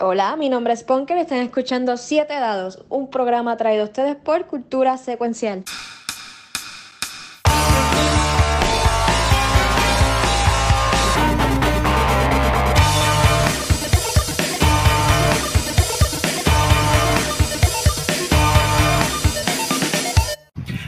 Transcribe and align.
Hola, 0.00 0.36
mi 0.36 0.48
nombre 0.48 0.72
es 0.74 0.84
Ponker 0.84 1.16
y 1.16 1.22
están 1.22 1.38
escuchando 1.38 1.96
Siete 1.96 2.34
Dados, 2.34 2.84
un 2.88 3.10
programa 3.10 3.56
traído 3.56 3.82
a 3.82 3.86
ustedes 3.86 4.14
por 4.14 4.46
Cultura 4.46 4.96
Secuencial. 4.96 5.64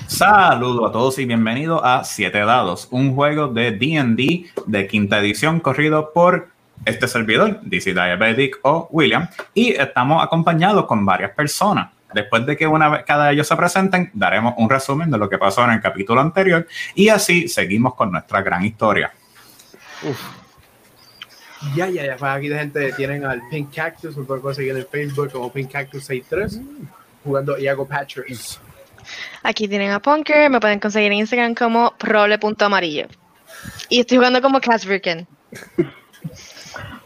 Saludos 0.06 0.88
a 0.88 0.92
todos 0.92 1.18
y 1.18 1.24
bienvenidos 1.24 1.80
a 1.82 2.04
Siete 2.04 2.38
Dados, 2.40 2.86
un 2.92 3.16
juego 3.16 3.48
de 3.48 3.72
D&D 3.72 4.44
de 4.66 4.86
quinta 4.86 5.18
edición 5.18 5.58
corrido 5.58 6.12
por 6.12 6.59
este 6.84 7.08
servidor, 7.08 7.60
DC 7.62 7.92
Diabetic 7.92 8.58
o 8.62 8.88
William, 8.90 9.28
y 9.54 9.70
estamos 9.70 10.22
acompañados 10.22 10.86
con 10.86 11.04
varias 11.04 11.32
personas. 11.32 11.90
Después 12.12 12.44
de 12.44 12.56
que 12.56 12.66
una 12.66 12.88
vez 12.88 13.04
cada 13.04 13.30
ellos 13.30 13.46
se 13.46 13.54
presenten, 13.54 14.10
daremos 14.14 14.54
un 14.56 14.68
resumen 14.68 15.10
de 15.10 15.18
lo 15.18 15.28
que 15.28 15.38
pasó 15.38 15.64
en 15.64 15.70
el 15.70 15.80
capítulo 15.80 16.20
anterior 16.20 16.66
y 16.94 17.08
así 17.08 17.48
seguimos 17.48 17.94
con 17.94 18.10
nuestra 18.10 18.42
gran 18.42 18.64
historia. 18.64 19.12
Ya, 21.74 21.88
ya, 21.88 22.04
ya. 22.04 22.16
Pues 22.16 22.32
aquí 22.32 22.48
de 22.48 22.58
gente 22.58 22.92
tienen 22.94 23.24
al 23.24 23.42
Pink 23.48 23.74
Cactus, 23.74 24.16
me 24.16 24.24
pueden 24.24 24.42
conseguir 24.42 24.76
en 24.76 24.86
Facebook 24.86 25.30
como 25.30 25.52
Pink 25.52 25.70
Cactus 25.70 26.04
63, 26.04 26.60
jugando 27.22 27.56
Iago 27.58 27.86
Patchers. 27.86 28.60
Aquí 29.42 29.68
tienen 29.68 29.90
a 29.92 30.00
Punker, 30.00 30.50
me 30.50 30.60
pueden 30.60 30.80
conseguir 30.80 31.12
en 31.12 31.18
Instagram 31.18 31.54
como 31.54 31.94
prole.amarillo. 31.96 33.06
Y 33.88 34.00
estoy 34.00 34.18
jugando 34.18 34.42
como 34.42 34.60
Casbricken. 34.60 35.26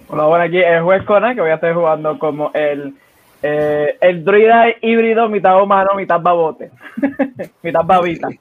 Hola, 0.09 0.25
bueno, 0.25 0.45
aquí 0.45 0.59
es 0.59 0.83
Juez 0.83 1.03
Conan, 1.05 1.35
que 1.35 1.41
voy 1.41 1.51
a 1.51 1.55
estar 1.55 1.75
jugando 1.75 2.19
como 2.19 2.51
el, 2.53 2.95
eh, 3.43 3.97
el 4.01 4.25
druida 4.25 4.67
híbrido, 4.83 5.29
mitad 5.29 5.63
humano, 5.63 5.91
mitad 5.97 6.21
babote. 6.21 6.71
mitad 7.63 7.85
babita. 7.85 8.29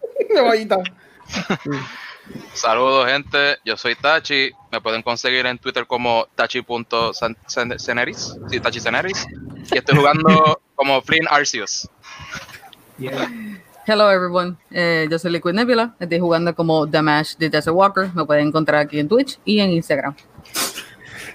Saludos, 2.54 3.08
gente. 3.08 3.58
Yo 3.66 3.78
soy 3.78 3.96
Tachi. 3.96 4.52
Me 4.72 4.82
pueden 4.82 5.02
conseguir 5.02 5.46
en 5.46 5.58
Twitter 5.58 5.86
como 5.86 6.28
tachi.ceneris. 6.36 8.38
Sí, 8.50 8.60
Tachi 8.60 8.80
Ceneris. 8.80 9.26
Y 9.72 9.78
estoy 9.78 9.98
jugando 9.98 10.62
como 10.76 11.02
Flynn 11.02 11.28
Arceus. 11.30 11.90
Hello 13.86 14.10
everyone, 14.10 14.56
eh, 14.72 15.08
yo 15.12 15.20
soy 15.20 15.32
Liquid 15.32 15.54
Nebula, 15.54 15.94
estoy 16.00 16.18
jugando 16.18 16.56
como 16.56 16.86
Damash 16.86 17.36
de 17.36 17.50
Desert 17.50 17.76
Walker, 17.76 18.10
me 18.14 18.24
pueden 18.24 18.48
encontrar 18.48 18.80
aquí 18.80 18.98
en 18.98 19.10
Twitch 19.10 19.40
y 19.44 19.60
en 19.60 19.72
Instagram. 19.72 20.16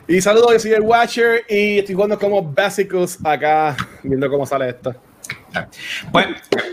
Y 0.09 0.23
saludos, 0.23 0.55
yo 0.55 0.59
soy 0.59 0.73
el 0.73 0.81
Watcher 0.81 1.45
y 1.51 1.81
estoy 1.81 1.95
jugando 1.95 2.19
como 2.19 2.43
Basicus 2.43 3.19
acá, 3.23 3.77
viendo 4.03 4.31
cómo 4.31 4.47
sale 4.47 4.71
esto. 4.71 4.95
Pues, 6.11 6.29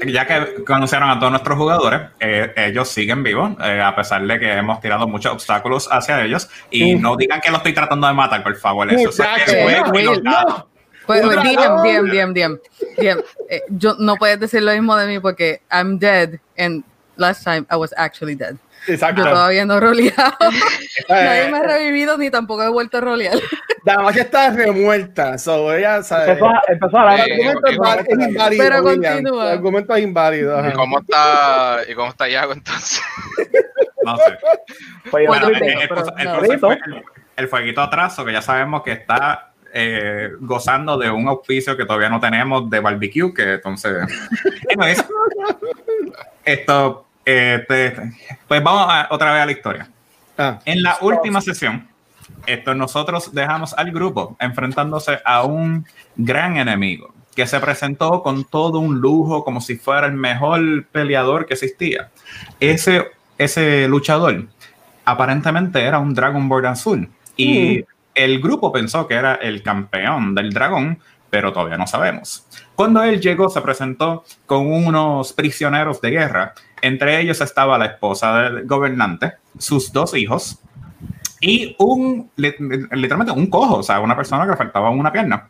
ya 0.08 0.25
que 0.25 0.64
conocieron 0.64 1.09
a 1.09 1.19
todos 1.19 1.31
nuestros 1.31 1.58
jugadores, 1.58 2.02
eh, 2.22 2.53
ellos 2.56 2.88
siguen 2.88 3.23
vivos, 3.23 3.52
eh, 3.61 3.81
a 3.81 3.94
pesar 3.94 4.25
de 4.25 4.39
que 4.39 4.53
hemos 4.53 4.80
tirado 4.80 5.06
muchos 5.06 5.33
obstáculos 5.33 5.89
hacia 5.91 6.23
ellos. 6.23 6.50
Y 6.72 6.95
no 6.95 7.17
digan 7.17 7.41
que 7.41 7.52
lo 7.52 7.58
estoy 7.58 7.73
tratando 7.73 8.08
de 8.08 8.13
matar, 8.13 8.41
por 8.41 8.56
favor. 8.56 8.89
Eso 8.94 9.09
es 9.09 9.44
que 9.45 9.63
fue 9.63 9.80
equivocado. 9.80 10.69
Pues, 11.06 11.22
DM, 11.22 11.83
DM, 11.83 12.09
DM, 12.09 12.33
DM, 12.33 12.59
DM. 12.97 13.23
Eh, 13.50 13.61
yo 13.67 13.95
no 14.00 14.16
puedes 14.16 14.39
decir 14.39 14.63
lo 14.63 14.72
mismo 14.72 14.95
de 14.95 15.08
mí 15.08 15.19
porque 15.19 15.61
I'm 15.69 16.00
dead 16.00 16.39
and 16.58 16.86
last 17.17 17.44
time 17.44 17.66
I 17.69 17.75
was 17.75 17.94
actually 17.97 18.36
dead. 18.36 18.56
Exacto. 18.88 19.23
Yo 19.23 19.30
todavía 19.30 19.66
no 19.66 19.75
he 19.78 19.80
roleado. 19.80 20.33
Nadie 21.09 21.50
me 21.52 21.58
ha 21.58 21.64
revivido 21.64 22.17
ni 22.17 22.30
tampoco 22.30 22.64
he 22.64 22.69
vuelto 22.69 22.97
a 22.97 23.02
rolear. 23.02 23.38
La 23.83 23.97
magia 24.00 24.23
está 24.23 24.50
remuerta. 24.52 25.38
So 25.38 25.73
ella 25.73 26.02
sabe. 26.03 26.31
Empezó 26.31 26.47
a, 26.47 26.61
empezó 26.67 26.97
a 26.97 27.16
El 27.16 27.31
argumento 27.31 27.67
es 27.67 27.78
va- 27.80 27.95
es 27.95 28.28
inválido. 28.30 28.63
Pero 28.63 28.83
William. 28.83 29.13
continúa. 29.13 29.44
El 29.45 29.52
argumento 29.58 29.95
es 29.95 30.03
inválido. 30.03 30.58
ajá. 30.58 30.69
¿Y 30.69 30.73
cómo 30.73 31.00
está, 31.00 31.78
y 31.88 31.94
cómo 31.95 32.09
está 32.09 32.30
Iago 32.30 32.53
entonces? 32.53 33.02
No 34.03 34.18
sé. 34.18 34.38
Pues 35.12 35.28
Bueno, 35.28 35.47
el, 35.47 35.56
el- 35.56 35.63
el- 35.63 35.90
no, 36.25 36.35
el- 36.41 36.47
grito. 36.47 36.72
el- 36.72 37.03
el 37.38 37.47
fueguito 37.47 37.81
atraso, 37.81 38.23
que 38.23 38.31
ya 38.31 38.41
sabemos 38.41 38.81
que 38.84 38.94
está 38.94 39.52
eh, 39.73 40.29
gozando 40.40 40.97
de 40.97 41.09
un 41.12 41.28
auspicio 41.28 41.75
que 41.75 41.85
todavía 41.85 42.07
no 42.09 42.19
tenemos 42.19 42.69
de 42.69 42.79
barbecue, 42.79 43.34
que 43.34 43.53
entonces. 43.56 43.94
Anyways, 44.69 45.03
esto. 46.44 47.02
Este, 47.25 47.96
pues 48.47 48.63
vamos 48.63 48.86
a- 48.90 49.08
otra 49.09 49.34
vez 49.34 49.41
a 49.41 49.46
la 49.46 49.52
historia. 49.52 49.90
Ah, 50.38 50.59
En 50.66 50.84
la 50.84 50.97
última 51.02 51.41
sesión, 51.41 51.88
esto, 52.46 52.75
nosotros 52.75 53.34
dejamos 53.34 53.74
al 53.74 53.91
grupo 53.91 54.36
enfrentándose 54.40 55.19
a 55.25 55.44
un 55.44 55.85
gran 56.16 56.58
enemigo 56.58 57.14
que 57.35 57.47
se 57.47 57.59
presentó 57.59 58.22
con 58.24 58.46
todo 58.46 58.80
un 58.80 59.00
lujo 59.02 59.44
como 59.44 59.59
si 59.62 59.75
fuera 59.75 60.08
el 60.08 60.14
mejor 60.14 60.85
peleador 60.91 61.46
que 61.46 61.53
existía. 61.56 62.09
Ese, 62.59 63.06
ese 63.38 63.88
luchador 63.90 64.46
aparentemente 65.03 65.81
era 65.84 66.00
un 66.00 66.14
Dragonborn 66.14 66.66
azul 66.68 67.09
y 67.38 67.84
el 68.14 68.40
grupo 68.41 68.72
pensó 68.72 69.08
que 69.08 69.16
era 69.16 69.35
el 69.35 69.62
campeón 69.62 70.34
del 70.35 70.53
dragón, 70.53 71.00
pero 71.30 71.52
todavía 71.52 71.78
no 71.78 71.85
sabemos. 71.88 72.46
Cuando 72.75 73.03
él 73.03 73.19
llegó, 73.19 73.50
se 73.50 73.59
presentó 73.62 74.24
con 74.46 74.68
unos 74.72 75.34
prisioneros 75.34 76.00
de 76.02 76.12
guerra. 76.12 76.53
Entre 76.85 77.19
ellos 77.19 77.41
estaba 77.41 77.78
la 77.79 77.85
esposa 77.85 78.41
del 78.41 78.68
gobernante, 78.68 79.34
sus 79.57 79.91
dos 79.91 80.16
hijos 80.16 80.59
y 81.41 81.75
un, 81.79 82.29
li- 82.35 82.53
literalmente 82.91 83.31
un 83.34 83.47
cojo, 83.47 83.78
o 83.78 83.84
sea, 83.84 84.00
una 84.00 84.16
persona 84.16 84.46
que 84.47 84.56
faltaba 84.56 84.91
una 84.91 85.12
pierna. 85.12 85.50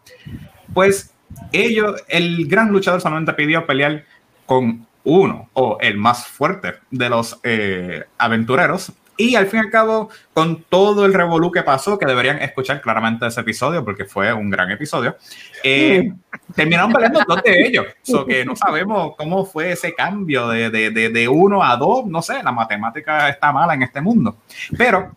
Pues 0.73 1.12
ellos, 1.51 2.01
el 2.07 2.47
gran 2.47 2.72
luchador 2.72 3.01
solamente 3.01 3.34
pidió 3.34 3.66
pelear 3.66 4.06
con 4.46 4.85
uno 5.03 5.50
o 5.53 5.78
el 5.81 5.97
más 5.97 6.25
fuerte 6.25 6.75
de 6.90 7.09
los 7.09 7.38
eh, 7.44 8.06
aventureros. 8.17 8.94
Y 9.18 9.36
al 9.36 9.48
fin 9.48 9.62
y 9.62 9.64
al 9.64 9.70
cabo, 9.72 10.09
con 10.34 10.64
todo 10.64 11.06
el 11.06 11.14
revolú 11.14 11.52
que 11.52 11.64
pasó, 11.64 11.98
que 11.98 12.06
deberían 12.06 12.42
escuchar 12.42 12.81
claramente 12.81 13.26
ese 13.26 13.42
episodio 13.42 13.84
porque 13.86 14.03
fue 14.06 14.34
un 14.34 14.50
gran 14.50 14.70
episodio, 14.72 15.16
eh, 15.64 16.12
terminaron 16.53 16.92
peleando 16.92 17.22
dos 17.28 17.42
de 17.44 17.62
ellos. 17.66 17.86
So 18.02 18.26
que 18.26 18.44
no 18.44 18.56
sabemos 18.56 19.14
cómo 19.18 19.46
fue 19.46 19.72
ese 19.72 19.94
cambio 19.96 20.50
de, 20.50 20.70
de, 20.70 20.90
de, 20.92 21.09
de 21.09 21.28
uno 21.30 21.64
a 21.64 21.78
dos. 21.78 22.06
No 22.06 22.22
sé, 22.22 22.44
la 22.44 22.52
matemática 22.52 23.30
está 23.30 23.53
mala 23.53 23.74
en 23.74 23.84
este 23.84 24.02
mundo. 24.02 24.36
Pero 24.78 25.12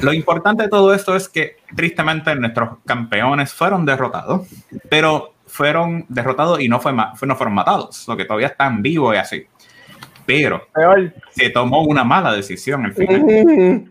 lo 0.00 0.12
importante 0.12 0.64
de 0.64 0.68
todo 0.68 0.92
esto 0.92 1.16
es 1.16 1.28
que 1.28 1.56
tristemente 1.74 2.34
nuestros 2.34 2.78
campeones 2.84 3.52
fueron 3.52 3.84
derrotados, 3.86 4.46
pero 4.90 5.34
fueron 5.46 6.04
derrotados 6.10 6.60
y 6.60 6.68
no, 6.68 6.80
fue- 6.80 6.92
no 6.92 7.36
fueron 7.36 7.54
matados, 7.54 8.06
lo 8.08 8.16
que 8.16 8.26
todavía 8.26 8.48
están 8.48 8.82
vivos 8.82 9.14
y 9.14 9.18
así. 9.18 9.46
Pero 10.28 10.68
Peor. 10.74 11.14
se 11.30 11.48
tomó 11.48 11.82
una 11.84 12.04
mala 12.04 12.34
decisión 12.34 12.84
al 12.84 12.92
final, 12.92 13.24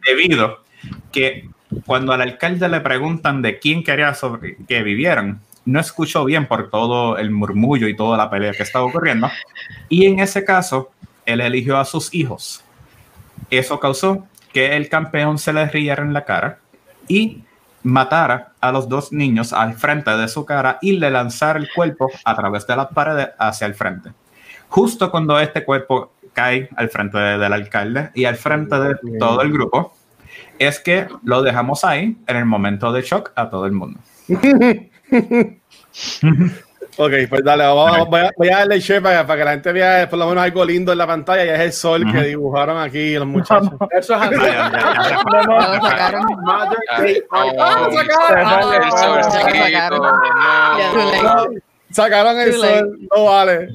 debido 0.08 0.60
que 1.12 1.50
cuando 1.84 2.14
al 2.14 2.22
alcalde 2.22 2.70
le 2.70 2.80
preguntan 2.80 3.42
de 3.42 3.58
quién 3.58 3.84
quería 3.84 4.14
sobre- 4.14 4.56
que 4.68 4.84
vivieran, 4.84 5.42
no 5.66 5.80
escuchó 5.80 6.24
bien 6.26 6.46
por 6.46 6.70
todo 6.70 7.18
el 7.18 7.32
murmullo 7.32 7.88
y 7.88 7.96
toda 7.96 8.18
la 8.18 8.30
pelea 8.30 8.52
que 8.52 8.62
estaba 8.62 8.86
ocurriendo, 8.86 9.32
y 9.90 10.06
en 10.06 10.20
ese 10.20 10.46
caso, 10.46 10.92
él 11.26 11.42
eligió 11.42 11.76
a 11.80 11.86
sus 11.86 12.14
hijos. 12.14 12.64
Eso 13.50 13.80
causó 13.80 14.28
que 14.54 14.78
el 14.78 14.90
campeón 14.90 15.40
se 15.40 15.54
le 15.54 15.66
riera 15.68 16.04
en 16.04 16.14
la 16.14 16.24
cara 16.24 16.60
y 17.08 17.42
matara 17.82 18.52
a 18.62 18.72
los 18.72 18.88
dos 18.88 19.12
niños 19.12 19.54
al 19.54 19.74
frente 19.74 20.12
de 20.12 20.28
su 20.28 20.46
cara 20.46 20.78
y 20.84 21.00
le 21.00 21.10
lanzara 21.10 21.58
el 21.58 21.68
cuerpo 21.74 22.12
a 22.24 22.36
través 22.36 22.68
de 22.68 22.76
las 22.76 22.88
paredes 22.90 23.30
hacia 23.40 23.66
el 23.66 23.74
frente. 23.74 24.12
Justo 24.70 25.10
cuando 25.10 25.40
este 25.40 25.64
cuerpo 25.64 26.12
cae 26.38 26.70
al 26.76 26.90
frente 26.90 27.18
de- 27.18 27.40
del 27.40 27.52
alcalde 27.52 28.12
y 28.14 28.26
al 28.26 28.36
frente 28.36 28.80
de 28.80 28.96
todo 29.18 29.42
el 29.42 29.52
grupo, 29.52 29.98
es 30.60 30.80
que 30.80 31.08
lo 31.24 31.42
dejamos 31.42 31.84
ahí 31.84 32.16
en 32.28 32.36
el 32.36 32.46
momento 32.46 32.92
de 32.92 33.02
shock 33.02 33.32
a 33.36 33.50
todo 33.50 33.66
el 33.66 33.72
mundo. 33.72 34.00
ok, 37.00 37.12
pues 37.30 37.44
dale, 37.44 37.64
vamos, 37.64 38.08
voy, 38.08 38.20
a, 38.22 38.32
voy 38.38 38.50
a 38.50 38.58
darle 38.60 38.80
share 38.80 39.02
para, 39.02 39.26
para 39.26 39.40
que 39.40 39.46
la 39.46 39.52
gente 39.52 39.72
vea 39.72 40.08
por 40.08 40.20
lo 40.20 40.28
menos 40.28 40.44
algo 40.44 40.64
lindo 40.64 40.92
en 40.92 40.98
la 41.00 41.08
pantalla 41.08 41.44
y 41.44 41.50
es 41.50 41.60
el 41.60 41.74
sol 41.74 42.04
Ujú. 42.04 42.14
que 42.14 42.22
dibujaron 42.24 42.78
aquí 42.80 43.16
los 43.16 43.28
muchachos. 43.28 43.72
Eso 43.92 44.14
es 44.16 44.22
así. 44.22 44.36
Sacaron. 45.82 46.26
Ah, 46.48 46.70
Day 47.00 47.22
oh, 47.32 47.62
Art. 47.62 47.94
¡Ah, 51.20 51.48
sacaron! 51.92 52.38
El 52.40 52.54
sol, 52.54 53.00
no 53.16 53.24
vale. 53.26 53.70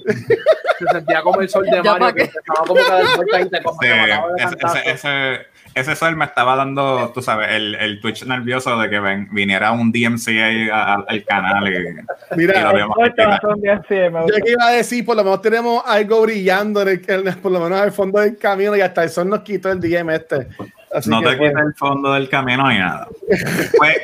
Se 0.87 0.93
sentía 0.97 1.23
como 1.23 1.41
el 1.41 1.49
sol 1.49 1.65
de 1.67 1.83
Mario 1.83 2.15
que 2.15 2.23
empezaba 2.23 2.61
como 2.67 2.75
que 2.75 2.91
a 2.91 2.95
dar 2.95 3.05
vueltas 3.17 3.41
y 3.47 3.49
te 3.51 3.63
como 3.63 3.79
Sí, 3.81 3.87
ese, 3.89 4.45
cantazo. 4.57 4.77
ese, 4.79 4.91
ese, 4.91 5.47
ese 5.75 5.97
sol 5.97 6.17
me 6.17 6.25
estaba 6.27 6.57
dando, 6.57 7.11
tú 7.15 7.23
sabes, 7.23 7.49
el, 7.53 7.75
el 7.77 8.01
Twitch 8.01 8.25
nervioso 8.27 8.79
de 8.79 8.91
que 8.91 9.01
ven- 9.01 9.29
viniera 9.33 9.73
un 9.73 9.91
DMCA 9.93 10.75
a- 10.75 10.95
a- 10.95 11.05
al 11.09 11.25
canal. 11.25 11.67
Y, 11.69 11.77
y 11.77 11.83
lo 11.83 12.03
Mira, 12.37 12.71
así, 12.71 13.95
me 13.95 14.21
yo 14.27 14.45
que 14.45 14.51
iba 14.53 14.67
a 14.67 14.71
decir, 14.73 15.05
por 15.07 15.17
lo 15.17 15.25
menos 15.25 15.41
tenemos 15.43 15.83
algo 15.87 16.23
brillando, 16.23 16.83
en 16.83 16.89
el, 16.89 17.29
en 17.29 17.35
por 17.41 17.53
lo 17.53 17.61
menos 17.61 17.81
al 17.81 17.93
fondo 17.93 18.21
del 18.21 18.37
camino 18.37 18.77
y 18.77 18.81
hasta 18.81 19.03
el 19.05 19.11
sol 19.11 19.29
nos 19.29 19.41
quitó 19.41 19.71
el 19.71 19.81
DM 19.81 20.11
este. 20.11 20.49
Así 20.95 21.09
no 21.09 21.21
que, 21.23 21.29
te 21.29 21.39
quites 21.39 21.57
el 21.57 21.75
fondo 21.75 22.13
del 22.13 22.29
camino 22.29 22.69
ni 22.69 22.79
nada. 22.79 23.09
Pues 23.79 23.97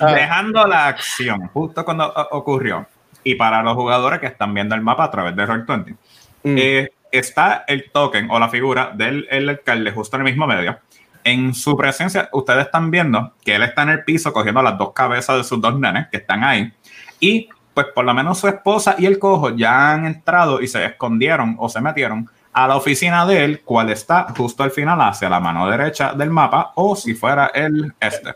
dejando 0.00 0.66
la 0.66 0.88
acción 0.88 1.46
justo 1.48 1.84
cuando 1.84 2.12
ocurrió, 2.32 2.86
y 3.22 3.36
para 3.36 3.62
los 3.62 3.74
jugadores 3.74 4.18
que 4.20 4.26
están 4.26 4.52
viendo 4.52 4.74
el 4.74 4.80
mapa 4.82 5.04
a 5.04 5.10
través 5.10 5.34
de 5.36 5.46
Roll20, 5.46 5.96
mm, 6.44 6.56
eh, 6.58 6.92
está 7.10 7.64
el 7.66 7.90
token 7.90 8.30
o 8.30 8.38
la 8.38 8.48
figura 8.48 8.92
del 8.94 9.26
el 9.30 9.48
alcalde 9.48 9.90
justo 9.90 10.16
en 10.16 10.22
el 10.22 10.32
mismo 10.32 10.46
medio. 10.46 10.78
En 11.22 11.54
su 11.54 11.76
presencia, 11.76 12.28
ustedes 12.32 12.66
están 12.66 12.90
viendo 12.90 13.32
que 13.44 13.54
él 13.54 13.62
está 13.62 13.82
en 13.82 13.90
el 13.90 14.04
piso 14.04 14.32
cogiendo 14.32 14.62
las 14.62 14.76
dos 14.76 14.92
cabezas 14.92 15.38
de 15.38 15.44
sus 15.44 15.60
dos 15.60 15.78
nenes 15.78 16.08
que 16.10 16.18
están 16.18 16.44
ahí. 16.44 16.72
Y 17.18 17.48
pues 17.72 17.86
por 17.94 18.04
lo 18.04 18.14
menos 18.14 18.38
su 18.38 18.46
esposa 18.46 18.94
y 18.98 19.06
el 19.06 19.18
cojo 19.18 19.50
ya 19.50 19.92
han 19.92 20.06
entrado 20.06 20.60
y 20.60 20.68
se 20.68 20.84
escondieron 20.84 21.56
o 21.58 21.68
se 21.68 21.80
metieron 21.80 22.28
a 22.52 22.68
la 22.68 22.76
oficina 22.76 23.26
de 23.26 23.44
él, 23.44 23.60
cual 23.62 23.90
está 23.90 24.28
justo 24.36 24.62
al 24.62 24.70
final 24.70 25.00
hacia 25.00 25.28
la 25.28 25.40
mano 25.40 25.68
derecha 25.68 26.12
del 26.12 26.30
mapa 26.30 26.72
o 26.76 26.94
si 26.94 27.14
fuera 27.14 27.50
el 27.52 27.92
este. 27.98 28.34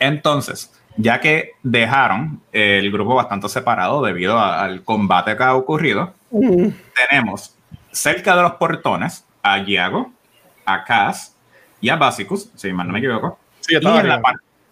Entonces, 0.00 0.72
ya 0.96 1.20
que 1.20 1.52
dejaron 1.62 2.40
el 2.52 2.90
grupo 2.90 3.14
bastante 3.14 3.48
separado 3.48 4.02
debido 4.02 4.38
al 4.38 4.82
combate 4.82 5.36
que 5.36 5.42
ha 5.42 5.54
ocurrido, 5.54 6.14
mm, 6.30 6.68
tenemos 7.08 7.56
cerca 7.90 8.36
de 8.36 8.42
los 8.42 8.52
portones 8.52 9.24
a 9.42 9.58
Yago, 9.58 10.12
a 10.64 10.84
Cass 10.84 11.34
y 11.80 11.88
a 11.88 11.96
Basicus, 11.96 12.50
si 12.54 12.72
mal 12.72 12.86
no 12.86 12.92
me 12.92 12.98
equivoco. 12.98 13.38
sí, 13.60 13.74
Y 13.74 13.76
en 13.76 14.08
la, 14.08 14.22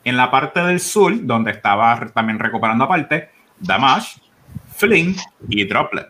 en 0.04 0.30
parte 0.30 0.60
del 0.60 0.80
sur, 0.80 1.12
donde 1.26 1.50
estaba 1.50 1.98
también 2.14 2.38
recuperando 2.38 2.84
aparte, 2.84 3.30
Damash, 3.58 4.18
Flynn 4.74 5.16
y 5.48 5.64
Droplet. 5.64 6.08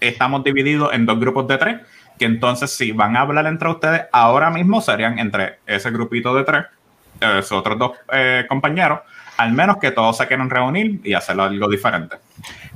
Estamos 0.00 0.44
divididos 0.44 0.92
en 0.92 1.06
dos 1.06 1.18
grupos 1.18 1.46
de 1.48 1.58
tres, 1.58 1.80
que 2.18 2.24
entonces 2.24 2.70
si 2.70 2.92
van 2.92 3.16
a 3.16 3.20
hablar 3.20 3.46
entre 3.46 3.68
ustedes, 3.68 4.02
ahora 4.12 4.50
mismo 4.50 4.80
serían 4.80 5.18
entre 5.18 5.60
ese 5.66 5.90
grupito 5.90 6.34
de 6.34 6.44
tres, 6.44 6.66
eh, 7.20 7.42
sus 7.42 7.52
otros 7.52 7.78
dos 7.78 7.92
eh, 8.12 8.44
compañeros, 8.48 9.00
al 9.36 9.52
menos 9.52 9.78
que 9.78 9.92
todos 9.92 10.16
se 10.16 10.26
quieran 10.26 10.50
reunir 10.50 11.00
y 11.04 11.14
hacer 11.14 11.38
algo 11.40 11.68
diferente. 11.68 12.16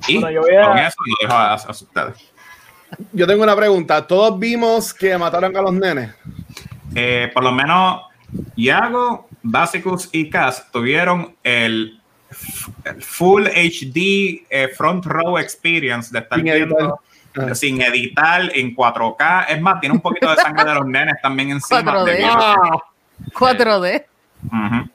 Y 0.09 0.19
Bueno, 0.19 0.31
yo 0.31 0.41
voy 0.43 0.57
a- 0.57 0.69
con 0.69 0.79
eso 0.79 0.97
lo 1.07 1.15
dejo 1.29 1.35
a, 1.39 1.55
a 1.55 1.71
ustedes. 1.71 2.33
Yo 3.13 3.27
tengo 3.27 3.43
una 3.43 3.57
pregunta. 3.57 4.07
¿Todos 4.07 4.39
vimos 4.39 4.93
que 4.93 5.17
mataron 5.17 5.57
a 5.57 5.63
los 5.63 5.73
nenes? 5.73 6.15
Eh, 6.95 7.31
por 7.33 7.43
lo 7.43 7.53
menos 7.53 8.03
Iago, 8.57 9.29
Basicus 9.43 10.09
y 10.13 10.29
Cass 10.29 10.71
tuvieron 10.71 11.35
el, 11.43 12.01
el 12.85 13.03
full 13.03 13.47
HD 13.47 14.45
eh, 14.51 14.69
front 14.77 15.05
row 15.07 15.39
experience 15.39 16.11
de 16.13 16.19
estar 16.19 16.37
Sin 16.39 16.45
viendo 16.45 16.79
editar. 16.79 16.95
Ajá. 17.45 17.55
sin 17.55 17.81
editar 17.81 18.51
en 18.55 18.77
4K. 18.77 19.47
Es 19.49 19.61
más, 19.63 19.81
tiene 19.81 19.95
un 19.95 20.03
poquito 20.03 20.29
de 20.31 20.37
sangre 20.37 20.65
de 20.67 20.75
los 20.75 20.87
nenes 20.87 21.15
también 21.23 21.51
encima. 21.51 21.81
4D. 21.83 22.05
debido- 22.05 22.29
Ah, 22.31 22.79
4D. 23.33 24.05
Ujú. 24.49 24.91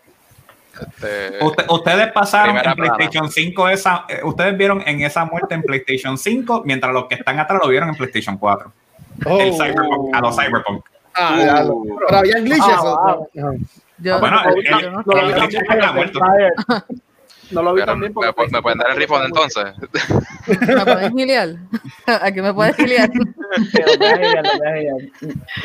Este, 0.81 1.44
Usted- 1.45 1.65
ustedes 1.69 2.12
pasaron 2.12 2.56
en 2.57 2.62
plana. 2.62 2.75
PlayStation 2.75 3.29
5 3.29 3.69
esa, 3.69 4.06
eh, 4.09 4.19
ustedes 4.24 4.57
vieron 4.57 4.83
en 4.85 5.01
esa 5.01 5.25
muerte 5.25 5.56
en 5.56 5.62
PlayStation 5.63 6.18
5, 6.18 6.63
mientras 6.65 6.94
los 6.94 7.06
que 7.06 7.15
están 7.15 7.39
atrás 7.39 7.59
lo 7.63 7.69
vieron 7.69 7.89
en 7.89 7.95
PlayStation 7.95 8.38
4. 8.38 8.71
oh. 9.25 9.39
El 9.39 9.53
Cyberpunk, 9.53 10.15
a 10.15 10.21
los 10.21 10.35
Cyberpunk. 10.35 10.85
Ah, 11.15 11.35
ya 11.44 11.63
lo- 11.63 11.81
Pero 12.07 12.18
había 12.19 12.35
glitches. 12.39 12.62
Ah, 12.63 13.18
Ah, 13.18 14.18
bueno, 14.19 14.41
el- 14.56 14.71
no 14.71 14.79
el-. 14.79 14.91
No 14.91 15.01
lo 15.06 15.25
vi 15.25 15.31
el- 15.31 15.35
también 15.39 15.65
el- 15.65 15.77
está 15.79 15.94
porque- 15.94 15.94
muerto. 15.94 16.19
No 17.50 17.62
lo 17.63 17.74
vi 17.74 17.79
pero 17.79 17.94
también 17.94 18.12
me, 18.12 18.13
porque 18.13 18.41
me- 18.51 18.57
me 18.57 18.62
pueden 18.62 18.77
dar 18.77 18.89
el 18.91 18.97
refund 18.97 19.24
entonces. 19.24 19.65
¿Me 20.68 20.83
pueden 20.85 21.18
giliar? 21.18 21.50
Aquí 22.21 22.41
me 22.41 22.53
puedes 22.53 22.75
giliar. 22.75 23.09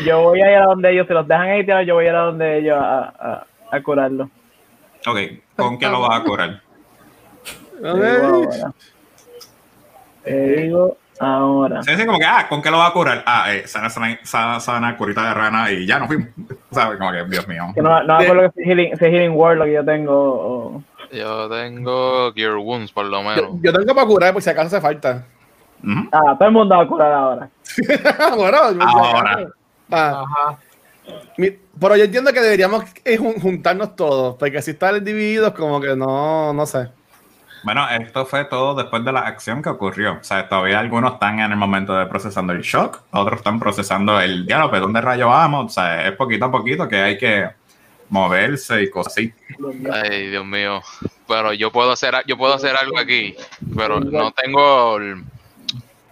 Yo 0.05 0.23
voy 0.23 0.41
a 0.43 0.51
ir 0.53 0.59
a 0.59 0.65
donde 0.67 0.93
ellos, 0.93 1.07
si 1.09 1.13
los 1.13 1.27
dejan 1.27 1.49
editar, 1.51 1.85
yo 1.85 1.95
voy 1.95 2.07
a 2.07 2.09
ir 2.11 2.15
a 2.15 2.21
donde 2.21 2.59
ellos 2.59 2.77
a, 2.81 3.01
a, 3.19 3.47
a 3.77 3.83
curarlo. 3.83 4.31
Ok, 5.07 5.19
¿con 5.57 5.79
qué 5.79 5.89
lo 5.89 6.01
vas 6.01 6.21
a 6.21 6.25
curar? 6.25 6.63
Te 7.83 7.89
digo 7.89 8.27
ahora. 8.27 8.73
Te 10.25 10.57
digo 10.57 10.97
ahora. 11.19 11.83
Se 11.83 11.91
dice 11.93 12.07
como 12.07 12.19
que, 12.19 12.25
ah, 12.27 12.47
¿con 12.49 12.63
qué 12.63 12.71
lo 12.71 12.79
va 12.79 12.87
a 12.89 12.93
curar? 12.93 13.23
Ah, 13.27 13.53
eh, 13.53 13.67
sana, 13.67 13.91
sana, 13.91 14.19
sana, 14.23 14.61
sana, 14.61 14.97
curita 14.97 15.23
de 15.27 15.35
rana 15.35 15.71
y 15.71 15.87
ya 15.87 15.99
nos 15.99 16.09
fuimos. 16.09 16.29
¿Sabes? 16.71 16.99
Como 16.99 17.11
que, 17.13 17.25
Dios 17.25 17.47
mío. 17.49 17.65
Que 17.75 17.83
no, 17.83 18.03
no 18.05 18.17
me 18.19 18.23
acuerdo 18.25 18.43
que 18.43 18.51
si 18.55 18.61
es 18.63 18.69
healing, 18.69 18.97
si 18.97 19.05
es 19.05 19.11
healing 19.13 19.33
word 19.37 19.59
lo 19.59 19.65
que 19.65 19.73
yo 19.73 19.85
tengo. 19.85 20.15
o- 20.15 20.83
Yo 21.11 21.49
tengo 21.49 22.33
Gear 22.35 22.57
Wounds, 22.57 22.93
por 22.93 23.07
lo 23.07 23.23
menos. 23.23 23.37
Yo, 23.61 23.73
yo 23.73 23.73
tengo 23.73 23.95
para 23.95 24.07
curar 24.07 24.33
por 24.33 24.43
si 24.43 24.51
acaso 24.51 24.69
hace 24.69 24.81
falta. 24.81 25.25
Ah, 26.13 26.37
todo 26.39 26.47
el 26.49 26.55
mundo 26.55 26.77
va 26.77 26.85
a 26.85 26.87
curar 26.87 27.13
ahora. 27.13 27.49
Ahora. 28.81 29.33
acaso. 29.33 29.53
Ah, 29.91 30.25
Ajá. 30.25 30.59
Pero 31.81 31.97
yo 31.97 32.05
entiendo 32.05 32.33
que 32.33 32.41
deberíamos 32.41 32.85
jun- 33.05 33.41
juntarnos 33.41 33.97
todos, 33.97 34.37
porque 34.37 34.63
si 34.63 34.73
están 34.73 35.03
divididos, 35.05 35.53
como 35.55 35.81
que 35.81 35.97
no, 35.97 36.53
no 36.53 36.67
sé. 36.67 36.89
Bueno, 37.65 37.89
esto 37.91 38.27
fue 38.27 38.45
todo 38.47 38.75
después 38.75 39.05
de 39.05 39.13
la 39.13 39.21
acción 39.21 39.63
que 39.63 39.69
ocurrió. 39.69 40.19
O 40.21 40.25
sea, 40.25 40.49
todavía 40.49 40.81
algunos 40.81 41.15
están 41.15 41.39
en 41.39 41.53
el 41.53 41.57
momento 41.57 41.95
de 41.97 42.07
procesando 42.07 42.53
el 42.53 42.63
shock, 42.63 43.03
otros 43.13 43.39
están 43.39 43.61
procesando 43.61 44.21
el 44.21 44.47
diálogo, 44.47 44.71
pero 44.73 44.83
¿dónde 44.83 45.01
rayo 45.01 45.29
vamos? 45.29 45.67
O 45.67 45.69
sea, 45.69 46.09
es 46.09 46.17
poquito 46.17 46.47
a 46.47 46.51
poquito 46.51 46.89
que 46.89 46.97
hay 46.97 47.17
que 47.19 47.49
moverse 48.09 48.83
y 48.83 48.91
cosas 48.91 49.13
así. 49.13 49.33
Ay, 49.93 50.27
Dios 50.29 50.45
mío. 50.45 50.83
Pero 51.29 51.53
yo 51.53 51.71
puedo 51.71 51.93
hacer, 51.93 52.15
yo 52.27 52.37
puedo 52.37 52.53
hacer 52.53 52.75
algo 52.77 52.99
aquí, 52.99 53.35
pero 53.77 54.01
no 54.01 54.33
tengo. 54.33 54.97
el- 54.99 55.23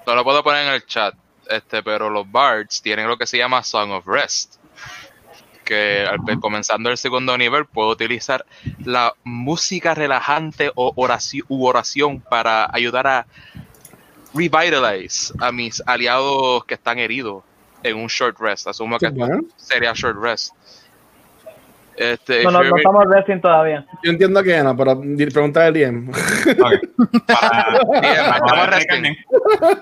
No 0.07 0.15
lo 0.15 0.25
puedo 0.25 0.43
poner 0.45 0.67
en 0.69 0.73
el 0.75 0.87
chat. 0.87 1.15
Este, 1.49 1.83
pero 1.83 2.09
los 2.09 2.31
bards 2.31 2.81
tienen 2.81 3.09
lo 3.09 3.19
que 3.19 3.27
se 3.27 3.37
llama 3.39 3.63
Song 3.65 3.91
of 3.91 4.07
Rest. 4.07 4.60
Que 5.71 6.05
al- 6.05 6.41
comenzando 6.41 6.91
el 6.91 6.97
segundo 6.97 7.39
nivel 7.39 7.65
puedo 7.65 7.91
utilizar 7.91 8.45
la 8.85 9.13
música 9.23 9.95
relajante 9.95 10.73
o 10.75 10.93
oración, 10.97 11.45
u 11.49 11.65
oración 11.65 12.21
para 12.21 12.69
ayudar 12.75 13.07
a 13.07 13.27
revitalize 14.35 15.33
a 15.41 15.53
mis 15.53 15.81
aliados 15.87 16.65
que 16.65 16.75
están 16.75 16.99
heridos 16.99 17.45
en 17.85 17.97
un 17.99 18.09
short 18.09 18.37
rest. 18.41 18.67
Asumo 18.67 18.99
que 18.99 19.11
Bueno, 19.11 19.43
sería 19.57 19.93
short 19.95 20.19
rest. 20.21 20.53
Este, 21.97 22.43
No, 22.43 22.51
no, 22.51 22.63
estamos 22.77 23.05
resting 23.09 23.41
todavía. 23.41 23.87
yo 24.03 24.11
entiendo 24.11 24.43
que 24.43 24.61
no, 24.65 24.77
pero 24.77 25.01
pregunta 25.33 25.67
al 25.67 25.73
DM. 25.75 26.11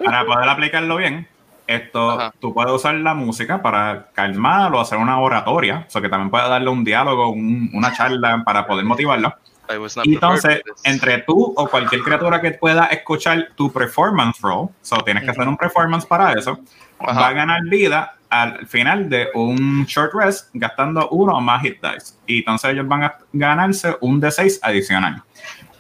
Para 0.05 0.25
poder 0.27 0.49
aplicarlo 0.49 0.97
bien, 0.97 1.27
esto 1.69 2.11
Ajá. 2.11 2.33
tú 2.41 2.53
puedes 2.53 2.73
usar 2.73 2.95
la 2.97 3.15
música 3.15 3.63
para 3.63 4.09
calmar 4.13 4.75
o 4.75 4.81
hacer 4.81 4.99
una 4.99 5.21
oratoria, 5.21 5.85
o 5.87 5.91
sea 5.91 6.03
que 6.03 6.09
también 6.09 6.31
puedes 6.31 6.49
darle 6.49 6.69
un 6.71 6.83
diálogo, 6.83 7.29
un- 7.31 7.71
una 7.75 7.93
charla 7.93 8.43
para 8.45 8.67
poder 8.67 8.85
prepared 8.85 10.15
entonces, 10.15 10.63
entre 10.85 11.19
tú 11.19 11.53
o 11.57 11.69
cualquier 11.69 12.01
criatura 12.03 12.41
que 12.41 12.53
pueda 12.53 12.87
escuchar 12.87 13.49
tu 13.55 13.71
performance 13.71 14.41
roll, 14.41 14.71
so 14.81 14.97
tienes 15.03 15.23
que 15.25 15.31
hacer 15.31 15.47
un 15.47 15.59
performance 15.59 16.07
para 16.07 16.33
eso, 16.33 16.59
Ajá. 16.99 17.21
va 17.21 17.29
a 17.29 17.33
ganar 17.35 17.61
vida 17.65 18.15
al 18.31 18.67
final 18.67 19.09
de 19.11 19.29
un 19.35 19.85
short 19.85 20.13
rest 20.15 20.49
gastando 20.55 21.09
uno 21.11 21.35
o 21.37 21.41
más 21.41 21.61
hit 21.63 21.81
dice. 21.83 22.19
Y 22.27 22.39
entonces 22.39 22.71
ellos 22.71 22.89
van 22.89 23.05
a 23.05 23.15
ganarse 23.33 23.95
un 24.01 24.21
D6 24.21 24.59
adicional. 24.63 25.23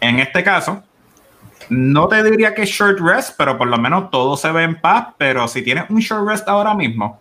En 0.00 0.18
este 0.20 0.44
caso, 0.44 0.82
no 1.70 2.08
te 2.08 2.22
diría 2.22 2.54
que 2.54 2.62
es 2.62 2.70
short 2.70 2.98
rest, 3.00 3.34
pero 3.36 3.56
por 3.58 3.68
lo 3.68 3.78
menos 3.78 4.10
todo 4.10 4.36
se 4.36 4.50
ve 4.52 4.62
en 4.64 4.80
paz. 4.80 5.08
Pero 5.18 5.48
si 5.48 5.62
tienes 5.62 5.84
un 5.90 5.98
short 6.00 6.28
rest 6.28 6.48
ahora 6.48 6.74
mismo, 6.74 7.20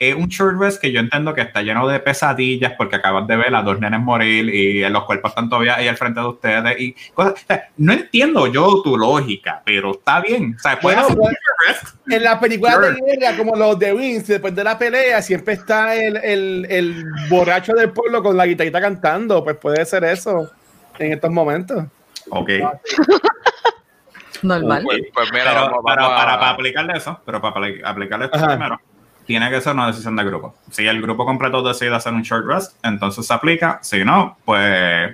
es 0.00 0.14
un 0.14 0.28
short 0.28 0.60
rest 0.60 0.80
que 0.80 0.92
yo 0.92 1.00
entiendo 1.00 1.34
que 1.34 1.40
está 1.40 1.60
lleno 1.60 1.88
de 1.88 1.98
pesadillas 1.98 2.74
porque 2.78 2.94
acabas 2.96 3.26
de 3.26 3.36
ver 3.36 3.52
a 3.52 3.62
dos 3.62 3.80
nenes 3.80 3.98
morir 4.00 4.48
y 4.48 4.88
los 4.88 5.02
cuerpos 5.04 5.30
están 5.32 5.48
todavía 5.48 5.74
ahí 5.74 5.88
al 5.88 5.96
frente 5.96 6.20
de 6.20 6.26
ustedes 6.26 6.80
y 6.80 6.94
cosas. 7.14 7.32
O 7.32 7.46
sea, 7.48 7.68
no 7.78 7.92
entiendo 7.92 8.46
yo 8.46 8.80
tu 8.82 8.96
lógica, 8.96 9.60
pero 9.64 9.90
está 9.92 10.20
bien. 10.20 10.54
O 10.56 10.60
sea, 10.60 10.78
Bueno, 10.80 11.04
pues. 11.16 11.36
En 12.10 12.22
las 12.22 12.38
películas 12.38 12.76
Sure. 12.76 12.92
de 12.92 13.16
guerra, 13.16 13.36
como 13.36 13.56
los 13.56 13.76
de 13.78 13.92
Vince, 13.92 14.34
después 14.34 14.54
de 14.54 14.62
la 14.62 14.78
pelea, 14.78 15.20
siempre 15.20 15.54
está 15.54 15.96
el, 15.96 16.16
el, 16.18 16.66
el 16.70 17.04
borracho 17.28 17.72
del 17.72 17.90
pueblo 17.90 18.22
con 18.22 18.36
la 18.36 18.46
guitarrita 18.46 18.80
cantando. 18.80 19.42
Pues 19.42 19.56
puede 19.56 19.84
ser 19.84 20.04
eso 20.04 20.48
en 21.00 21.12
estos 21.12 21.30
momentos. 21.32 21.84
Ok. 22.30 22.50
Normal. 24.42 24.82
Pues, 24.84 25.02
pues 25.12 25.32
mira, 25.32 25.44
pero 25.46 25.60
vamos, 25.66 25.80
para, 25.84 26.02
vamos 26.02 26.18
a- 26.20 26.24
para, 26.24 26.38
para 26.38 26.50
aplicarle 26.52 26.92
eso, 26.96 27.20
pero 27.24 27.40
para 27.40 27.56
apli- 27.56 27.80
aplicarle 27.84 28.24
esto 28.26 28.36
Ajá. 28.38 28.48
primero, 28.48 28.80
tiene 29.26 29.50
que 29.50 29.60
ser 29.60 29.74
una 29.74 29.86
decisión 29.88 30.16
de 30.16 30.24
grupo. 30.24 30.54
Si 30.70 30.86
el 30.86 31.00
grupo 31.02 31.24
completo 31.24 31.62
decide 31.62 31.94
hacer 31.94 32.12
un 32.12 32.22
short 32.22 32.46
rest, 32.46 32.76
entonces 32.84 33.26
se 33.26 33.34
aplica. 33.34 33.78
Si 33.82 34.04
no, 34.04 34.36
pues 34.44 35.10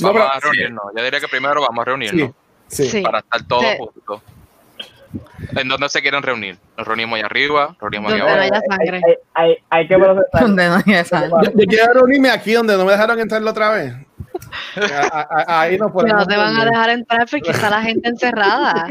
No, 0.00 0.12
vamos 0.12 0.22
pero- 0.22 0.32
a 0.32 0.40
reunirnos. 0.40 0.84
Yo 0.96 1.02
diría 1.04 1.20
que 1.20 1.28
primero 1.28 1.60
vamos 1.60 1.82
a 1.82 1.84
reunirnos 1.84 2.30
Sí. 2.68 2.88
Sí. 2.88 3.02
para 3.02 3.18
estar 3.20 3.42
todos 3.46 3.64
Sí. 3.64 3.76
juntos. 3.78 4.22
¿En 5.56 5.68
dónde 5.68 5.88
se 5.88 6.02
quieren 6.02 6.22
reunir? 6.22 6.58
Nos 6.76 6.86
reunimos 6.88 7.16
allá 7.16 7.26
arriba, 7.26 7.68
nos 7.68 7.78
reunimos 7.80 8.12
allá 8.12 8.24
no 8.24 8.30
abajo. 8.30 8.62
sangre. 8.68 9.00
Hay, 9.06 9.14
hay, 9.34 9.56
hay 9.70 9.86
que 9.88 9.96
procesar. 9.98 10.40
Donde 10.40 10.68
no 10.68 10.74
haya 10.84 11.04
sangre. 11.04 11.30
Yo, 11.44 11.50
yo 11.54 11.66
quiero 11.68 11.92
reunirme 11.94 12.30
aquí 12.30 12.52
donde 12.52 12.76
no 12.76 12.84
me 12.84 12.92
dejaron 12.92 13.20
entrar 13.20 13.40
la 13.40 13.50
otra 13.52 13.70
vez. 13.70 13.94
A- 14.76 15.06
a- 15.20 15.28
a- 15.46 15.60
ahí 15.62 15.78
no 15.78 15.86
Que 15.86 15.92
podemos. 15.92 16.18
no 16.20 16.26
te 16.26 16.36
van 16.36 16.56
a 16.56 16.64
dejar 16.64 16.90
entrar 16.90 17.28
porque 17.30 17.50
está 17.50 17.70
la 17.70 17.82
gente 17.82 18.08
encerrada. 18.08 18.86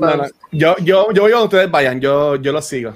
No, 0.00 0.16
no. 0.16 0.24
Yo, 0.52 0.76
yo, 0.78 1.12
yo 1.12 1.22
voy 1.22 1.32
a 1.32 1.36
donde 1.36 1.44
ustedes 1.56 1.70
vayan, 1.70 2.00
yo, 2.00 2.36
yo 2.36 2.52
los 2.52 2.64
sigo. 2.66 2.92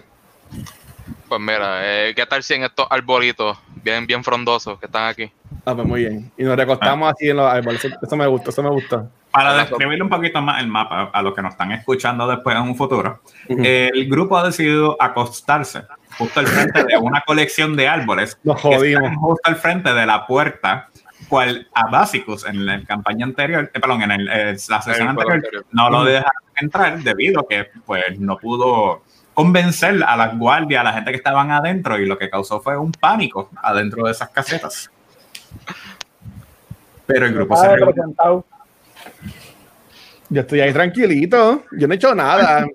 Pues 1.28 1.40
mira, 1.40 1.80
eh, 2.08 2.12
¿qué 2.14 2.26
tal 2.26 2.42
si 2.42 2.54
en 2.54 2.64
estos 2.64 2.86
arbolitos 2.90 3.58
bien, 3.82 4.06
bien 4.06 4.22
frondosos 4.24 4.78
que 4.78 4.86
están 4.86 5.06
aquí? 5.08 5.30
Ah, 5.64 5.74
pues 5.74 5.86
muy 5.86 6.00
bien. 6.00 6.32
Y 6.36 6.42
nos 6.44 6.56
recostamos 6.56 7.12
así 7.12 7.28
en 7.30 7.36
los 7.36 7.46
árboles. 7.50 7.84
Eso, 7.84 7.96
eso 8.02 8.16
me 8.16 8.26
gusta, 8.26 8.50
eso 8.50 8.62
me 8.62 8.70
gusta. 8.70 9.08
Para 9.30 9.54
describir 9.54 10.02
un 10.02 10.08
poquito 10.08 10.42
más 10.42 10.60
el 10.60 10.66
mapa 10.68 11.10
a 11.12 11.22
los 11.22 11.34
que 11.34 11.40
nos 11.42 11.52
están 11.52 11.72
escuchando 11.72 12.26
después 12.26 12.54
en 12.56 12.62
un 12.62 12.76
futuro, 12.76 13.20
Ujú. 13.48 13.62
el 13.64 14.08
grupo 14.08 14.36
ha 14.36 14.44
decidido 14.44 14.96
acostarse 15.00 15.84
justo 16.18 16.40
al 16.40 16.46
frente 16.46 16.84
de 16.84 16.96
una 16.98 17.20
colección 17.26 17.74
de 17.76 17.88
árboles 17.88 18.36
Nos 18.42 18.60
que 18.60 18.68
están 18.68 18.78
jodimos. 18.80 19.16
justo 19.18 19.48
al 19.48 19.56
frente 19.56 19.94
de 19.94 20.04
la 20.04 20.26
puerta, 20.26 20.88
cual 21.28 21.66
a 21.74 21.86
Basicus 21.88 22.44
en 22.44 22.66
la 22.66 22.82
campaña 22.84 23.24
anterior, 23.24 23.70
eh, 23.72 23.80
perdón, 23.80 24.02
en 24.02 24.10
el, 24.10 24.28
eh, 24.28 24.56
la 24.68 24.82
sesión 24.82 25.08
anterior, 25.08 25.34
anterior. 25.36 25.64
no 25.70 25.88
lo 25.88 26.04
dejaron 26.04 26.30
entrar 26.56 26.98
debido 27.02 27.40
a 27.40 27.48
que 27.48 27.68
pues 27.86 28.18
no 28.20 28.36
pudo 28.36 29.02
convencer 29.32 30.04
a 30.06 30.14
las 30.14 30.36
guardias, 30.36 30.82
a 30.82 30.84
la 30.84 30.92
gente 30.92 31.10
que 31.12 31.16
estaban 31.16 31.50
adentro 31.50 31.98
y 31.98 32.04
lo 32.04 32.18
que 32.18 32.28
causó 32.28 32.60
fue 32.60 32.76
un 32.76 32.92
pánico 32.92 33.48
adentro 33.62 34.04
de 34.04 34.12
esas 34.12 34.28
casetas. 34.28 34.90
Pero 37.06 37.26
el 37.26 37.34
grupo 37.34 37.56
se 37.56 37.66
Estaba 37.66 37.92
reunió. 37.92 38.44
Yo 40.28 40.40
estoy 40.40 40.60
ahí 40.60 40.72
tranquilito. 40.72 41.64
Yo 41.72 41.86
no 41.86 41.92
he 41.92 41.96
hecho 41.96 42.14
nada. 42.14 42.66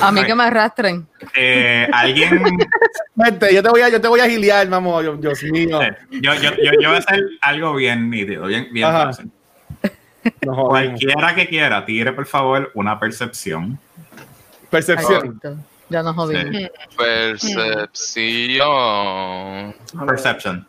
A 0.00 0.12
mí 0.12 0.24
que 0.24 0.34
me 0.34 0.44
arrastren. 0.44 1.06
Eh, 1.34 1.88
alguien 1.92 2.58
Vente, 3.14 3.54
yo 3.54 3.62
te 3.62 3.68
voy 3.68 3.82
a, 3.82 3.88
yo 3.88 4.00
te 4.00 4.08
voy 4.08 4.20
a 4.20 4.28
giliar, 4.28 4.68
mamá. 4.68 5.00
Dios, 5.02 5.20
Dios 5.20 5.42
mío. 5.44 5.80
Eh, 5.80 5.96
Yo, 6.10 6.34
yo, 6.34 6.50
yo, 6.56 6.72
yo 6.80 6.88
voy 6.88 6.96
a 6.96 6.98
hacer 6.98 7.22
algo 7.40 7.74
bien 7.74 8.10
nítido, 8.10 8.46
bien, 8.46 8.68
bien. 8.72 8.88
Cualquiera 10.42 11.34
que 11.34 11.46
quiera, 11.48 11.84
tire 11.84 12.12
por 12.12 12.26
favor 12.26 12.70
una 12.74 12.98
percepción. 12.98 13.78
Percepción. 14.70 15.40
Ya 15.90 16.02
nos 16.02 16.16
jodimos. 16.16 16.46
Sí. 16.50 16.68
Percepción. 16.96 18.64
Perception. 20.06 20.66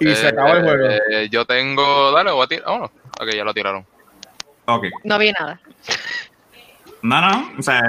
Y 0.00 0.14
se 0.14 0.28
acabó 0.28 0.54
el 0.54 0.62
juego. 0.62 0.86
Eh, 1.10 1.28
yo 1.30 1.44
tengo. 1.44 2.12
Dale, 2.12 2.32
voy 2.32 2.44
a 2.44 2.46
tirar. 2.46 2.64
Oh, 2.68 2.84
ok, 2.84 3.28
ya 3.34 3.44
lo 3.44 3.54
tiraron. 3.54 3.86
Ok. 4.66 4.86
No 5.04 5.18
vi 5.18 5.32
nada. 5.32 5.60
No, 7.02 7.20
no, 7.20 7.52
o 7.58 7.62
sea, 7.62 7.82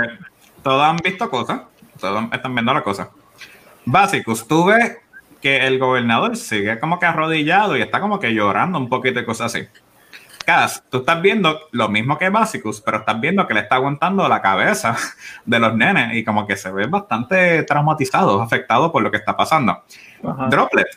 todos 0.63 0.83
han 0.83 0.97
visto 0.97 1.29
cosas, 1.29 1.61
todos 1.99 2.25
están 2.31 2.53
viendo 2.53 2.73
las 2.73 2.83
cosas. 2.83 3.09
Básicos, 3.85 4.47
tú 4.47 4.65
ves 4.65 4.97
que 5.41 5.65
el 5.65 5.79
gobernador 5.79 6.37
sigue 6.37 6.79
como 6.79 6.99
que 6.99 7.07
arrodillado 7.07 7.75
y 7.75 7.81
está 7.81 7.99
como 7.99 8.19
que 8.19 8.33
llorando 8.33 8.77
un 8.77 8.87
poquito 8.87 9.19
y 9.19 9.25
cosas 9.25 9.53
así. 9.53 9.67
Cas, 10.45 10.83
tú 10.89 10.99
estás 10.99 11.21
viendo 11.21 11.59
lo 11.71 11.89
mismo 11.89 12.17
que 12.17 12.29
Basicus, 12.29 12.81
pero 12.81 12.97
estás 12.97 13.19
viendo 13.19 13.45
que 13.47 13.53
le 13.53 13.61
está 13.61 13.75
aguantando 13.75 14.27
la 14.27 14.41
cabeza 14.41 14.95
de 15.45 15.59
los 15.59 15.75
nenes 15.75 16.15
y 16.15 16.23
como 16.23 16.47
que 16.47 16.55
se 16.55 16.71
ve 16.71 16.87
bastante 16.87 17.63
traumatizado, 17.63 18.41
afectado 18.41 18.91
por 18.91 19.03
lo 19.03 19.11
que 19.11 19.17
está 19.17 19.35
pasando. 19.35 19.83
Ajá. 20.23 20.47
Droplet, 20.47 20.87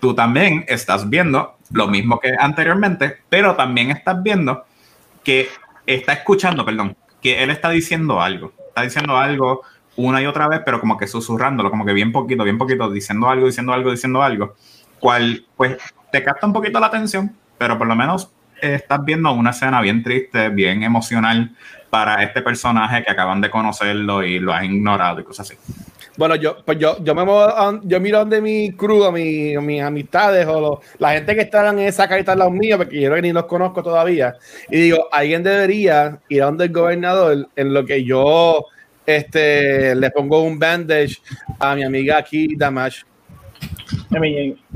tú 0.00 0.14
también 0.14 0.64
estás 0.66 1.08
viendo 1.08 1.56
lo 1.72 1.86
mismo 1.88 2.18
que 2.18 2.34
anteriormente, 2.38 3.18
pero 3.28 3.54
también 3.54 3.90
estás 3.90 4.22
viendo 4.22 4.64
que 5.22 5.48
está 5.86 6.12
escuchando, 6.12 6.64
perdón, 6.64 6.96
que 7.20 7.42
él 7.42 7.50
está 7.50 7.70
diciendo 7.70 8.20
algo. 8.20 8.52
Está 8.68 8.82
diciendo 8.82 9.16
algo 9.16 9.62
una 9.96 10.22
y 10.22 10.26
otra 10.26 10.48
vez, 10.48 10.62
pero 10.64 10.80
como 10.80 10.96
que 10.96 11.06
susurrándolo, 11.06 11.70
como 11.70 11.84
que 11.84 11.92
bien 11.92 12.12
poquito, 12.12 12.44
bien 12.44 12.58
poquito, 12.58 12.90
diciendo 12.90 13.28
algo, 13.28 13.46
diciendo 13.46 13.72
algo, 13.72 13.90
diciendo 13.90 14.22
algo. 14.22 14.54
Cual, 14.98 15.46
pues, 15.56 15.76
te 16.10 16.22
capta 16.22 16.46
un 16.46 16.52
poquito 16.52 16.80
la 16.80 16.86
atención, 16.86 17.34
pero 17.58 17.76
por 17.76 17.86
lo 17.86 17.94
menos 17.94 18.30
eh, 18.60 18.74
estás 18.74 19.04
viendo 19.04 19.30
una 19.32 19.50
escena 19.50 19.80
bien 19.80 20.02
triste, 20.02 20.48
bien 20.48 20.82
emocional 20.82 21.54
para 21.90 22.22
este 22.22 22.42
personaje 22.42 23.02
que 23.02 23.10
acaban 23.10 23.40
de 23.40 23.50
conocerlo 23.50 24.22
y 24.22 24.38
lo 24.38 24.52
has 24.52 24.64
ignorado 24.64 25.20
y 25.20 25.24
cosas 25.24 25.50
así. 25.50 25.58
Bueno, 26.20 26.34
yo, 26.34 26.58
pues 26.66 26.76
yo, 26.78 27.02
yo 27.02 27.14
me 27.14 27.22
a- 27.22 27.80
yo 27.82 27.98
miro 27.98 28.18
donde 28.18 28.42
mi 28.42 28.68
a 29.06 29.10
mi- 29.10 29.56
mis 29.56 29.80
amistades 29.80 30.46
o 30.46 30.78
la 30.98 31.12
gente 31.12 31.34
que 31.34 31.40
está 31.40 31.66
en 31.70 31.78
esa 31.78 32.06
carita 32.06 32.32
al 32.32 32.40
lado 32.40 32.50
mío, 32.50 32.76
porque 32.76 33.00
yo 33.00 33.08
creo 33.08 33.16
que 33.16 33.22
ni 33.22 33.32
los 33.32 33.46
conozco 33.46 33.82
todavía. 33.82 34.34
Y 34.68 34.80
digo, 34.82 35.08
alguien 35.10 35.42
debería 35.42 36.18
ir 36.28 36.42
a 36.42 36.44
donde 36.44 36.66
el 36.66 36.72
gobernador 36.72 37.48
en 37.56 37.72
lo 37.72 37.86
que 37.86 38.04
yo 38.04 38.66
este, 39.06 39.94
le 39.94 40.10
pongo 40.10 40.42
un 40.42 40.58
bandage 40.58 41.16
a 41.58 41.74
mi 41.74 41.84
amiga 41.84 42.18
aquí, 42.18 42.54
Damash. 42.54 43.00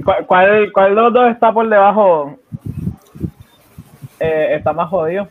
¿Cuál, 0.02 0.24
cuál, 0.24 0.72
cuál 0.72 0.94
de 0.94 1.02
los 1.02 1.12
dos 1.12 1.30
está 1.30 1.52
por 1.52 1.68
debajo? 1.68 2.38
Eh, 4.18 4.54
está 4.56 4.72
más 4.72 4.88
jodido. 4.88 5.28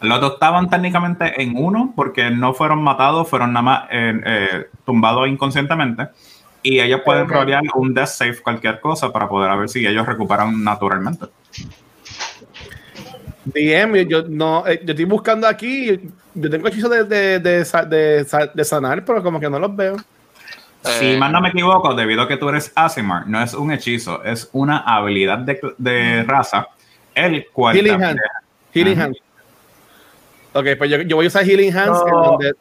Los 0.00 0.20
dos 0.20 0.34
estaban 0.34 0.70
técnicamente 0.70 1.42
en 1.42 1.56
uno 1.56 1.92
porque 1.96 2.30
no 2.30 2.54
fueron 2.54 2.82
matados, 2.82 3.28
fueron 3.28 3.52
nada 3.52 3.62
más 3.62 3.82
eh, 3.90 4.20
eh, 4.24 4.66
tumbados 4.84 5.26
inconscientemente. 5.28 6.08
Y 6.62 6.80
ellos 6.80 7.00
pueden 7.04 7.24
Ok. 7.24 7.32
rolear 7.32 7.62
un 7.74 7.94
death 7.94 8.08
save, 8.08 8.40
cualquier 8.40 8.80
cosa, 8.80 9.12
para 9.12 9.28
poder 9.28 9.56
ver 9.58 9.68
si 9.68 9.86
ellos 9.86 10.06
recuperan 10.06 10.62
naturalmente. 10.62 11.26
DM, 13.44 14.06
yo, 14.06 14.22
no, 14.28 14.66
eh, 14.66 14.80
yo 14.84 14.90
estoy 14.92 15.04
buscando 15.06 15.46
aquí, 15.46 15.98
yo 16.34 16.50
tengo 16.50 16.68
hechizos 16.68 16.90
de, 16.90 17.04
de, 17.04 17.38
de, 17.38 17.64
sa- 17.64 17.84
de 17.84 18.24
sa- 18.24 18.46
de 18.46 18.64
sanar, 18.64 19.04
pero 19.04 19.22
como 19.22 19.40
que 19.40 19.48
no 19.48 19.58
los 19.58 19.74
veo. 19.74 19.96
Si 20.84 21.12
Eh, 21.12 21.16
mal 21.18 21.32
no 21.32 21.40
me 21.40 21.48
equivoco, 21.48 21.94
debido 21.94 22.22
a 22.22 22.28
que 22.28 22.36
tú 22.36 22.48
eres 22.48 22.72
Asimar, 22.74 23.26
no 23.26 23.42
es 23.42 23.54
un 23.54 23.72
hechizo, 23.72 24.22
es 24.22 24.48
una 24.52 24.78
habilidad 24.78 25.38
de, 25.38 25.60
de 25.78 26.22
raza, 26.24 26.68
el 27.14 27.46
cual 27.52 27.76
Healing. 27.76 28.02
Hand. 29.00 29.16
Ok, 30.58 30.66
pues 30.78 30.90
yo, 30.90 30.98
yo 31.02 31.16
voy 31.16 31.26
a 31.26 31.28
usar 31.28 31.44
Healing 31.44 31.76
Hands 31.76 31.98
No. 31.98 32.06
en 32.06 32.12
donde 32.30 32.52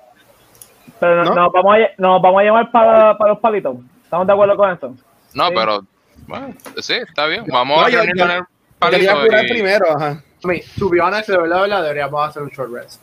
Pero 0.99 1.23
¿No? 1.25 1.33
nos, 1.35 1.51
vamos 1.53 1.75
a, 1.75 1.79
nos 2.01 2.21
vamos 2.21 2.41
a 2.41 2.43
llamar 2.43 2.71
para, 2.71 3.17
para 3.17 3.31
los 3.31 3.39
palitos. 3.39 3.77
¿Estamos 4.03 4.25
de 4.27 4.33
acuerdo 4.33 4.55
con 4.57 4.71
eso? 4.71 4.95
No, 5.33 5.47
Sí. 5.47 5.53
pero. 5.55 5.81
Bueno, 6.27 6.53
sí, 6.81 6.93
está 6.95 7.25
bien. 7.27 7.45
Vamos 7.47 7.79
No, 7.79 7.85
a 7.85 7.89
yo- 7.89 7.97
reunirnos 7.99 8.27
yo- 8.27 8.33
el 8.33 8.91
quería 8.91 9.11
palito 9.13 9.27
curar 9.27 9.45
y- 9.45 9.49
primero, 9.49 9.85
ajá. 9.95 10.23
I 10.43 10.47
mean, 10.47 10.61
to 10.77 10.89
be 10.89 10.99
honest, 11.01 11.29
de 11.29 11.37
verdad, 11.37 11.55
de 11.57 11.61
verdad, 11.63 11.81
deberíamos 11.83 12.27
hacer 12.29 12.43
un 12.43 12.49
short 12.49 12.71
rest. 12.71 13.01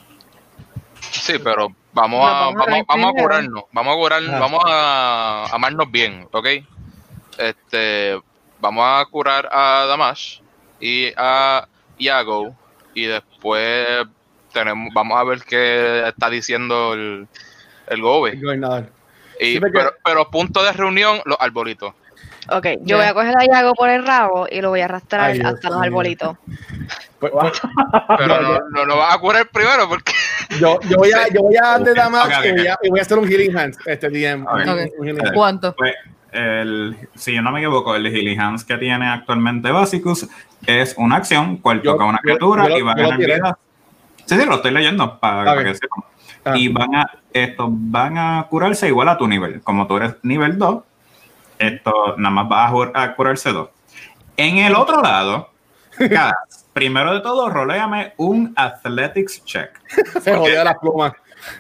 Sí, 1.00 1.34
pero 1.42 1.68
vamos 1.92 2.20
a, 2.28 2.50
vamos 2.50 3.06
a 3.06 3.08
a 3.08 3.12
curarnos. 3.12 3.64
Vamos 3.72 3.94
a 3.94 3.96
curar, 3.96 4.22
Ajá. 4.22 4.38
vamos 4.38 4.60
a 4.66 5.46
amarnos 5.52 5.90
bien, 5.90 6.26
¿ok? 6.32 6.46
Este, 7.38 8.20
vamos 8.60 8.84
a 8.86 9.04
curar 9.10 9.48
a 9.50 9.86
Damash 9.86 10.40
y 10.80 11.12
a 11.16 11.66
Iago 11.98 12.54
y 12.94 13.06
después 13.06 13.86
tenemos, 14.54 14.88
vamos 14.94 15.18
a 15.18 15.24
ver 15.24 15.42
qué 15.42 16.06
está 16.08 16.30
diciendo 16.30 16.94
el, 16.94 17.26
el 17.88 18.00
Gobe. 18.00 18.30
El 18.30 18.40
gobernador. 18.42 18.86
Y, 19.38 19.54
Sí, 19.54 19.60
porque- 19.60 19.78
pero, 19.78 19.90
pero 20.02 20.30
punto 20.30 20.62
de 20.64 20.72
reunión, 20.72 21.18
los 21.26 21.36
arbolitos. 21.40 21.92
Ok, 22.50 22.66
yo 22.82 22.98
voy 22.98 23.06
a 23.06 23.14
coger 23.14 23.34
a 23.38 23.44
Yago 23.46 23.74
por 23.74 23.88
el 23.88 24.06
rabo 24.06 24.46
y 24.50 24.60
lo 24.60 24.68
voy 24.68 24.80
a 24.82 24.84
arrastrar 24.84 25.30
Ay, 25.30 25.38
Dios 25.38 25.54
hasta 25.54 25.70
los 25.70 25.82
arbolitos. 25.82 26.36
Pues- 27.18 27.32
pues, 27.32 27.52
Pero 28.18 28.40
No, 28.40 28.52
no, 28.52 28.58
no 28.70 28.84
lo 28.84 28.96
vas 28.98 29.14
a 29.14 29.18
curar 29.18 29.48
primero 29.48 29.88
porque 29.88 30.12
yo, 30.60 30.78
yo 30.88 30.96
voy 30.98 31.10
a, 31.12 31.26
yo 31.28 31.40
voy 31.40 31.56
a 31.62 31.78
de 31.78 31.94
Damask 31.94 32.26
Ok, 32.26 32.32
ok, 32.38 32.44
y, 32.46 32.52
voy 32.52 32.66
a, 32.68 32.74
ok. 32.74 32.80
y 32.84 32.88
voy 32.90 32.98
a 32.98 33.02
hacer 33.02 33.18
un 33.18 33.28
Healing 33.28 33.56
Hands, 33.58 33.78
este 33.86 34.08
DM. 34.10 34.44
¿Cuánto? 35.34 35.74
Pues, 35.74 35.94
el, 36.32 36.96
si 37.14 37.34
yo 37.34 37.42
no 37.42 37.50
me 37.52 37.60
equivoco, 37.60 37.94
el 37.94 38.06
Healing 38.06 38.38
Hands 38.40 38.64
que 38.64 38.76
tiene 38.76 39.08
actualmente 39.08 39.70
Basicus 39.70 40.28
es 40.66 40.94
una 40.98 41.16
acción, 41.16 41.56
cual 41.58 41.80
Yo- 41.82 41.92
toca 41.92 42.04
una 42.04 42.18
yo- 42.18 42.22
criatura 42.22 42.68
yo 42.68 42.76
y 42.78 42.82
va 42.82 42.92
a 42.92 42.94
ganar 42.94 43.18
vida. 43.18 43.58
Sí, 44.26 44.38
sí, 44.38 44.46
lo 44.46 44.56
estoy 44.56 44.70
leyendo 44.70 45.18
para, 45.18 45.62
que 45.62 45.74
sepan. 45.74 46.04
Ah. 46.44 46.56
Y 46.56 46.68
van 46.68 46.94
a, 46.94 47.10
estos 47.32 47.68
van 47.70 48.18
a 48.18 48.46
curarse 48.48 48.88
igual 48.88 49.08
a 49.08 49.16
tu 49.16 49.26
nivel. 49.26 49.62
Como 49.62 49.86
tú 49.86 49.96
eres 49.96 50.16
nivel 50.22 50.58
2, 50.58 50.82
esto 51.58 52.14
nada 52.18 52.34
más 52.34 52.48
vas 52.48 52.90
a, 52.94 53.14
curarse 53.14 53.52
2. 53.52 53.68
En 54.36 54.58
el 54.58 54.74
otro 54.74 55.00
lado, 55.00 55.50
primero 56.72 57.14
de 57.14 57.20
todo, 57.20 57.48
roléame 57.48 58.12
un 58.16 58.52
Athletics 58.56 59.44
check. 59.44 59.70
Se 60.20 60.34
jodió 60.34 60.64
las 60.64 60.78
plumas. 60.78 61.12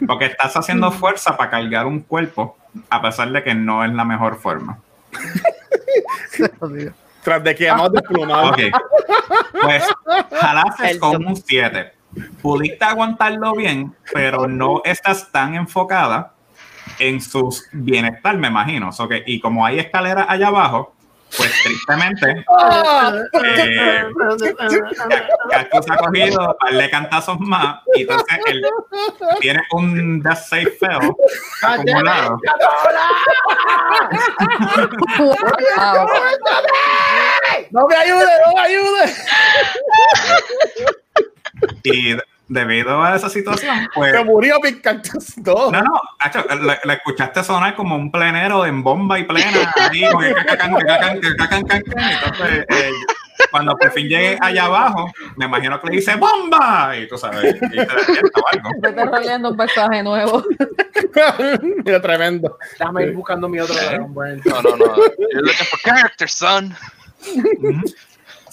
Porque 0.06 0.26
estás 0.26 0.56
haciendo 0.56 0.90
fuerza 0.90 1.36
para 1.36 1.50
cargar 1.50 1.86
un 1.86 2.00
cuerpo, 2.00 2.56
a 2.88 3.02
pesar 3.02 3.30
de 3.30 3.42
que 3.42 3.54
no 3.54 3.84
es 3.84 3.92
la 3.92 4.04
mejor 4.04 4.40
forma. 4.40 4.78
Tras 7.22 7.42
de 7.42 7.54
que 7.54 7.68
hemos 7.68 7.92
desplumado. 7.92 8.50
Ok. 8.50 8.60
Pues 9.62 9.84
jalaste 10.30 10.98
con 10.98 11.26
un 11.26 11.36
7. 11.36 11.92
Pudiste 12.42 12.84
aguantarlo 12.84 13.54
bien, 13.54 13.94
pero 14.12 14.46
no 14.46 14.82
estás 14.84 15.30
tan 15.32 15.54
enfocada 15.54 16.32
en 16.98 17.20
sus 17.20 17.66
bienestar, 17.72 18.36
me 18.36 18.48
imagino. 18.48 18.92
So 18.92 19.08
que- 19.08 19.22
y 19.26 19.40
como 19.40 19.64
hay 19.64 19.78
escaleras 19.78 20.26
allá 20.28 20.48
abajo, 20.48 20.94
pues 21.36 21.50
tristemente, 21.64 22.44
eh, 23.44 24.04
Cactus 25.50 25.90
ha 25.90 25.96
cogido 25.96 26.40
un 26.50 26.54
par 26.60 26.74
de 26.74 26.90
cantazos 26.90 27.40
más 27.40 27.78
y 27.96 28.02
entonces 28.02 28.38
él 28.46 28.62
tiene 29.40 29.60
un 29.72 30.20
Death 30.22 30.36
Safe 30.38 30.70
Fail 30.78 31.10
acumulado. 31.62 32.38
¡No 37.70 37.86
me 37.88 37.96
ayude! 37.96 38.26
¡No 38.46 38.52
me 38.54 38.60
ayude! 38.60 39.14
Y 41.82 42.16
debido 42.48 43.02
a 43.02 43.16
esa 43.16 43.28
situación, 43.28 43.88
pues. 43.94 44.12
Se 44.12 44.24
murió 44.24 44.60
Pink 44.60 44.80
Cactus. 44.82 45.34
Todo. 45.44 45.72
No, 45.72 45.82
no, 45.82 45.92
hacho, 46.18 46.44
la, 46.48 46.78
la 46.82 46.92
escuchaste 46.94 47.42
sonar 47.42 47.74
como 47.74 47.96
un 47.96 48.10
plenero 48.10 48.66
en 48.66 48.82
bomba 48.82 49.18
y 49.18 49.24
plena, 49.24 49.72
ahí, 49.76 50.04
Entonces, 50.04 50.36
eh, 52.68 52.90
cuando 53.50 53.76
por 53.76 53.90
fin 53.92 54.08
llegue 54.08 54.38
allá 54.40 54.66
abajo, 54.66 55.10
me 55.36 55.46
imagino 55.46 55.80
que 55.80 55.88
le 55.88 55.96
dice 55.96 56.16
¡bomba! 56.16 56.96
Y 56.96 57.08
tú 57.08 57.16
sabes, 57.16 57.56
y 57.56 57.58
te 57.58 57.80
algo. 57.80 58.70
Vete 58.78 59.04
roleando 59.04 59.50
un 59.50 59.56
personaje 59.56 60.02
nuevo. 60.02 60.44
Mira, 61.84 62.00
tremendo. 62.00 62.58
Déjame 62.78 63.04
ir 63.04 63.12
buscando 63.14 63.48
mi 63.48 63.60
otro 63.60 63.74
Dragon 63.74 64.12
Ball. 64.12 64.40
No, 64.44 64.62
no, 64.62 64.76
no. 64.76 64.96
You're 64.96 65.42
looking 65.42 65.66
for 65.66 65.80
character, 65.80 66.28
son. 66.28 66.76
Ujú. 67.34 67.82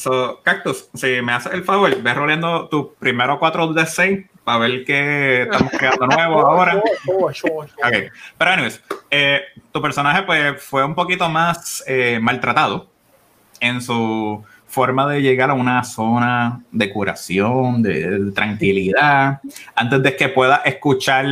So, 0.01 0.41
Cactus, 0.41 0.89
si 0.95 1.21
me 1.21 1.31
haces 1.31 1.53
el 1.53 1.63
favor, 1.63 2.01
ve 2.01 2.13
roleando 2.15 2.67
tus 2.69 2.87
primeros 2.97 3.37
cuatro 3.37 3.71
de 3.71 3.85
6 3.85 4.25
para 4.43 4.57
ver 4.57 4.83
qué 4.83 5.43
estamos 5.43 5.71
creando 5.77 6.07
nuevo 6.07 6.39
ahora. 6.47 6.81
Sure, 7.05 7.35
sure, 7.35 7.67
sure. 7.67 8.07
Ok, 8.07 8.11
pero 8.35 8.51
anyways, 8.51 8.81
eh, 9.11 9.41
tu 9.71 9.79
personaje 9.79 10.23
pues 10.23 10.59
fue 10.59 10.83
un 10.83 10.95
poquito 10.95 11.29
más 11.29 11.83
eh, 11.85 12.17
maltratado 12.19 12.89
en 13.59 13.79
su 13.79 14.43
forma 14.65 15.07
de 15.07 15.21
llegar 15.21 15.51
a 15.51 15.53
una 15.53 15.83
zona 15.83 16.63
de 16.71 16.89
curación, 16.91 17.83
de, 17.83 18.09
de 18.21 18.31
tranquilidad, 18.31 19.39
antes 19.75 20.01
de 20.01 20.15
que 20.15 20.29
pueda 20.29 20.63
escuchar 20.65 21.27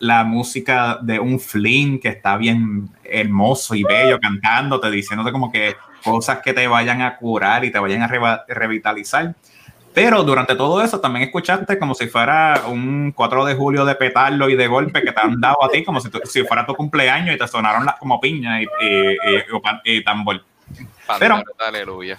la 0.00 0.24
música 0.24 0.98
de 1.00 1.20
un 1.20 1.38
Flynn 1.38 2.00
que 2.00 2.08
está 2.08 2.36
bien 2.36 2.88
hermoso 3.04 3.76
y 3.76 3.84
bello 3.84 4.18
cantándote, 4.18 4.90
diciéndote 4.90 5.30
como 5.30 5.52
que 5.52 5.76
cosas 6.04 6.38
que 6.40 6.52
te 6.52 6.66
vayan 6.68 7.02
a 7.02 7.16
curar 7.16 7.64
y 7.64 7.70
te 7.70 7.78
vayan 7.78 8.02
a 8.02 8.08
reva- 8.08 8.44
revitalizar. 8.48 9.34
Pero 9.94 10.22
durante 10.22 10.54
todo 10.54 10.82
eso 10.82 11.00
también 11.00 11.24
escuchaste 11.26 11.78
como 11.78 11.94
si 11.94 12.06
fuera 12.08 12.62
un 12.66 13.12
4 13.14 13.44
de 13.44 13.54
julio 13.54 13.84
de 13.84 13.94
petardo 13.94 14.48
y 14.48 14.56
de 14.56 14.66
golpe 14.66 15.02
que 15.02 15.12
te 15.12 15.20
han 15.20 15.38
dado 15.38 15.62
a 15.62 15.68
ti, 15.68 15.84
como 15.84 16.00
si, 16.00 16.08
tu- 16.08 16.20
si 16.24 16.42
fuera 16.44 16.64
tu 16.64 16.74
cumpleaños 16.74 17.34
y 17.34 17.38
te 17.38 17.46
sonaron 17.46 17.84
las 17.84 17.96
como 17.96 18.18
piña 18.18 18.62
y, 18.62 18.64
y, 18.80 19.10
y- 19.12 19.96
y 19.98 20.02
tambor. 20.04 20.42
Pero- 21.18 21.42
aleluya. 21.58 22.18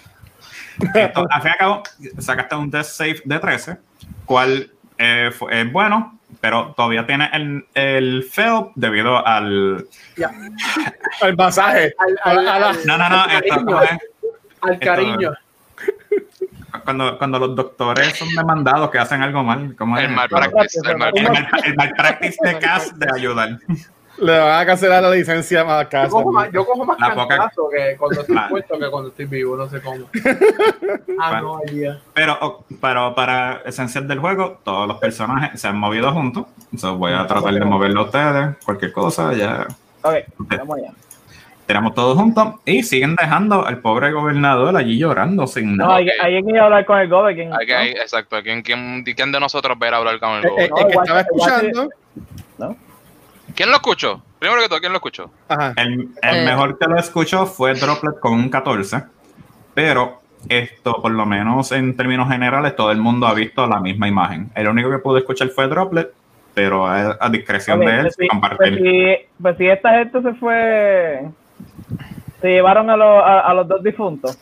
Esto, 0.94 1.26
al 1.30 1.42
fin 1.42 1.50
y 1.50 1.52
al 1.52 1.58
cabo, 1.58 1.82
sacaste 2.18 2.54
un 2.56 2.70
death 2.70 2.84
save 2.86 3.22
de 3.24 3.38
13, 3.38 3.76
cual 4.24 4.70
eh, 4.98 5.30
fue- 5.36 5.64
bueno, 5.64 6.18
pero 6.40 6.74
todavía 6.76 7.06
tiene 7.06 7.28
el, 7.32 7.66
el 7.74 8.24
fail 8.30 8.66
debido 8.74 9.26
al... 9.26 9.86
El 11.22 11.36
pasaje. 11.36 11.94
Al, 11.98 12.18
A 12.24 12.30
al, 12.38 12.44
la- 12.44 12.54
a 12.54 12.58
la- 12.58 12.68
al- 12.70 12.86
No, 12.86 12.98
no, 12.98 13.08
no, 13.08 13.22
al 13.22 13.30
esto, 13.30 13.48
cariño, 13.54 13.78
al 14.62 14.78
cariño. 14.78 15.32
Cuando, 16.84 17.16
cuando 17.18 17.38
los 17.38 17.54
doctores 17.56 18.16
son 18.18 18.28
demandados 18.34 18.90
que 18.90 18.98
hacen 18.98 19.22
algo 19.22 19.42
mal, 19.44 19.74
¿cómo 19.76 19.96
es? 19.96 20.04
El 20.04 20.10
mal 20.10 20.24
esto? 20.26 20.36
practice. 20.36 20.80
El 20.90 20.98
mal 20.98 21.12
El 21.14 21.22
mal, 21.30 21.48
el 21.64 21.74
mal 21.76 21.90
practice 21.96 22.36
de 22.42 22.58
Cass 22.58 22.92
de 22.98 23.06
ayudar. 23.14 23.58
Le 24.18 24.38
van 24.38 24.60
a 24.60 24.66
cancelar 24.66 25.02
la 25.02 25.10
licencia 25.10 25.64
más 25.64 25.82
Yo 25.84 25.88
casa. 25.90 26.08
cojo 26.10 26.30
más, 26.32 26.48
yo 26.52 26.64
cojo 26.64 26.84
más 26.84 26.98
La 27.00 27.14
poca- 27.14 27.50
que 27.70 27.96
cuando 27.98 28.20
estoy 28.20 28.36
muerto 28.50 28.78
que 28.78 28.90
cuando 28.90 29.08
estoy 29.10 29.24
vivo, 29.26 29.56
no 29.56 29.68
sé 29.68 29.80
cómo. 29.80 30.06
Ah, 31.20 31.40
no, 31.40 31.60
idea. 31.72 31.98
Pero, 32.12 32.36
o- 32.40 32.64
pero 32.80 33.14
para 33.14 33.62
esencial 33.64 34.06
del 34.08 34.18
juego, 34.18 34.58
todos 34.64 34.86
los 34.88 34.98
personajes 34.98 35.60
se 35.60 35.68
han 35.68 35.78
movido 35.78 36.12
juntos. 36.12 36.46
Entonces 36.72 36.90
voy 36.98 37.12
a 37.12 37.26
tratar 37.26 37.54
de 37.54 37.64
moverlo 37.64 38.00
a 38.00 38.04
ustedes, 38.04 38.56
cualquier 38.64 38.92
cosa, 38.92 39.32
ya 39.32 39.66
Ok, 40.02 40.14
vamos 40.58 40.78
allá. 40.78 40.90
tiramos 41.66 41.94
todos 41.94 42.16
juntos 42.18 42.54
y 42.64 42.82
siguen 42.82 43.16
dejando 43.16 43.64
al 43.66 43.78
pobre 43.78 44.12
gobernador 44.12 44.76
allí 44.76 44.98
llorando 44.98 45.46
sin 45.46 45.76
No, 45.76 45.86
nada. 45.86 45.96
hay, 45.96 46.08
hay 46.20 46.42
que 46.42 46.50
ir 46.50 46.58
a 46.58 46.64
hablar 46.64 46.84
con 46.84 46.98
el 46.98 47.08
Gobe. 47.08 47.34
¿quién- 47.34 47.52
Hay 47.54 47.66
que- 47.66 47.74
hay- 47.74 47.90
exacto. 47.92 48.36
¿Quién, 48.42 48.62
quién, 48.62 49.02
quién 49.04 49.32
de 49.32 49.40
nosotros 49.40 49.78
ver 49.78 49.94
hablar 49.94 50.18
con 50.20 50.30
el 50.32 50.44
Eh, 50.44 50.48
eh, 50.58 50.68
gobernador? 50.68 50.78
el 50.80 50.86
que 50.86 50.98
estaba 50.98 51.20
igual- 51.22 51.64
escuchando. 51.64 51.88
¿Quién 53.54 53.70
lo 53.70 53.76
escuchó? 53.76 54.22
Primero 54.38 54.60
que 54.62 54.68
todo, 54.68 54.80
¿quién 54.80 54.92
lo 54.92 54.98
escuchó? 54.98 55.30
Ajá. 55.48 55.72
El, 55.76 56.08
el 56.22 56.36
Eh. 56.36 56.44
mejor 56.44 56.78
que 56.78 56.86
lo 56.86 56.98
escuchó 56.98 57.46
fue 57.46 57.74
Droplet 57.74 58.18
con 58.20 58.32
un 58.34 58.48
14, 58.50 59.04
pero 59.74 60.20
esto, 60.48 61.00
por 61.00 61.12
lo 61.12 61.24
menos 61.24 61.72
en 61.72 61.96
términos 61.96 62.28
generales, 62.28 62.76
todo 62.76 62.90
el 62.90 62.98
mundo 62.98 63.26
ha 63.26 63.34
visto 63.34 63.66
la 63.66 63.80
misma 63.80 64.08
imagen. 64.08 64.50
El 64.54 64.68
único 64.68 64.90
que 64.90 64.98
pudo 64.98 65.18
escuchar 65.18 65.48
fue 65.48 65.68
Droplet, 65.68 66.12
pero 66.52 66.86
a, 66.86 67.16
a 67.20 67.28
discreción 67.30 67.80
de 67.80 68.00
él, 68.00 68.08
pues, 68.16 68.28
compartir. 68.28 68.58
pues, 68.58 68.82
si, 68.82 69.42
pues 69.42 69.56
si 69.58 69.66
esta 69.68 69.90
gente 69.98 70.22
se 70.22 70.34
fue, 70.34 71.28
se 72.40 72.48
llevaron 72.48 72.90
a, 72.90 72.96
los 72.96 73.24
a, 73.24 73.40
a 73.40 73.54
los 73.54 73.66
dos 73.68 73.82
difuntos, 73.82 74.38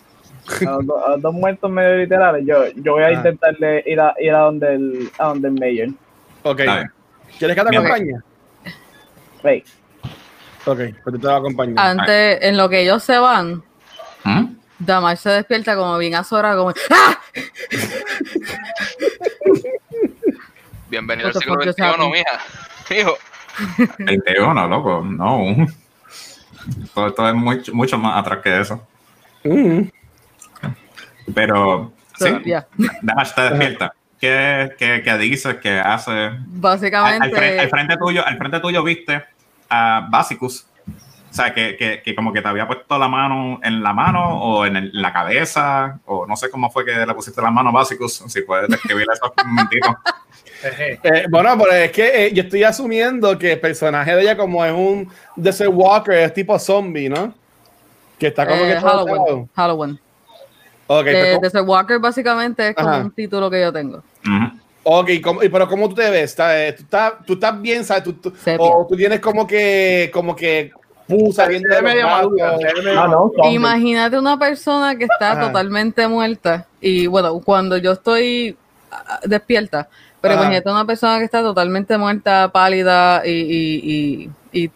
a 0.67 0.71
los, 0.73 0.87
do- 0.87 1.07
a 1.07 1.11
los 1.11 1.23
dos 1.23 1.33
muertos 1.35 1.71
medio 1.71 1.97
literales, 1.99 2.45
yo, 2.47 2.65
yo 2.77 2.93
voy 2.95 3.05
a 3.05 3.07
Ah. 3.07 3.13
intentarle 3.13 3.85
ir 3.87 4.01
a, 4.01 4.15
ir 4.19 4.35
a 4.35 4.39
donde 4.41 4.75
el, 4.75 5.11
a 5.19 5.27
donde 5.29 5.49
el 5.49 5.55
mayor. 5.55 5.89
Ok. 6.43 6.61
¿Quieres 7.39 7.57
que 7.57 7.63
te 7.65 7.77
acompañe? 7.77 8.15
Ok, 10.65 10.79
pues 11.03 11.21
te 11.21 11.27
voy 11.27 11.33
a 11.33 11.37
acompañar. 11.37 11.79
Antes, 11.79 12.39
en 12.43 12.57
lo 12.57 12.69
que 12.69 12.83
ellos 12.83 13.03
se 13.03 13.19
van, 13.19 13.63
¿Mm? 14.25 14.55
Damar 14.79 15.17
se 15.17 15.31
despierta 15.31 15.77
como 15.77 15.99
bien 15.99 16.15
azorado, 16.15 16.65
como 16.65 16.75
¡Ah! 16.91 17.19
Bienvenido 20.89 21.29
al 21.29 21.35
siglo 21.35 21.55
XXI, 21.63 21.83
mija. 22.11 22.41
Hijo. 23.01 23.19
21, 23.99 24.69
loco, 24.69 25.05
no. 25.05 25.67
Todo 26.95 27.09
esto 27.09 27.29
es 27.29 27.35
mucho, 27.35 27.75
mucho 27.75 27.99
más 27.99 28.19
atrás 28.19 28.39
que 28.43 28.61
eso. 28.61 28.87
Mm. 29.45 29.83
Pero, 31.35 31.93
So, 32.19 32.27
sí, 32.27 32.35
yeah. 32.45 32.67
Damash 33.03 33.33
te 33.35 33.43
despierta. 33.43 33.95
¿Qué, 34.21 34.73
qué, 34.79 35.03
qué 35.03 35.19
dices? 35.19 35.57
¿Qué 35.57 35.81
hace? 35.81 36.11
Al, 36.11 36.29
al 36.29 36.45
Básicamente, 36.47 37.31
frente, 37.31 37.61
al 37.61 37.69
frente 37.69 37.97
tuyo, 37.97 38.27
al 38.27 38.39
frente 38.39 38.61
tuyo 38.61 38.83
viste 38.85 39.25
a 39.73 40.07
Basicus. 40.11 40.67
O 41.31 41.35
sea, 41.35 41.55
que, 41.55 41.77
que, 41.79 42.03
que 42.03 42.15
como 42.15 42.31
que 42.31 42.43
te 42.43 42.49
había 42.49 42.67
puesto 42.67 42.99
la 42.99 43.09
mano 43.09 43.59
en 43.63 43.83
la 43.83 43.95
mano 43.95 44.39
o 44.39 44.67
en, 44.67 44.77
el- 44.77 44.91
la 44.93 45.15
cabeza, 45.15 45.99
o 46.05 46.27
no 46.27 46.37
sé 46.37 46.51
cómo 46.51 46.71
fue 46.71 46.85
que 46.85 46.93
le 46.93 47.15
pusiste 47.15 47.41
la 47.41 47.51
mano 47.51 47.71
a 47.71 47.73
Basicus, 47.73 48.23
si 48.27 48.43
puedes 48.43 48.69
describir 48.69 49.07
eso 49.11 49.33
un 49.43 49.49
momentito. 49.51 49.97
Jeje. 50.61 51.01
Eh, 51.05 51.25
bueno, 51.31 51.57
pero 51.59 51.73
es 51.73 51.91
que 51.91 52.27
eh, 52.27 52.33
yo 52.35 52.43
estoy 52.43 52.63
asumiendo 52.65 53.37
que 53.39 53.53
el 53.53 53.61
personaje 53.61 54.15
de 54.15 54.23
ella, 54.23 54.37
como 54.37 54.63
es 54.65 54.73
un 54.73 55.11
Desert 55.35 55.71
Walker, 55.73 56.15
es 56.15 56.35
tipo 56.35 56.57
zombie, 56.59 57.09
¿no? 57.09 57.33
Que 58.19 58.27
está 58.29 58.47
como 58.47 58.63
eh, 58.63 58.75
que 58.75 58.81
Halloween. 58.81 59.49
Halloween. 59.57 60.01
Ok, 60.87 61.07
Eh, 61.07 61.37
pues, 61.41 61.53
Desert 61.53 61.67
Walker 61.67 61.99
básicamente 61.99 62.69
es 62.69 62.75
como 62.77 62.91
Ajá. 62.91 62.99
un 63.01 63.11
título 63.11 63.51
que 63.51 63.61
yo 63.63 63.73
tengo. 63.73 64.03
Ok, 64.85 65.11
¿cómo- 65.23 65.43
y 65.43 65.49
pero 65.49 65.69
¿cómo 65.69 65.89
tú 65.89 65.95
te 65.97 66.11
ves? 66.11 66.31
¿Está- 66.31 66.67
eh, 66.67 66.73
¿Tú 66.73 66.83
estás, 66.83 67.13
tú 67.27 67.33
estás 67.35 67.61
bien, 67.61 67.85
sabes? 67.85 68.05
¿Tú, 68.05 68.13
tú- 68.15 68.33
Sepia. 68.37 68.67
o 68.67 68.87
tú 68.89 68.97
tienes 68.97 69.21
como 69.21 69.47
que, 69.47 70.11
como 70.13 70.35
que 70.37 70.73
pus 71.07 71.35
saliendo 71.37 71.69
Se 71.69 71.77
de 71.77 71.83
medio 71.83 72.07
ah, 72.07 73.09
no. 73.09 73.31
Imagínate 73.51 74.19
una 74.19 74.39
persona 74.39 74.97
que 74.97 75.05
está 75.05 75.33
Ajá. 75.33 75.41
totalmente 75.49 76.07
muerta 76.09 76.67
y 76.81 77.07
bueno, 77.07 77.39
cuando 77.41 77.77
yo 77.77 77.93
estoy 77.93 78.57
ah, 78.91 79.21
despierta, 79.25 79.89
pero 80.21 80.35
Ajá. 80.35 80.43
imagínate 80.45 80.71
una 80.71 80.85
persona 80.87 81.19
que 81.19 81.25
está 81.25 81.43
totalmente 81.43 81.97
muerta, 81.99 82.51
pálida 82.53 83.23
y, 83.27 83.31
y- 83.31 84.31
y- 84.53 84.65
y 84.65 84.71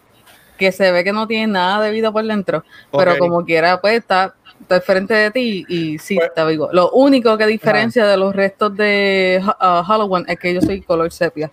que 0.57 0.71
se 0.71 0.91
ve 0.91 1.03
que 1.03 1.13
no 1.13 1.27
tiene 1.27 1.47
nada 1.53 1.83
de 1.83 1.91
vida 1.91 2.11
por 2.11 2.25
dentro, 2.25 2.63
pero 2.91 3.17
como 3.19 3.45
quiera, 3.45 3.79
pues 3.79 3.99
está, 3.99 4.33
está 4.67 4.81
frente 4.81 5.13
de 5.13 5.31
ti 5.31 5.65
y 5.69 5.97
sí, 5.97 6.15
Pues- 6.15 6.27
está 6.27 6.45
vivo. 6.45 6.69
Lo 6.73 6.91
único 6.91 7.37
que 7.37 7.45
diferencia 7.47 8.05
de 8.05 8.17
los 8.17 8.35
restos 8.35 8.75
de 8.75 9.41
ah, 9.59 9.83
Halloween 9.87 10.25
es 10.27 10.37
que 10.37 10.53
yo 10.53 10.61
soy 10.61 10.81
color 10.81 11.11
sepia, 11.11 11.49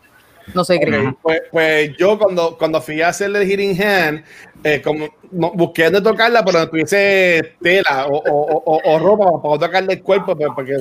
no 0.53 0.65
soy 0.65 0.79
gris. 0.79 0.97
Ok, 1.09 1.19
Pues, 1.23 1.43
pues 1.53 1.97
yo 1.97 2.19
cuando, 2.19 2.59
cuando 2.59 2.81
fui 2.83 3.01
a 3.01 3.09
hacerle 3.09 3.43
el 3.43 3.49
Heating 3.49 3.81
Hand, 3.83 4.25
eh, 4.65 4.83
como 4.83 5.07
no- 5.31 5.53
busqué 5.53 5.85
dónde 5.85 6.01
tocarla, 6.03 6.45
pero 6.45 6.59
no 6.59 6.69
tuviese 6.69 7.55
tela 7.63 8.07
o, 8.07 8.17
o, 8.17 8.63
o, 8.65 8.81
o 8.85 8.99
ropa 8.99 9.43
para 9.43 9.67
tocarle 9.67 9.93
el 9.95 10.03
cuerpo, 10.03 10.35
pero 10.37 10.53
porque 10.55 10.75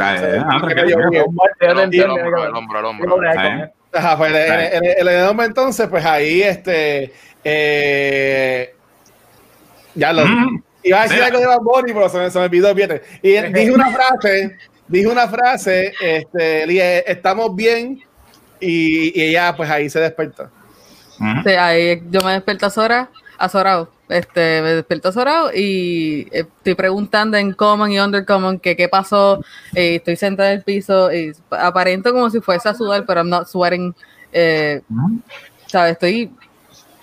Ah, 0.00 0.16
eh, 0.20 0.42
ah, 0.42 0.58
porque 0.60 0.80
El 0.80 0.94
hombro, 0.94 2.78
el 2.78 2.84
hombro, 2.86 3.22
eso. 3.30 3.72
Ajá, 3.92 4.16
pues 4.18 4.32
en, 4.34 4.58
Right. 4.58 4.72
en- 4.72 4.84
en 5.06 5.08
el 5.08 5.40
entonces, 5.40 5.86
pues 5.88 6.04
ahí 6.04 6.42
este 6.42 7.12
eh, 7.44 8.74
ya 9.94 10.12
lo 10.12 10.24
Mm. 10.26 10.62
Iba 10.84 11.00
a 11.00 11.02
decir 11.04 11.18
Sí. 11.18 11.24
algo 11.24 11.38
de 11.40 11.46
Bad 11.46 11.60
Bunny, 11.60 11.92
pero 11.92 12.08
se 12.08 12.18
me, 12.18 12.30
se 12.30 12.38
me 12.38 12.44
olvidó, 12.44 12.74
fíjate. 12.74 13.02
Y 13.22 13.32
dije 13.52 13.70
una 13.72 13.90
frase, 13.90 14.56
dije 14.88 15.06
una 15.08 15.28
frase, 15.28 15.92
este, 16.00 16.66
dije, 16.66 17.10
estamos 17.10 17.54
bien, 17.56 18.00
y, 18.60 19.18
y 19.20 19.24
ella 19.30 19.54
pues 19.56 19.68
ahí 19.70 19.90
se 19.90 20.00
despertó. 20.00 20.44
Ujú. 21.20 21.42
Sí, 21.44 21.50
ahí 21.50 22.02
yo 22.10 22.20
me 22.22 22.32
despierto 22.32 22.66
azorado, 22.66 23.08
azorado. 23.38 23.90
Este, 24.06 24.60
me 24.60 24.74
despierto 24.74 25.08
azorado 25.08 25.50
y 25.54 26.28
eh, 26.30 26.40
estoy 26.58 26.74
preguntando 26.74 27.38
en 27.38 27.52
Common 27.54 27.90
y 27.90 27.98
Undercommon 27.98 28.58
que 28.58 28.76
qué 28.76 28.86
pasó. 28.88 29.42
eh, 29.74 29.94
estoy 29.96 30.16
sentada 30.16 30.52
en 30.52 30.58
el 30.58 30.62
piso 30.64 31.10
y 31.10 31.32
aparento 31.50 32.12
como 32.12 32.28
si 32.28 32.40
fuese 32.40 32.68
a 32.68 32.74
sudar, 32.74 33.06
pero 33.06 33.20
I'm 33.20 33.30
not 33.30 33.46
sweating. 33.48 33.94
Eh. 34.32 34.82
¿Sabes? 35.66 35.92
Estoy 35.92 36.30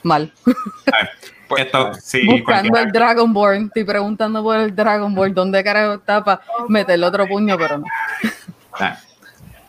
mal. 0.03 0.31
Pues, 1.51 1.65
Esto, 1.65 1.93
sí, 1.95 2.25
Buscando 2.25 2.77
el 2.79 2.91
Dragonborn. 2.91 3.65
Estoy 3.65 3.83
preguntando 3.83 4.41
por 4.41 4.57
el 4.57 4.73
Dragonborn. 4.73 5.33
¿Dónde 5.33 5.61
carajo 5.63 5.95
está 5.95 6.23
para 6.23 6.41
meterle 6.69 7.05
otro 7.05 7.27
puño? 7.27 7.57
Pero 7.57 7.79
no. 7.79 7.85
Ah. 8.73 8.97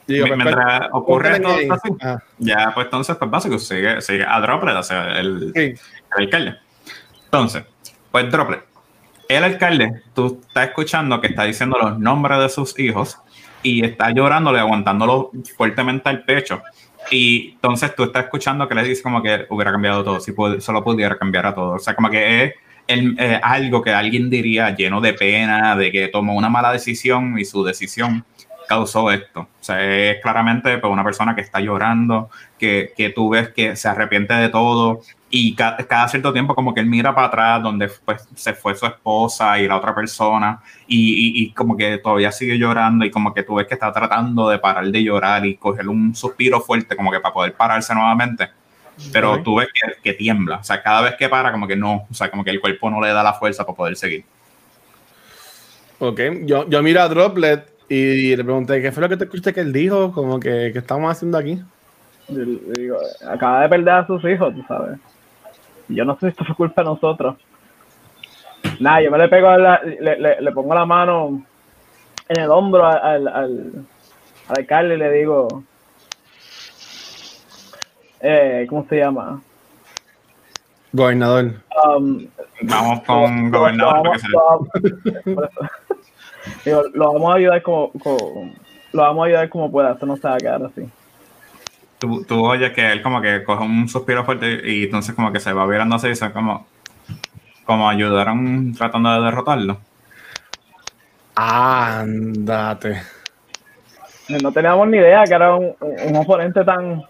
Digo, 0.06 0.26
pues, 0.28 0.36
Mientras 0.38 0.88
ocurre 0.92 1.40
todo 1.40 1.54
ahí. 1.54 1.62
esto 1.62 1.74
así, 1.74 1.88
Ah, 2.02 2.18
ya 2.38 2.70
pues 2.74 2.86
entonces 2.86 3.16
pues 3.16 3.30
básico 3.30 3.58
sigue, 3.58 4.00
sigue 4.00 4.24
a 4.24 4.40
Droplet, 4.40 4.76
o 4.76 4.82
sea, 4.82 5.18
el, 5.18 5.52
sí. 5.54 5.60
el 5.60 5.76
alcalde. 6.16 6.56
Entonces, 7.24 7.64
pues 8.10 8.30
Droplet, 8.30 8.64
el 9.28 9.44
alcalde, 9.44 10.02
tú 10.14 10.40
estás 10.46 10.68
escuchando 10.68 11.20
que 11.20 11.28
está 11.28 11.44
diciendo 11.44 11.78
los 11.80 11.98
nombres 11.98 12.38
de 12.38 12.48
sus 12.48 12.78
hijos 12.78 13.18
y 13.62 13.84
está 13.84 14.10
llorándole, 14.10 14.60
aguantándolo 14.60 15.30
fuertemente 15.56 16.08
al 16.08 16.24
pecho. 16.24 16.62
Y 17.12 17.50
entonces 17.52 17.94
tú 17.94 18.04
estás 18.04 18.24
escuchando 18.24 18.66
que 18.66 18.74
le 18.74 18.84
dice 18.84 19.02
como 19.02 19.22
que 19.22 19.44
hubiera 19.50 19.70
cambiado 19.70 20.02
todo, 20.02 20.18
si 20.18 20.32
pu- 20.32 20.60
solo 20.60 20.82
pudiera 20.82 21.16
cambiar 21.18 21.46
a 21.46 21.54
todo. 21.54 21.72
O 21.74 21.78
sea, 21.78 21.94
como 21.94 22.08
que 22.08 22.44
es 22.44 22.54
el- 22.86 23.14
eh, 23.18 23.38
algo 23.42 23.82
que 23.82 23.90
alguien 23.90 24.30
diría 24.30 24.74
lleno 24.74 25.00
de 25.00 25.12
pena, 25.12 25.76
de 25.76 25.92
que 25.92 26.08
tomó 26.08 26.34
una 26.34 26.48
mala 26.48 26.72
decisión 26.72 27.38
y 27.38 27.44
su 27.44 27.62
decisión 27.64 28.24
causó 28.66 29.10
esto. 29.10 29.40
O 29.40 29.48
sea, 29.60 29.82
es 29.84 30.22
claramente 30.22 30.78
pues, 30.78 30.90
una 30.90 31.04
persona 31.04 31.34
que 31.34 31.42
está 31.42 31.60
llorando, 31.60 32.30
que, 32.58 32.92
que 32.96 33.10
tú 33.10 33.28
ves 33.28 33.50
que 33.50 33.76
se 33.76 33.88
arrepiente 33.88 34.32
de 34.34 34.48
todo 34.48 35.02
y 35.32 35.54
ca- 35.56 35.76
cada 35.88 36.06
cierto 36.08 36.32
tiempo 36.32 36.54
como 36.54 36.74
que 36.74 36.80
él 36.80 36.86
mira 36.86 37.14
para 37.14 37.26
atrás 37.28 37.62
donde 37.62 37.90
pues, 38.04 38.28
se 38.36 38.52
fue 38.52 38.74
su 38.76 38.86
esposa 38.86 39.58
y 39.58 39.66
la 39.66 39.76
otra 39.78 39.94
persona 39.94 40.60
y, 40.86 40.98
y- 40.98 41.42
y 41.44 41.52
como 41.52 41.76
que 41.76 41.98
todavía 41.98 42.30
sigue 42.30 42.58
llorando 42.58 43.04
y 43.04 43.10
como 43.10 43.32
que 43.34 43.42
tú 43.42 43.54
ves 43.54 43.66
que 43.66 43.74
está 43.74 43.90
tratando 43.92 44.48
de 44.50 44.58
parar 44.58 44.86
de 44.86 45.02
llorar 45.02 45.44
y 45.46 45.56
coger 45.56 45.88
un 45.88 46.14
suspiro 46.14 46.60
fuerte 46.60 46.94
como 46.94 47.10
que 47.10 47.18
para 47.20 47.32
poder 47.34 47.54
pararse 47.54 47.94
nuevamente. 47.94 48.50
Pero 49.10 49.34
Ok. 49.34 49.44
tú 49.44 49.56
ves 49.56 49.68
que, 49.72 50.00
que 50.02 50.12
tiembla, 50.14 50.58
o 50.58 50.64
sea, 50.64 50.82
cada 50.82 51.00
vez 51.02 51.14
que 51.18 51.28
para 51.28 51.50
como 51.50 51.66
que 51.66 51.76
no, 51.76 52.06
o 52.10 52.14
sea, 52.14 52.30
como 52.30 52.44
que 52.44 52.50
el 52.50 52.60
cuerpo 52.60 52.90
no 52.90 53.00
le 53.00 53.08
da 53.08 53.22
la 53.22 53.32
fuerza 53.32 53.64
para 53.64 53.76
poder 53.76 53.96
seguir. 53.96 54.24
Ok, 55.98 56.20
yo, 56.44 56.68
yo 56.68 56.82
miro 56.82 57.00
a 57.00 57.08
Droplet 57.08 57.68
y 57.88 58.34
le 58.36 58.44
pregunté, 58.44 58.82
¿qué 58.82 58.90
fue 58.92 59.02
lo 59.02 59.08
que 59.08 59.16
te 59.16 59.24
escuchaste 59.24 59.54
que 59.54 59.60
él 59.60 59.72
dijo? 59.72 60.12
Como 60.12 60.40
que, 60.40 60.70
¿qué 60.72 60.78
estamos 60.78 61.10
haciendo 61.10 61.38
aquí? 61.38 61.62
Yo 62.28 62.38
le 62.40 62.80
digo, 62.80 62.96
acaba 63.28 63.62
de 63.62 63.68
perder 63.68 63.88
a 63.94 64.06
sus 64.06 64.24
hijos, 64.24 64.54
tú 64.54 64.64
sabes. 64.66 64.98
Y 65.92 65.96
Yo 65.96 66.04
no 66.04 66.14
sé 66.14 66.20
si 66.20 66.26
esto 66.28 66.44
fue 66.46 66.54
culpa 66.56 66.82
de 66.82 66.86
nosotros. 66.86 67.36
Nada, 68.80 69.02
yo 69.02 69.10
me 69.10 69.18
le 69.18 69.28
pego, 69.28 69.48
a 69.48 69.58
la- 69.58 69.82
le, 69.82 70.18
le, 70.18 70.40
le 70.40 70.52
pongo 70.52 70.74
la 70.74 70.86
mano 70.86 71.42
en 72.28 72.40
el 72.40 72.50
hombro 72.50 72.86
al, 72.86 72.98
al, 72.98 73.28
al, 73.28 73.72
al 74.48 74.56
alcalde 74.56 74.94
y 74.94 74.98
le 74.98 75.12
digo, 75.12 75.62
eh, 78.20 78.66
¿cómo 78.68 78.86
se 78.88 78.96
llama? 78.96 79.40
Gobernador. 80.92 81.52
Um, 81.84 82.26
Vamos 82.62 83.02
con 83.04 83.50
lo- 83.50 83.58
gobernador 83.58 83.96
lo 83.96 84.02
vamos- 84.02 84.20
se- 84.22 84.28
lo 84.28 84.44
vamos- 84.44 84.68
por 84.68 85.44
eso. 85.44 85.50
Digo, 86.64 86.82
lo 86.94 87.12
vamos 87.12 87.32
a 87.32 87.36
ayudar 87.36 87.62
como, 87.62 87.92
como- 87.92 88.52
lo 88.92 89.02
vamos 89.02 89.22
a 89.22 89.26
ayudar 89.26 89.48
como 89.48 89.70
pueda, 89.70 89.92
esto 89.92 90.06
no 90.06 90.16
se 90.16 90.28
va 90.28 90.34
a 90.34 90.38
quedar 90.38 90.62
así. 90.64 90.88
Tú, 92.02 92.24
tú 92.24 92.44
oyes 92.44 92.72
que 92.72 92.90
él 92.90 93.00
como 93.00 93.20
que 93.20 93.44
coge 93.44 93.62
un 93.62 93.88
suspiro 93.88 94.24
fuerte 94.24 94.60
y 94.68 94.84
entonces 94.84 95.14
como 95.14 95.30
que 95.30 95.38
se 95.38 95.52
va 95.52 95.64
virando 95.66 95.94
así 95.94 96.08
y 96.08 96.10
dice 96.10 96.32
como, 96.32 96.66
como 97.64 97.88
ayudaron 97.88 98.74
tratando 98.74 99.12
de 99.12 99.24
derrotarlo. 99.24 99.78
Ándate. 101.36 103.02
No 104.42 104.50
teníamos 104.50 104.88
ni 104.88 104.96
idea 104.96 105.22
que 105.22 105.34
era 105.34 105.54
un, 105.54 105.76
un 105.80 106.16
oponente 106.16 106.64
tan, 106.64 107.04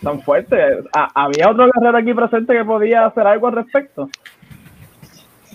tan 0.00 0.22
fuerte. 0.22 0.56
Ah, 0.94 1.08
¿Había 1.14 1.50
otro 1.50 1.68
guerrero 1.74 1.98
aquí 1.98 2.14
presente 2.14 2.54
que 2.54 2.64
podía 2.64 3.06
hacer 3.06 3.26
algo 3.26 3.48
al 3.48 3.54
respecto? 3.54 4.08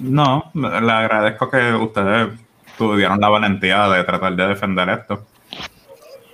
No, 0.01 0.51
le 0.53 0.91
agradezco 0.91 1.49
que 1.49 1.73
ustedes 1.73 2.37
tuvieron 2.77 3.19
la 3.21 3.29
valentía 3.29 3.87
de 3.87 4.03
tratar 4.03 4.35
de 4.35 4.47
defender 4.47 4.89
esto. 4.89 5.25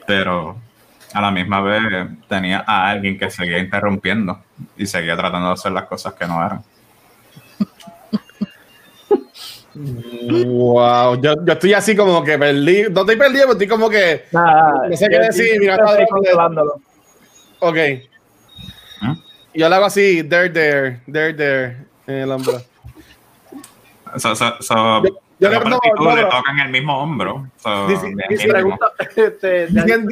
Pero 0.07 0.57
a 1.13 1.21
la 1.21 1.31
misma 1.31 1.61
vez 1.61 1.81
tenía 2.27 2.63
a 2.65 2.89
alguien 2.89 3.17
que 3.17 3.29
seguía 3.29 3.59
interrumpiendo 3.59 4.41
y 4.77 4.85
seguía 4.85 5.15
tratando 5.15 5.47
de 5.47 5.53
hacer 5.53 5.71
las 5.71 5.85
cosas 5.85 6.13
que 6.13 6.25
no 6.25 6.43
eran. 6.45 6.63
Wow, 9.75 11.19
yo, 11.19 11.33
yo 11.45 11.53
estoy 11.53 11.73
así 11.73 11.95
como 11.95 12.23
que 12.23 12.37
perdí. 12.37 12.83
No 12.91 13.01
estoy 13.01 13.15
perdido, 13.15 13.43
pero 13.45 13.51
estoy 13.53 13.67
como 13.67 13.89
que. 13.89 14.25
Nada, 14.31 14.87
No 14.89 14.95
sé 14.95 15.07
qué 15.09 15.19
decir, 15.19 15.59
mira, 15.59 15.73
está 15.75 15.85
estoy 15.85 16.05
Droplet. 16.05 16.09
consolándolo. 16.09 16.73
Ok. 17.59 17.77
Y 19.55 19.59
yo 19.59 19.69
le 19.69 19.75
hago 19.75 19.85
así, 19.85 20.23
there, 20.23 20.49
there, 20.49 21.01
there, 21.11 21.33
there, 21.33 21.77
en 22.07 22.15
el 22.15 22.31
hombro. 22.31 22.59
So, 24.17 24.35
so, 24.35 24.61
so, 24.61 25.01
Yo- 25.43 25.49
le- 25.49 25.69
no, 25.69 26.15
le 26.15 26.23
tocan 26.25 26.59
el 26.59 26.69
mismo 26.69 26.97
hombro. 26.97 27.47
So. 27.57 27.87
Pregunta, 28.47 28.87
este, 29.15 29.67
Diciendo- 29.67 30.11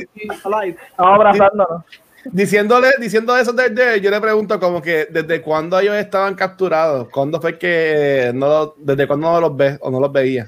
abrazándonos. 0.97 1.83
Diciéndole, 2.25 2.89
diciendo 2.99 3.35
eso 3.35 3.55
there, 3.55 3.99
yo 3.99 4.11
le 4.11 4.21
pregunto 4.21 4.59
como 4.59 4.79
que 4.79 5.07
desde 5.09 5.41
cuándo 5.41 5.79
ellos 5.79 5.95
estaban 5.95 6.35
capturados, 6.35 7.09
cuándo 7.09 7.41
fue 7.41 7.57
que 7.57 8.31
no 8.35 8.75
desde 8.77 9.07
cuándo 9.07 9.31
no 9.31 9.41
los 9.41 9.57
ves 9.57 9.79
o 9.81 9.89
no 9.89 9.99
los 9.99 10.11
veía. 10.11 10.47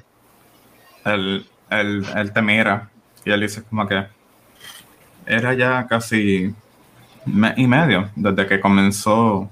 él, 1.04 1.44
él, 1.70 2.06
él 2.16 2.32
te 2.32 2.42
mira 2.42 2.88
y 3.24 3.32
él 3.32 3.40
dice 3.40 3.64
como 3.64 3.88
que 3.88 4.04
era 5.26 5.52
ya 5.54 5.86
casi 5.88 6.54
mes 7.26 7.54
y 7.56 7.66
medio 7.66 8.08
desde 8.14 8.46
que 8.46 8.60
comenzó 8.60 9.50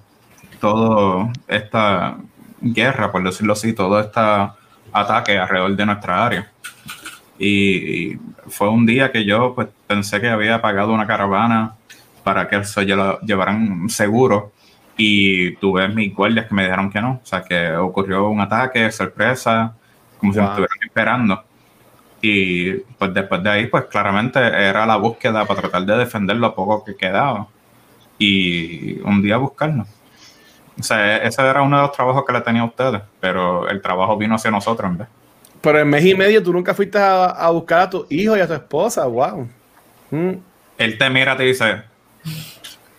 todo 0.61 1.29
esta 1.49 2.19
guerra, 2.61 3.11
por 3.11 3.25
decirlo 3.25 3.55
así, 3.55 3.73
todo 3.73 3.99
este 3.99 4.21
ataque 4.93 5.39
alrededor 5.39 5.75
de 5.77 5.87
nuestra 5.87 6.27
área. 6.27 6.51
Y, 7.39 8.13
y 8.13 8.19
fue 8.49 8.69
un 8.69 8.87
día 8.87 9.11
que 9.11 9.25
yo 9.25 9.55
pues, 9.55 9.69
pensé 9.87 10.21
que 10.21 10.29
había 10.29 10.61
pagado 10.61 10.93
una 10.93 11.07
caravana 11.07 11.75
para 12.23 12.49
que 12.49 12.63
se 12.65 12.83
lle- 12.83 13.19
llevaran 13.23 13.89
seguro 13.89 14.53
y 14.97 15.57
tuve 15.57 15.89
mis 15.89 16.15
guardias 16.15 16.47
que 16.47 16.55
me 16.55 16.65
dijeron 16.65 16.91
que 16.91 17.01
no, 17.01 17.21
o 17.23 17.27
sea 17.27 17.43
que 17.43 17.73
ocurrió 17.77 18.29
un 18.29 18.41
ataque, 18.41 18.91
sorpresa, 18.93 19.75
como 20.19 20.33
si 20.33 20.39
Wow. 20.39 20.49
estuvieran 20.49 20.79
esperando. 20.85 21.45
Y 22.21 22.75
pues 22.75 23.13
después 23.13 23.43
de 23.43 23.51
ahí, 23.51 23.67
pues 23.67 23.87
claramente 23.87 24.39
era 24.39 24.87
la 24.87 24.97
búsqueda 24.97 25.45
para 25.45 25.61
tratar 25.63 25.85
de 25.85 25.97
defender 25.97 26.37
lo 26.37 26.55
poco 26.55 26.85
que 26.85 26.95
quedaba. 26.95 27.49
Y 28.19 29.01
un 29.01 29.21
día 29.21 29.39
buscarnos. 29.39 29.89
O 30.79 30.83
sea, 30.83 31.19
ese 31.19 31.43
era 31.43 31.63
uno 31.63 31.77
de 31.77 31.83
los 31.83 31.93
trabajos 31.93 32.25
que 32.27 32.33
le 32.33 32.41
tenía 32.41 32.63
a 32.63 32.67
ustedes, 32.67 33.03
pero 33.21 33.69
el 33.69 33.81
trabajo 33.83 34.17
vino 34.17 34.35
hacia 34.35 34.51
nosotros 34.51 34.91
en 34.91 34.99
vez. 34.99 35.09
Pero 35.61 35.79
en 35.79 35.89
mes 35.89 36.05
y 36.05 36.15
medio 36.15 36.43
tú 36.43 36.53
nunca 36.53 36.75
fuiste 36.75 36.99
a, 36.99 37.27
a 37.27 37.51
buscar 37.51 37.81
a 37.81 37.91
tu 37.91 38.07
hijo 38.11 38.37
y 38.37 38.41
a 38.41 38.47
tu 38.47 38.55
esposa, 38.55 39.07
wow. 39.07 39.49
Mm. 40.11 40.33
Él 40.79 40.99
te 40.99 41.11
mira 41.11 41.35
y 41.35 41.37
te 41.37 41.43
dice, 41.45 41.83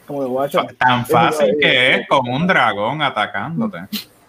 Como 0.07 0.21
de 0.23 0.29
guacho. 0.29 0.65
tan 0.77 1.05
fácil 1.05 1.55
que 1.59 1.95
es 1.95 2.07
con 2.07 2.27
un 2.29 2.47
dragón 2.47 3.01
atacándote. 3.01 3.79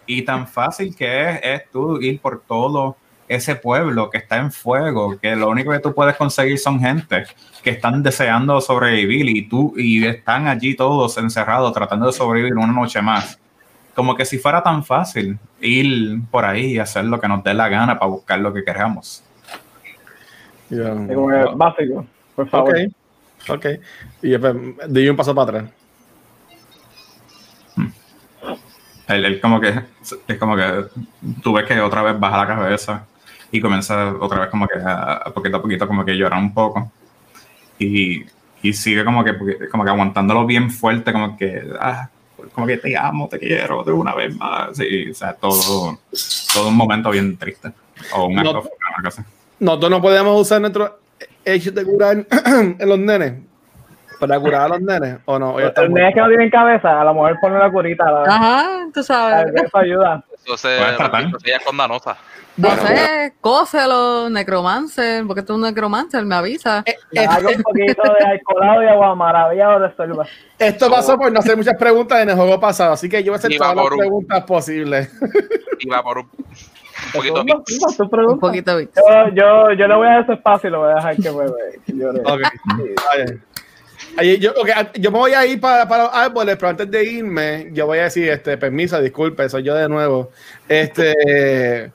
Y 0.07 0.23
tan 0.23 0.47
fácil 0.47 0.95
que 0.97 1.31
es, 1.31 1.41
es 1.43 1.71
tú 1.71 2.01
ir 2.01 2.21
por 2.21 2.43
todo 2.43 2.97
ese 3.29 3.57
pueblo 3.57 4.11
que 4.11 4.19
está 4.19 4.37
en 4.37 4.53
fuego, 4.53 5.19
que 5.19 5.35
lo 5.35 5.49
único 5.49 5.73
que 5.73 5.79
tú 5.79 5.95
puedes 5.95 6.17
conseguir 6.17 6.59
son 6.59 6.81
gente 6.81 7.25
que 7.63 7.71
están 7.71 8.03
deseando 8.03 8.61
sobrevivir 8.61 9.29
y 9.29 9.49
tú 9.49 9.73
y 9.77 10.05
están 10.05 10.47
allí 10.47 10.75
todos 10.75 11.17
encerrados 11.17 11.73
tratando 11.73 12.07
de 12.07 12.13
sobrevivir 12.13 12.55
una 12.55 12.67
noche 12.67 13.01
más. 13.01 13.39
Como 13.95 14.15
que 14.15 14.25
si 14.25 14.39
fuera 14.39 14.63
tan 14.63 14.85
fácil 14.85 15.39
ir 15.61 16.21
por 16.31 16.45
ahí 16.45 16.73
y 16.73 16.79
hacer 16.79 17.05
lo 17.05 17.21
que 17.21 17.29
nos 17.29 17.43
dé 17.43 17.55
la 17.55 17.69
gana 17.69 17.99
para 17.99 18.11
buscar 18.11 18.41
lo 18.41 18.53
que 18.53 18.65
queramos. 18.65 19.23
Ya. 20.69 20.93
Es 20.93 21.15
como 21.15 21.29
que 21.29 21.45
básico, 21.55 22.07
por 22.35 22.49
favor. 22.49 22.77
Ok, 22.77 23.51
ok. 23.51 23.67
Y 24.23 24.31
después 24.31 24.55
di 24.89 25.09
un 25.09 25.17
paso 25.17 25.35
para 25.35 25.59
atrás. 25.59 25.71
Él, 29.07 29.25
él 29.25 29.41
como 29.41 29.61
que 29.61 29.83
es 30.27 30.39
como 30.39 30.57
que 30.57 30.87
tú 31.43 31.53
ves 31.53 31.67
que 31.67 31.79
otra 31.81 32.03
vez 32.03 32.19
baja 32.19 32.39
la 32.39 32.47
cabeza 32.47 33.07
y 33.57 33.61
comienza 33.61 34.15
otra 34.21 34.41
vez 34.41 34.49
como 34.51 34.67
que 34.67 34.79
a, 34.79 35.13
a 35.15 35.31
poquito 35.33 35.57
a 35.59 35.63
poquito 35.63 35.87
como 35.87 36.05
que 36.05 36.17
llorar 36.17 36.41
un 36.41 36.53
poco 36.53 36.91
y, 37.79 38.25
y 38.63 38.73
sigue 38.73 39.05
como 39.05 39.23
que 39.25 39.35
como 39.71 39.85
que 39.85 39.91
aguantándolo 39.91 40.45
bien 40.47 40.71
fuerte 40.71 41.13
como 41.13 41.37
que 41.37 41.63
ah, 41.81 42.09
como 42.53 42.67
que 42.67 42.79
te 42.79 42.97
amo 42.97 43.29
te 43.29 43.39
quiero 43.39 43.85
de 43.85 43.93
una 43.93 44.15
vez 44.15 44.35
más 44.37 44.79
y, 44.81 45.11
o 45.11 45.15
sea 45.15 45.35
todo 45.35 45.99
todo 46.53 46.69
un 46.69 46.77
momento 46.77 47.11
bien 47.11 47.37
triste 47.37 47.71
o 48.15 48.27
un 48.27 48.35
No. 48.35 48.41
acto 48.51 48.61
una 48.61 49.09
cosa 49.11 49.23
así. 49.23 49.31
Nosotros 49.61 49.91
no 49.91 50.03
podemos 50.03 50.41
usar 50.41 50.61
nuestro 50.61 50.99
hecho 51.45 51.71
de 51.71 51.85
curar 51.85 52.27
en 52.47 52.89
los 52.89 52.99
nenes 52.99 53.35
para 54.19 54.39
curar 54.41 54.63
a 54.63 54.69
los 54.69 54.81
nenes 54.81 55.19
o 55.27 55.39
no. 55.39 55.59
Los 55.59 55.73
nenes 55.91 56.15
que 56.15 56.21
no 56.21 56.29
tienen 56.29 56.51
cabeza, 56.51 57.01
a 57.01 57.05
lo 57.05 57.15
mejor 57.15 57.39
ponen 57.41 57.59
la 57.61 57.71
curita. 57.71 58.11
La, 58.11 58.23
Ajá, 58.25 58.67
tú 58.93 59.03
sabes. 59.03 59.53
eso 59.55 59.79
ayuda. 59.79 60.25
Tratar. 60.97 61.25
ella 61.45 61.57
es 61.57 61.65
condanosa. 61.65 62.17
No 62.57 62.71
sé, 62.71 63.35
cóselo, 63.41 64.31
necromancer, 64.31 65.27
porque 65.27 65.43
tú 65.43 65.55
es 65.55 65.57
un 65.57 65.63
necromancer, 65.63 66.25
me 66.25 66.37
avisa. 66.37 66.85
Hago 67.29 67.49
un 67.49 67.63
poquito 67.63 68.03
de 68.03 68.27
alcoholado 68.27 68.83
y 68.83 68.87
agua 68.87 69.15
maravilla 69.17 69.79
de. 69.79 69.93
Esto 70.59 70.89
pasó 70.89 71.19
por 71.19 71.33
no 71.33 71.41
hacer 71.41 71.57
muchas 71.57 71.77
preguntas 71.77 72.21
en 72.23 72.31
el 72.31 72.37
juego 72.37 72.61
pasado, 72.61 72.93
así 72.93 73.09
que 73.09 73.25
yo 73.25 73.33
voy 73.33 73.37
a 73.37 73.39
hacer 73.39 73.57
todas 73.57 73.75
las 73.75 73.87
preguntas 73.89 74.45
posibles. 74.45 75.11
Y 75.81 75.89
va 75.89 76.03
por 76.03 76.19
un. 76.19 76.29
poquito 77.13 77.45
Un 78.29 78.39
poquito. 78.39 78.81
Yo, 78.81 78.87
yo, 79.35 79.73
yo 79.73 79.87
le 79.89 79.95
voy 79.97 80.07
a 80.07 80.11
dar 80.11 80.23
ese 80.23 80.35
espacio 80.35 80.69
y 80.69 80.73
lo 80.73 80.81
voy 80.81 80.93
a 80.93 80.95
dejar 80.95 81.17
que 81.17 81.31
me 81.31 81.99
llore. 81.99 82.23
Ahí, 83.11 83.25
yo, 84.39 84.53
ok, 84.53 84.69
yo 84.95 85.11
me 85.11 85.19
voy 85.19 85.33
a 85.33 85.47
ir 85.47 85.61
para, 85.61 85.89
para 85.89 86.05
los 86.05 86.15
árboles, 86.15 86.57
pero 86.57 86.69
antes 86.71 86.91
de 86.91 87.05
irme, 87.05 87.69
yo 87.73 87.87
voy 87.87 87.99
a 87.99 88.05
decir, 88.05 88.29
este, 88.29 88.57
permiso, 88.57 89.01
disculpe, 89.01 89.49
soy 89.49 89.63
yo 89.63 89.75
de 89.75 89.89
nuevo. 89.89 90.31
Este, 90.69 91.93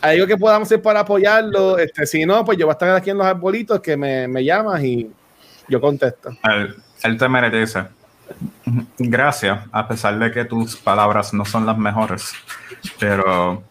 ¿hay 0.00 0.14
algo 0.20 0.26
que 0.26 0.36
podamos 0.36 0.68
hacer 0.68 0.82
para 0.82 1.00
apoyarlo? 1.00 1.78
Este, 1.78 2.06
si 2.06 2.24
no, 2.24 2.44
pues 2.44 2.58
yo 2.58 2.66
voy 2.66 2.72
a 2.72 2.74
estar 2.74 2.90
aquí 2.90 3.10
en 3.10 3.18
los 3.18 3.26
arbolitos 3.26 3.80
que 3.80 3.96
me, 3.96 4.28
me 4.28 4.44
llamas 4.44 4.82
y 4.82 5.10
yo 5.68 5.80
contesto. 5.80 6.30
Él 7.02 7.18
te 7.18 7.28
merece. 7.28 7.84
Gracias, 8.98 9.60
a 9.72 9.88
pesar 9.88 10.18
de 10.18 10.30
que 10.30 10.44
tus 10.44 10.76
palabras 10.76 11.34
no 11.34 11.44
son 11.44 11.66
las 11.66 11.76
mejores. 11.76 12.32
Pero 12.98 13.62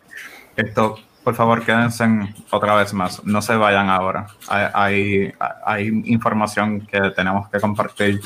esto, 0.55 0.97
por 1.23 1.35
favor, 1.35 1.63
quédense 1.63 2.03
en- 2.03 2.33
otra 2.49 2.75
vez 2.75 2.93
más. 2.93 3.23
No 3.23 3.41
se 3.41 3.55
vayan 3.55 3.89
ahora. 3.89 4.27
Hay, 4.47 4.65
hay, 4.73 5.33
hay 5.65 5.87
información 6.05 6.81
que 6.87 6.99
tenemos 7.15 7.47
que 7.49 7.59
compartir 7.59 8.19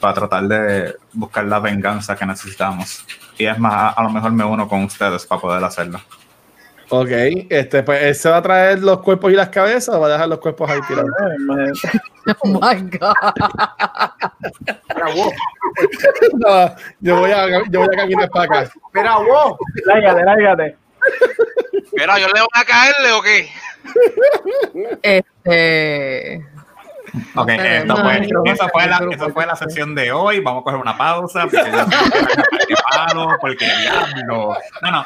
para 0.00 0.14
tratar 0.14 0.44
de 0.44 0.94
buscar 1.12 1.44
la 1.44 1.58
venganza 1.60 2.14
que 2.16 2.24
necesitamos. 2.26 3.04
Y 3.36 3.46
es 3.46 3.58
más, 3.58 3.72
a, 3.74 3.88
a 3.90 4.02
lo 4.02 4.10
mejor 4.10 4.32
me 4.32 4.44
uno 4.44 4.68
con 4.68 4.84
ustedes 4.84 5.26
para 5.26 5.40
poder 5.40 5.64
hacerlo. 5.64 6.00
Ok, 6.90 7.08
este, 7.50 7.82
pues 7.82 8.02
¿él 8.02 8.14
se 8.14 8.30
va 8.30 8.38
a 8.38 8.42
traer 8.42 8.78
los 8.82 9.00
cuerpos 9.00 9.30
y 9.30 9.34
las 9.36 9.50
cabezas 9.50 9.94
o 9.94 10.00
va 10.00 10.06
a 10.06 10.10
dejar 10.12 10.26
los 10.28 10.38
cuerpos 10.38 10.70
ahí 10.70 10.80
tirados? 10.88 11.10
Imagínate. 11.38 12.00
Oh 12.42 12.46
my 12.48 12.82
God. 12.98 13.14
No, 16.34 16.74
yo, 17.00 17.16
voy 17.20 17.30
a, 17.30 17.48
yo 17.70 17.80
voy 17.80 17.88
a 17.90 17.96
caminar 17.96 18.28
para 18.30 18.44
acá. 18.60 18.70
Mira, 18.92 19.16
wow. 19.16 19.56
Lárgate, 19.86 20.24
lárgate. 20.24 20.76
Mira, 22.00 22.18
¿yo 22.18 22.26
le 22.28 22.40
voy 22.40 22.48
a 22.52 22.64
caerle 22.64 23.12
o 23.12 23.22
qué? 23.22 23.48
Este. 25.02 26.46
Ok, 27.34 27.48
esto 27.48 27.86
no, 27.86 27.96
fue, 28.04 28.20
no, 28.20 28.42
eso, 28.44 28.68
fue 28.68 28.86
la, 28.86 29.00
no, 29.00 29.10
eso 29.10 29.30
fue 29.30 29.46
la 29.46 29.56
sesión 29.56 29.94
de 29.94 30.12
hoy. 30.12 30.40
Vamos 30.40 30.60
a 30.60 30.64
coger 30.64 30.78
una 30.80 30.96
pausa. 30.96 31.42
Porque 31.44 31.56
palo, 32.90 33.28
porque 33.40 33.64
diablo. 33.80 34.56
No, 34.82 34.90
no, 34.90 35.04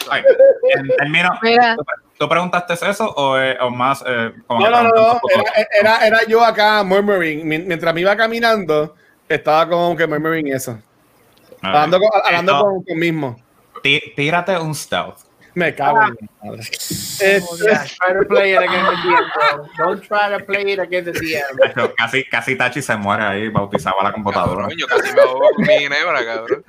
términos- 0.99 1.39
Mira. 1.43 1.77
¿tú, 1.77 1.85
tú 2.19 2.29
preguntaste 2.29 2.75
eso 2.75 3.09
o, 3.09 3.39
eh, 3.39 3.57
o 3.61 3.71
más? 3.71 4.03
eh, 4.07 4.33
como 4.47 4.61
No, 4.61 4.71
no, 4.71 4.83
no, 4.83 4.91
no. 4.91 5.21
Era, 5.31 5.69
era, 5.79 6.07
era 6.07 6.19
yo 6.27 6.45
acá 6.45 6.83
murmuring. 6.83 7.47
Mien- 7.47 7.67
Mientras 7.69 7.95
me 7.95 8.01
iba 8.01 8.17
caminando, 8.17 8.97
estaba 9.29 9.69
como 9.69 9.97
que 9.97 10.07
murmuring 10.07 10.49
eso. 10.49 10.79
Hablando, 11.63 12.01
con, 12.01 12.09
hablando 12.25 12.53
esto- 12.53 12.65
con, 12.65 12.83
con 12.83 12.99
mismo. 12.99 13.37
tí- 13.83 14.13
Tírate 14.17 14.59
un 14.59 14.75
stealth. 14.75 15.19
Me 15.55 15.75
cago 15.75 16.03
en 16.03 16.17
mi 16.21 16.29
madre. 16.43 16.61
Este, 16.61 17.41
Yeah, 17.63 17.85
try 17.85 18.15
to 18.19 18.27
play 18.27 18.53
it 18.55 18.59
against 18.59 18.91
the 18.91 18.97
DM. 18.97 19.69
Don't 19.79 20.03
try 20.03 20.39
to 20.39 20.45
play 20.45 20.73
it 20.73 20.79
against 20.79 21.13
the 21.13 21.21
DM. 21.21 21.95
Casi, 21.97 22.25
casi 22.25 22.57
Tachi 22.57 22.81
se 22.81 22.97
muere 22.97 23.23
ahí, 23.23 23.49
bautizaba 23.49 24.03
la 24.03 24.13
computadora. 24.13 24.63
Cabrón, 24.63 24.79
yo 24.79 24.87
casi 24.87 25.13
me 25.13 25.21
ahogo 25.21 25.51
con 25.55 25.67
mi 25.67 25.75
ginebra, 25.79 26.25
cabrón. 26.25 26.65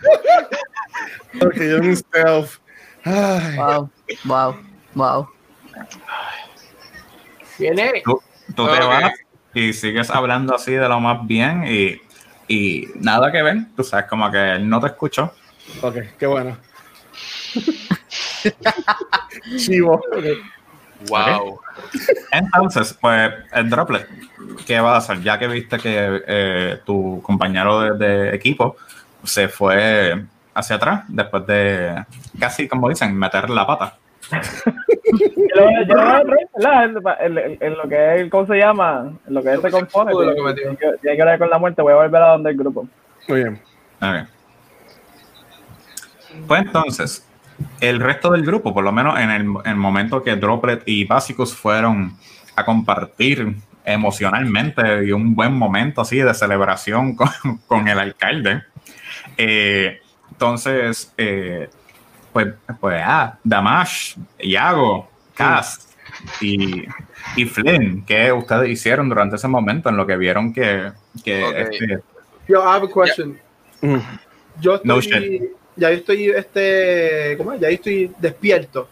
porque 1.39 1.69
yo 1.69 1.77
un 1.77 1.95
stealth. 1.95 2.51
Wow. 3.05 3.89
Wow. 4.25 4.55
Wow. 4.95 5.27
Viene. 7.57 8.01
Tú, 8.03 8.21
tú 8.55 8.65
te 8.67 8.71
Ok. 8.81 8.89
vas 8.89 9.13
y 9.53 9.71
sigues 9.73 10.09
hablando 10.09 10.55
así 10.55 10.73
de 10.73 10.87
lo 10.89 10.99
más 10.99 11.25
bien 11.25 11.63
y, 11.67 12.01
y 12.47 12.87
nada 12.95 13.31
que 13.31 13.41
ver. 13.41 13.57
Tú 13.75 13.83
sabes, 13.83 14.07
como 14.07 14.29
que 14.31 14.55
él 14.55 14.67
no 14.67 14.79
te 14.81 14.87
escuchó. 14.87 15.33
ok, 15.81 15.95
qué 16.19 16.25
bueno. 16.25 16.57
Chivo. 19.57 20.01
Wow. 21.09 21.59
Entonces, 22.31 22.97
pues, 22.99 23.31
el 23.51 23.69
droplet, 23.69 24.07
¿qué 24.65 24.79
vas 24.79 24.93
a 24.93 24.97
hacer? 24.97 25.21
Ya 25.23 25.37
que 25.37 25.47
viste 25.47 25.77
que 25.77 26.21
eh, 26.27 26.79
tu 26.85 27.21
compañero 27.21 27.79
de, 27.81 27.97
de 28.29 28.35
equipo 28.35 28.77
se 29.23 29.47
fue 29.49 30.23
hacia 30.53 30.75
atrás 30.77 31.03
después 31.07 31.45
de 31.47 32.05
casi, 32.39 32.67
como 32.67 32.89
dicen, 32.89 33.15
meter 33.17 33.49
la 33.49 33.65
pata. 33.67 33.97
Yo 34.31 35.55
lo 35.55 35.85
yo. 35.85 36.35
En, 37.19 37.37
en- 37.37 37.57
en 37.59 37.73
lo 37.77 37.87
que 37.89 38.15
es, 38.21 38.29
¿cómo 38.31 38.47
se 38.47 38.55
llama? 38.57 39.11
En 39.27 39.33
lo 39.33 39.43
que 39.43 39.51
él 39.51 39.61
se 39.61 39.69
compone. 39.71 40.11
Tiene 40.13 40.41
metió. 40.41 40.77
que 40.77 40.97
tiene 41.01 41.17
que 41.17 41.23
ver 41.25 41.39
con 41.39 41.49
la 41.49 41.57
muerte. 41.59 41.81
Voy 41.81 41.91
a 41.93 41.97
volver 41.97 42.21
a 42.21 42.27
donde 42.31 42.51
el 42.51 42.57
grupo. 42.57 42.87
Muy 43.27 43.43
bien. 43.43 43.61
Ok. 44.01 44.27
Pues 46.47 46.61
entonces, 46.61 47.27
el 47.79 47.99
resto 47.99 48.31
del 48.31 48.45
grupo, 48.45 48.73
por 48.73 48.83
lo 48.83 48.91
menos 48.91 49.19
en 49.19 49.29
el, 49.29 49.41
en 49.41 49.71
el 49.71 49.75
momento 49.75 50.23
que 50.23 50.35
Droplet 50.35 50.83
y 50.85 51.05
Básicos 51.05 51.55
fueron 51.55 52.17
a 52.55 52.65
compartir 52.65 53.55
emocionalmente 53.85 55.05
y 55.05 55.11
un 55.11 55.35
buen 55.35 55.53
momento 55.53 56.01
así 56.01 56.17
de 56.17 56.33
celebración 56.33 57.15
con, 57.15 57.29
con 57.67 57.87
el 57.87 57.99
alcalde, 57.99 58.63
eh, 59.37 59.99
entonces, 60.31 61.13
eh, 61.17 61.69
pues, 62.31 62.53
pues, 62.79 63.01
ah, 63.05 63.37
Damash, 63.43 64.15
Iago, 64.39 65.09
Cass 65.35 65.87
y, 66.41 66.83
y 67.35 67.45
Flynn, 67.45 68.03
¿qué 68.05 68.31
ustedes 68.31 68.69
hicieron 68.69 69.09
durante 69.09 69.35
ese 69.35 69.47
momento 69.47 69.89
en 69.89 69.97
lo 69.97 70.05
que 70.05 70.17
vieron 70.17 70.51
que, 70.51 70.91
que 71.23 71.43
Ok. 71.43 71.55
este, 71.55 71.99
Yo, 72.47 72.61
I 72.63 72.75
have 72.75 72.87
a 72.87 72.89
question. 72.91 73.39
Mm. 73.81 73.97
Yo 74.59 74.81
No 74.83 74.99
estoy, 74.99 75.51
ya 75.75 75.89
yo 75.89 75.97
estoy, 75.97 76.29
este, 76.29 77.35
¿cómo 77.37 77.53
es? 77.53 77.59
Ya 77.59 77.69
yo 77.69 77.75
estoy 77.75 78.11
despierto. 78.19 78.87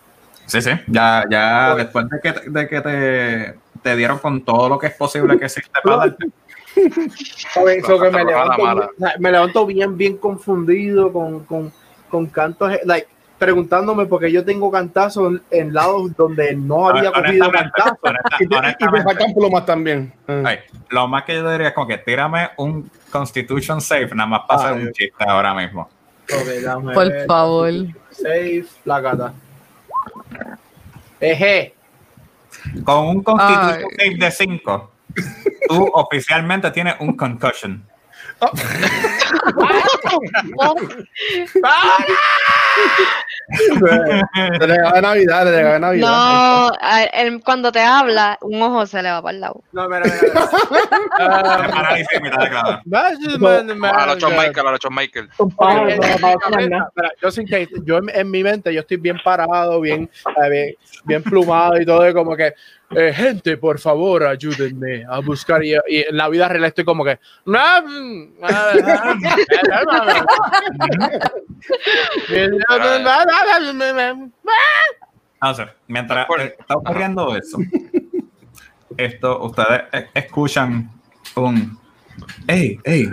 Sí, 0.45 0.61
sí, 0.61 0.71
ya, 0.87 1.23
ya 1.29 1.69
Pues- 1.73 1.83
después 1.85 2.05
de 2.09 2.19
que, 2.19 2.49
de 2.49 2.67
que 2.67 2.81
te, 2.81 3.59
te 3.81 3.95
dieron 3.95 4.17
con 4.19 4.43
todo 4.43 4.67
lo 4.69 4.77
que 4.79 4.87
es 4.87 4.93
posible 4.93 5.37
que 5.39 5.45
existe 5.45 5.71
para 5.83 5.97
darte. 5.97 6.25
Okay, 6.73 7.81
so 7.81 7.99
que 7.99 8.09
me, 8.11 8.23
levanto, 8.23 8.55
bien- 8.63 9.11
me 9.19 9.31
levanto 9.31 9.65
bien, 9.65 9.97
bien 9.97 10.17
confundido 10.17 11.11
con, 11.11 11.43
con, 11.43 11.71
con 12.09 12.27
cantos, 12.27 12.71
like, 12.85 13.07
preguntándome 13.37 14.05
por 14.05 14.21
qué 14.21 14.31
yo 14.31 14.45
tengo 14.45 14.71
cantazos 14.71 15.33
en, 15.33 15.41
en 15.67 15.73
lados 15.73 16.15
donde 16.15 16.55
no 16.55 16.87
había 16.87 17.11
cogido 17.11 17.51
cantazos. 17.51 17.97
Y, 18.39 18.47
te, 18.47 18.55
y 18.55 18.89
te 18.91 19.03
faltan 19.03 19.33
plumas 19.33 19.65
también. 19.65 20.13
Ah. 20.27 20.43
ay, 20.45 20.59
lo 20.89 21.07
más 21.09 21.23
que 21.25 21.35
yo 21.35 21.51
diría 21.51 21.69
es 21.69 21.73
como 21.73 21.87
que 21.87 21.97
tírame 21.97 22.51
un 22.57 22.89
Constitution 23.11 23.81
Safe, 23.81 24.09
nada 24.15 24.27
más 24.29 24.41
para 24.47 24.61
hacer 24.61 24.77
Ay. 24.77 24.83
un 24.85 24.91
chiste 24.93 25.23
ahora 25.27 25.53
mismo. 25.53 25.89
Por 26.27 27.09
ver. 27.09 27.27
favor. 27.27 27.71
Safe, 28.11 28.65
la 28.85 29.01
gata. 29.01 29.33
Eje. 31.19 31.75
Con 32.83 33.07
un 33.07 33.23
Constitution 33.23 34.19
de 34.19 34.31
5, 34.31 34.91
tú 35.67 35.89
oficialmente 35.93 36.69
tienes 36.71 36.95
un 36.99 37.15
concussion. 37.15 37.85
Le 43.51 44.65
regalé 44.65 45.01
Navidad, 45.01 45.45
le 45.45 45.51
regalé 45.51 45.79
Navidad. 45.79 46.07
No, 46.07 46.71
a 46.79 47.03
él, 47.03 47.41
cuando 47.43 47.71
te 47.71 47.79
habla, 47.81 48.37
un 48.41 48.61
ojo 48.61 48.85
se 48.85 49.01
le 49.01 49.11
va 49.11 49.21
para 49.21 49.35
el 49.35 49.41
lado. 49.41 49.63
No, 49.71 49.89
mira, 49.89 50.03
mira. 50.03 50.21
De 52.85 52.97
A 52.97 54.05
los 54.05 54.17
John. 54.21 54.35
Michael, 54.35 54.67
a 54.67 54.71
los 54.71 54.79
John 54.81 54.95
Michael. 54.95 55.29
Yo 57.21 57.31
sin 57.31 57.45
que 57.45 57.67
yo 57.83 57.97
en, 57.97 58.09
en 58.13 58.31
mi 58.31 58.43
mente 58.43 58.73
yo 58.73 58.81
estoy 58.81 58.97
bien 58.97 59.17
parado, 59.23 59.81
bien, 59.81 60.09
eh, 60.43 60.49
bien, 60.49 60.75
bien 61.05 61.23
plumado 61.23 61.79
y 61.79 61.85
todo, 61.85 62.07
y 62.09 62.13
como 62.13 62.35
que 62.35 62.53
eh, 62.95 63.13
gente, 63.13 63.57
por 63.57 63.79
favor, 63.79 64.25
ayúdenme 64.25 65.05
a 65.07 65.19
buscar 65.19 65.63
y, 65.63 65.73
en 65.73 66.17
la 66.17 66.27
vida 66.29 66.47
real 66.47 66.65
estoy 66.65 66.83
como 66.83 67.03
que 67.03 67.19
"No, 67.45 67.59
mm, 67.83 68.33
ah, 68.43 68.73
ah, 75.39 75.65
mientras 75.87 76.27
eh, 76.39 76.55
está 76.59 76.75
ocurriendo 76.75 77.35
eso, 77.35 77.57
esto, 78.97 79.43
ustedes 79.43 79.83
eh, 79.91 80.09
escuchan 80.13 80.89
un, 81.35 81.77
hey, 82.47 82.79
hey, 82.83 83.11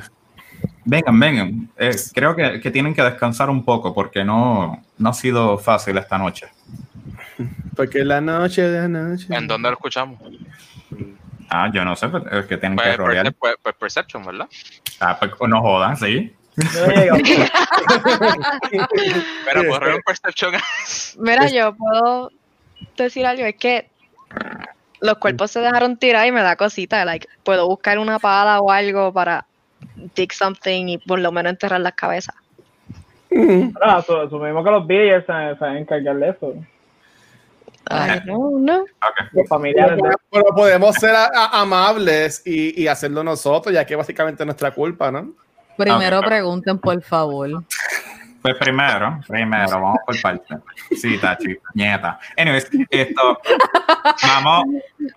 vengan, 0.84 1.20
vengan. 1.20 1.70
Eh, 1.76 1.94
creo 2.14 2.34
que, 2.34 2.60
que 2.60 2.70
tienen 2.70 2.94
que 2.94 3.02
descansar 3.02 3.48
un 3.50 3.64
poco 3.64 3.94
porque 3.94 4.24
no, 4.24 4.82
no 4.98 5.08
ha 5.08 5.14
sido 5.14 5.58
fácil 5.58 5.96
esta 5.98 6.18
noche. 6.18 6.48
Porque 7.77 8.05
la 8.05 8.20
noche 8.20 8.62
de 8.62 8.79
anoche. 8.79 9.27
¿En 9.35 9.46
dónde 9.46 9.68
lo 9.68 9.74
escuchamos? 9.74 10.20
Ah, 11.51 11.70
yo 11.72 11.85
no 11.85 11.96
sé, 11.96 12.09
pues, 12.09 12.22
es 12.31 12.46
que 12.46 12.57
tienen 12.59 12.77
que 12.79 12.85
Pues, 12.85 12.96
rodear. 12.96 13.24
pues, 13.24 13.35
pues, 13.38 13.55
pues 13.62 13.74
Perception, 13.77 14.24
¿verdad? 14.24 14.46
Ah, 15.01 15.16
pues, 15.18 15.33
no 15.48 15.61
jodan, 15.61 15.96
sí. 15.96 16.35
No. 16.57 16.64
Pero 19.44 19.62
puedo 19.62 19.81
rolar 19.81 19.94
un 19.96 20.03
Perception. 20.03 20.55
Mira, 21.18 21.48
yo 21.48 21.74
puedo 21.74 22.31
decir 22.96 23.24
algo, 23.27 23.44
es 23.44 23.57
que 23.57 23.88
los 25.01 25.18
cuerpos 25.18 25.51
se 25.53 25.61
dejaron 25.61 25.96
tirar 25.96 26.27
y 26.27 26.33
me 26.33 26.42
da 26.42 26.57
cosita, 26.57 27.05
like, 27.05 27.29
puedo 27.44 27.66
buscar 27.68 27.98
una 27.98 28.18
pala 28.18 28.61
o 28.61 28.70
algo 28.70 29.12
para 29.12 29.46
dig 30.16 30.33
something 30.33 30.88
y 30.88 30.98
por 30.98 31.18
lo 31.20 31.31
menos 31.33 31.51
enterrar 31.51 31.81
las 31.81 31.92
cabezas. 31.94 32.35
Ah, 33.81 33.98
asu- 34.03 34.27
asumimos 34.27 34.64
que 34.64 34.70
los 34.70 34.87
villagers 34.87 35.27
se 35.27 35.33
se 35.59 35.64
van 35.64 35.77
a 35.77 35.79
encargar 35.79 36.16
de 36.16 36.31
eso. 36.31 36.55
I 37.90 38.20
don't 38.27 38.64
know. 38.64 38.83
Ok. 38.83 39.29
Los 39.33 39.48
familiares 39.48 39.96
de- 39.96 40.11
Pero 40.31 40.44
podemos 40.55 40.94
ser 40.96 41.14
a- 41.14 41.31
a- 41.35 41.61
amables 41.61 42.42
y, 42.44 42.83
y 42.83 42.87
hacerlo 42.88 43.22
nosotros, 43.24 43.74
ya 43.74 43.85
que 43.87 43.96
básicamente 43.96 44.42
es 44.42 44.46
nuestra 44.46 44.70
culpa, 44.72 45.11
¿no? 45.11 45.33
Primero 45.77 46.18
Ok. 46.20 46.27
pregunten, 46.27 46.79
por 46.79 47.01
favor. 47.03 47.62
Pues 48.42 48.55
primero, 48.57 49.20
primero, 49.27 49.68
vamos 49.81 49.98
por 50.07 50.20
parte. 50.20 50.57
Sí, 50.96 51.18
Tachi, 51.18 51.57
nieta. 51.74 52.18
Anyways, 52.37 52.68
esto, 52.90 53.38
vamos, 54.22 54.64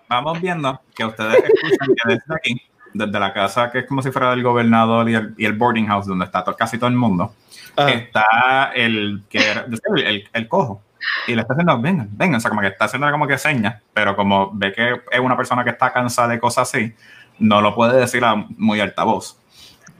vamos 0.08 0.40
viendo 0.40 0.80
que 0.94 1.04
ustedes 1.04 1.36
escuchan 1.44 1.88
que 1.94 2.14
desde 2.14 2.34
aquí, 2.34 2.62
desde 2.94 3.20
la 3.20 3.32
casa 3.32 3.70
que 3.70 3.80
es 3.80 3.86
como 3.86 4.02
si 4.02 4.10
fuera 4.10 4.30
del 4.30 4.42
gobernador 4.42 5.08
y 5.08 5.14
el, 5.14 5.34
y 5.38 5.44
el 5.46 5.52
boarding 5.52 5.86
house 5.86 6.06
donde 6.06 6.24
está 6.24 6.42
to- 6.44 6.56
casi 6.56 6.78
todo 6.78 6.88
el 6.90 6.96
mundo, 6.96 7.32
Ajá. 7.76 7.90
está 7.90 8.72
el 8.74 9.22
que 9.28 9.38
era- 9.38 9.66
el, 9.66 10.04
el- 10.04 10.28
el 10.32 10.48
cojo. 10.48 10.82
Y 11.26 11.34
le 11.34 11.42
está 11.42 11.54
haciendo, 11.54 11.80
vengan, 11.80 12.08
vengan, 12.12 12.36
o 12.36 12.40
sea, 12.40 12.48
como 12.50 12.60
que 12.62 12.68
está 12.68 12.84
haciendo 12.86 13.10
como 13.10 13.26
que 13.26 13.38
señas, 13.38 13.82
pero 13.92 14.14
como 14.16 14.50
ve 14.54 14.72
que 14.72 14.94
es 15.10 15.20
una 15.20 15.36
persona 15.36 15.64
que 15.64 15.70
está 15.70 15.92
cansada 15.92 16.28
de 16.28 16.38
cosas 16.40 16.68
así, 16.68 16.92
no 17.38 17.60
lo 17.60 17.74
puede 17.74 17.98
decir 17.98 18.24
a 18.24 18.34
muy 18.56 18.80
alta 18.80 19.04
voz. 19.04 19.38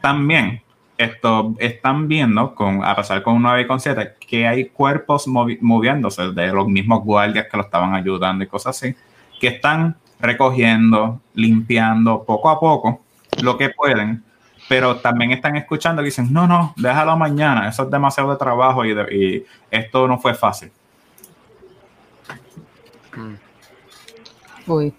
También 0.01 0.63
esto, 0.99 1.55
están 1.59 2.07
viendo, 2.09 2.55
con, 2.55 2.85
a 2.85 2.95
pasar 2.95 3.23
con 3.23 3.35
un 3.37 3.43
9 3.43 3.63
y 3.63 3.67
con 3.67 3.81
7, 3.81 4.15
que 4.21 4.47
hay 4.47 4.67
cuerpos 4.67 5.27
movi- 5.27 5.59
moviéndose 5.61 6.33
de 6.33 6.49
los 6.53 6.69
mismos 6.69 7.03
guardias 7.03 7.47
que 7.51 7.57
lo 7.57 7.65
estaban 7.65 7.95
ayudando 7.95 8.45
y 8.45 8.47
cosas 8.47 8.77
así, 8.77 8.95
que 9.41 9.49
están 9.49 9.97
recogiendo, 10.21 11.21
limpiando 11.35 12.23
poco 12.25 12.51
a 12.51 12.61
poco 12.61 13.01
lo 13.43 13.57
que 13.59 13.71
pueden, 13.71 14.23
pero 14.69 14.97
también 14.97 15.33
están 15.33 15.57
escuchando 15.57 16.03
y 16.03 16.07
dicen, 16.07 16.33
no, 16.33 16.47
no, 16.47 16.75
déjalo 16.77 17.17
mañana, 17.17 17.69
eso 17.69 17.83
es 17.85 17.91
demasiado 17.91 18.31
de 18.31 18.37
trabajo 18.37 18.85
y, 18.85 18.95
de- 18.95 19.15
y 19.17 19.45
esto 19.71 20.07
no 20.07 20.19
fue 20.19 20.35
fácil. 20.35 20.71
Uy. 24.67 24.95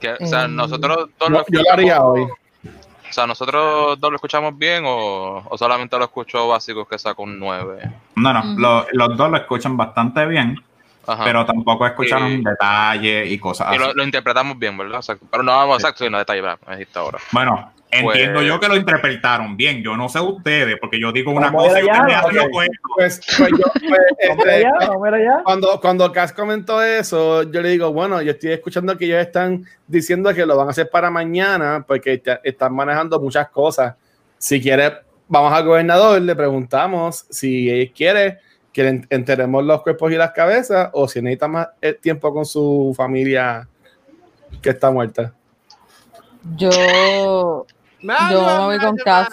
Que, 0.00 0.12
o 0.12 0.26
sea, 0.26 0.44
Em, 0.44 0.54
nosotros 0.54 1.08
No, 1.28 1.44
yo 1.48 1.62
lo 1.62 1.72
haría 1.72 2.02
hoy. 2.02 2.22
O 2.22 3.12
sea, 3.12 3.26
nosotros 3.26 3.98
dos 3.98 4.10
lo 4.10 4.16
escuchamos 4.16 4.56
bien 4.56 4.84
o, 4.86 5.42
o 5.48 5.58
solamente 5.58 5.96
lo 5.98 6.04
escucho 6.04 6.46
básicos 6.46 6.86
que 6.86 6.98
saca 6.98 7.20
un 7.22 7.38
9. 7.38 7.90
No, 8.16 8.32
no, 8.34 8.44
lo- 8.58 8.86
los 8.92 9.16
dos 9.16 9.30
lo 9.30 9.36
escuchan 9.38 9.76
bastante 9.78 10.26
bien, 10.26 10.62
Ajá. 11.06 11.24
pero 11.24 11.46
tampoco 11.46 11.86
escucharon 11.86 12.28
Sí. 12.28 12.42
detalles 12.44 13.32
y 13.32 13.38
cosas 13.38 13.72
y 13.72 13.76
así. 13.76 13.84
lo, 13.86 13.94
lo 13.94 14.04
interpretamos 14.04 14.58
bien, 14.58 14.76
¿verdad? 14.76 14.96
Exacto. 14.98 15.24
Pero 15.30 15.42
no 15.42 15.52
vamos 15.56 15.78
exacto, 15.78 16.04
sí, 16.04 16.10
no 16.10 16.18
detalle, 16.18 16.42
¿verdad? 16.42 16.58
Me 16.68 16.76
dijiste 16.76 16.98
ahora. 16.98 17.18
Bueno, 17.32 17.72
entiendo 17.90 18.34
Pues- 18.40 18.46
yo 18.46 18.60
que 18.60 18.68
lo 18.68 18.76
interpretaron 18.76 19.56
bien. 19.56 19.82
Yo 19.82 19.96
no 19.96 20.08
sé 20.08 20.20
ustedes, 20.20 20.76
porque 20.80 21.00
yo 21.00 21.10
digo 21.12 21.32
una 21.32 21.52
cosa 21.52 21.80
y 21.80 21.84
ustedes 21.84 22.02
me 22.04 22.12
vamos 22.14 22.30
hacen. 22.30 22.50
Pues, 22.96 23.20
pues 23.38 23.50
yo, 23.50 23.64
pues, 23.88 24.00
este, 24.18 24.50
allá, 24.50 24.72
vamos 24.80 25.08
allá. 25.12 25.40
cuando, 25.44 25.80
cuando 25.80 26.12
Cass 26.12 26.32
comentó 26.32 26.82
eso, 26.82 27.44
yo 27.44 27.60
le 27.62 27.70
digo, 27.70 27.92
bueno, 27.92 28.20
yo 28.22 28.32
estoy 28.32 28.52
escuchando 28.52 28.96
que 28.98 29.06
ellos 29.06 29.20
están 29.20 29.64
diciendo 29.86 30.32
que 30.34 30.44
lo 30.46 30.56
van 30.56 30.68
a 30.68 30.70
hacer 30.70 30.90
para 30.90 31.10
mañana 31.10 31.84
porque 31.86 32.18
te- 32.18 32.40
están 32.44 32.74
manejando 32.74 33.18
muchas 33.20 33.48
cosas. 33.48 33.94
Si 34.36 34.60
quiere, 34.60 34.92
vamos 35.26 35.52
al 35.52 35.64
gobernador, 35.64 36.20
le 36.20 36.34
preguntamos 36.36 37.26
si 37.30 37.70
él 37.70 37.92
quiere 37.92 38.38
que 38.72 38.82
le 38.82 38.88
en- 38.90 39.06
enterremos 39.10 39.64
los 39.64 39.82
cuerpos 39.82 40.12
y 40.12 40.16
las 40.16 40.30
cabezas 40.32 40.90
o 40.92 41.08
si 41.08 41.20
necesita 41.22 41.48
más 41.48 41.68
eh, 41.80 41.94
tiempo 41.94 42.32
con 42.32 42.44
su 42.44 42.92
familia 42.96 43.66
que 44.62 44.70
está 44.70 44.90
muerta. 44.90 45.32
Yo, 46.56 47.66
Yo 48.00 48.46
me 48.46 48.58
voy 48.64 48.78
con 48.78 48.96
Cass. 48.96 49.28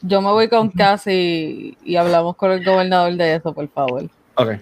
yo 0.00 0.20
me 0.22 0.30
voy 0.30 0.48
con 0.48 0.70
Cass 0.70 1.06
y, 1.06 1.76
y 1.84 1.96
hablamos 1.96 2.36
con 2.36 2.50
el 2.52 2.64
gobernador 2.64 3.12
de 3.14 3.36
eso, 3.36 3.52
por 3.54 3.68
favor. 3.68 4.04
Ok. 4.34 4.52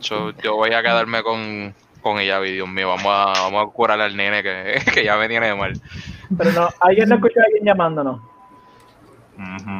Yo, 0.00 0.30
yo 0.42 0.56
voy 0.56 0.72
a 0.72 0.82
quedarme 0.82 1.22
con, 1.22 1.74
con 2.02 2.18
ella, 2.20 2.40
Dios 2.40 2.68
mío, 2.68 2.88
vamos 2.88 3.06
a, 3.06 3.40
vamos 3.42 3.66
a 3.66 3.70
curar 3.72 4.00
al 4.00 4.16
nene 4.16 4.42
que, 4.42 4.80
que 4.94 5.04
ya 5.04 5.16
me 5.16 5.28
tiene 5.28 5.54
mal. 5.54 5.72
Pero 6.36 6.52
no, 6.52 6.68
alguien 6.80 7.08
no 7.08 7.16
escucha 7.16 7.40
a 7.40 7.44
alguien 7.46 7.64
llamándonos. 7.64 8.20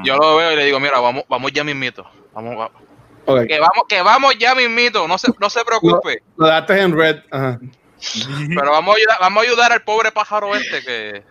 Yo 0.05 0.17
lo 0.17 0.37
veo 0.37 0.53
y 0.53 0.57
le 0.57 0.65
digo, 0.65 0.81
mira, 0.81 1.01
vamos, 1.01 1.25
vamos 1.29 1.53
ya 1.53 1.63
mismito. 1.65 2.05
Vamos, 2.33 2.57
va- 2.59 2.71
Ok. 3.27 3.47
que 3.47 3.61
vamos, 3.61 3.85
que 3.87 4.01
vamos 4.03 4.39
ya 4.39 4.55
mismito, 4.55 5.07
no 5.07 5.19
se, 5.19 5.31
no 5.39 5.51
se 5.51 5.63
preocupe. 5.65 6.23
Lo 6.39 6.47
daste 6.47 6.81
en 6.81 6.97
red. 6.97 7.19
Ajá. 7.31 7.59
Pero 8.49 8.71
vamos 8.71 8.95
a 8.95 8.97
ayudar, 8.99 9.17
vamos 9.21 9.43
a 9.43 9.47
ayudar 9.47 9.73
al 9.73 9.83
pobre 9.83 10.11
pájaro 10.13 10.55
este 10.57 10.83
que 10.83 11.23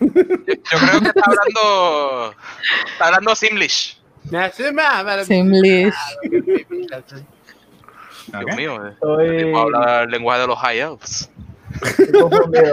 yo 0.00 0.78
creo 0.78 1.00
que 1.00 1.08
está 1.08 1.22
hablando 1.26 2.34
está 2.92 3.06
hablando 3.06 3.34
Simlish. 3.34 4.00
Simlish. 5.24 5.94
Dios 8.26 8.56
mío, 8.56 8.86
eh. 8.86 8.94
Habla 9.56 10.02
el 10.02 10.10
lenguaje 10.10 10.40
de 10.42 10.46
los 10.46 10.58
high 10.58 10.78
elves. 10.80 11.30
Coge, 12.20 12.72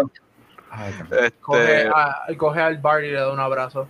Este, 1.12 1.88
a- 1.94 2.26
coge 2.38 2.62
al 2.62 2.78
Barty 2.80 3.08
y 3.08 3.12
le 3.12 3.20
da 3.20 3.32
un 3.32 3.40
abrazo. 3.40 3.88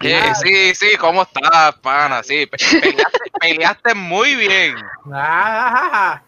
sí, 0.00 0.08
sí, 0.42 0.74
sí, 0.74 0.96
¿cómo 0.96 1.22
estás, 1.22 1.74
pana? 1.82 2.22
Sí, 2.22 2.46
pe- 2.46 2.56
peleaste, 2.80 3.18
peleaste 3.38 3.94
muy 3.94 4.34
bien. 4.36 4.74
Ah, 5.12 6.22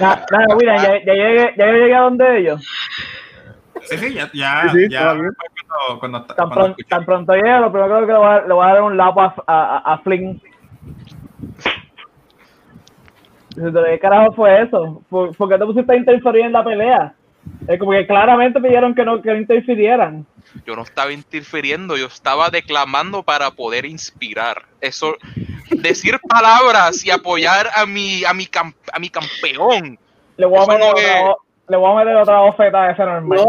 Na- 0.00 0.24
Nada, 0.30 0.56
mira, 0.58 0.76
ya, 0.76 1.04
ya, 1.04 1.12
llegué, 1.14 1.54
ya 1.56 1.66
llegué 1.66 1.94
a 1.94 2.00
donde 2.00 2.38
ellos. 2.38 2.62
Sí, 3.84 3.98
sí, 3.98 4.14
ya, 4.14 4.30
ya, 4.32 4.62
Sí, 4.72 4.78
sí, 4.84 4.88
ya 4.90 4.98
está 5.00 5.14
bien. 5.14 5.30
fue 5.34 5.46
cuando, 5.66 6.00
cuando, 6.00 6.24
Tan, 6.24 6.36
cuando 6.36 6.54
pron- 6.54 6.70
escuché. 6.70 6.88
tan 6.88 7.04
pronto 7.04 7.32
llegue, 7.34 7.58
lo 7.60 7.72
primero 7.72 8.06
que 8.06 8.12
le 8.12 8.18
voy 8.18 8.26
a, 8.28 8.40
le 8.46 8.54
voy 8.54 8.64
a 8.64 8.72
dar 8.74 8.82
un 8.82 8.96
lapo 8.96 9.20
a, 9.22 9.34
a, 9.46 9.76
a- 9.78 9.94
a 9.94 9.98
Flynn. 9.98 10.40
Dice, 13.54 13.70
¿pero 13.70 13.84
¿Qué 13.84 13.98
carajo 13.98 14.32
fue 14.32 14.62
eso? 14.62 15.02
¿Por, 15.10 15.36
por 15.36 15.48
qué 15.48 15.58
te 15.58 15.64
pusiste 15.66 15.92
a 15.92 15.96
interferir 15.96 16.46
en 16.46 16.52
la 16.52 16.64
pelea? 16.64 17.14
Es 17.66 17.78
como 17.78 17.90
que 17.92 18.06
claramente 18.06 18.60
pidieron 18.60 18.94
que 18.94 19.04
no, 19.04 19.20
que 19.20 19.30
no 19.32 19.36
interfirieran. 19.36 20.24
Yo 20.64 20.76
no 20.76 20.82
estaba 20.82 21.12
interfiriendo, 21.12 21.96
yo 21.96 22.06
estaba 22.06 22.50
declamando 22.50 23.22
para 23.24 23.50
poder 23.50 23.84
inspirar. 23.84 24.62
Eso, 24.80 25.16
decir 25.76 26.18
palabras 26.28 27.04
y 27.04 27.10
apoyar 27.10 27.68
a 27.74 27.86
mi, 27.86 28.24
a 28.24 28.32
mi, 28.34 28.46
cam- 28.46 28.74
a 28.92 28.98
mi 28.98 29.08
campeón. 29.10 29.98
Le 30.36 30.46
voy 30.46 30.58
a 30.58 30.66
meter, 30.66 30.80
no 30.80 30.86
otra, 30.90 31.02
es- 31.20 31.36
le 31.68 31.76
voy 31.76 31.90
a 31.92 31.94
meter 32.04 32.16
otra 32.16 32.40
bofeta 32.40 32.82
a 32.82 32.90
ese 32.90 33.04
normal. 33.04 33.38
No, 33.38 33.44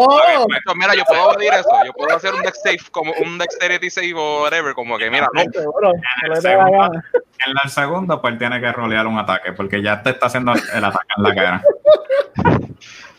Esto, 0.56 0.76
mira, 0.76 0.96
yo 0.96 1.04
puedo 1.06 1.34
medir 1.34 1.54
eso, 1.54 1.70
yo 1.86 1.94
puedo 1.94 2.16
hacer 2.16 2.34
un 2.34 2.42
dex 2.42 2.62
save, 2.64 2.80
como 2.92 3.12
un 3.24 3.38
dexterity 3.38 3.90
save 3.90 4.14
o 4.16 4.44
whatever, 4.44 4.74
como 4.74 4.98
que 4.98 5.10
mira, 5.10 5.28
no, 5.34 5.42
dé 5.42 6.56
la 6.56 6.70
gana. 6.70 7.04
En 7.46 7.54
el 7.64 7.70
segundo, 7.70 8.22
pues 8.22 8.38
tiene 8.38 8.62
que 8.62 8.72
rolear 8.72 9.08
un 9.08 9.18
ataque, 9.20 9.52
porque 9.54 9.82
ya 9.82 10.02
te 10.02 10.12
está 10.12 10.28
haciendo 10.28 10.54
el 10.54 10.86
ataque 10.86 11.08
en 11.18 11.24
la 11.24 11.36
cara. 11.36 11.62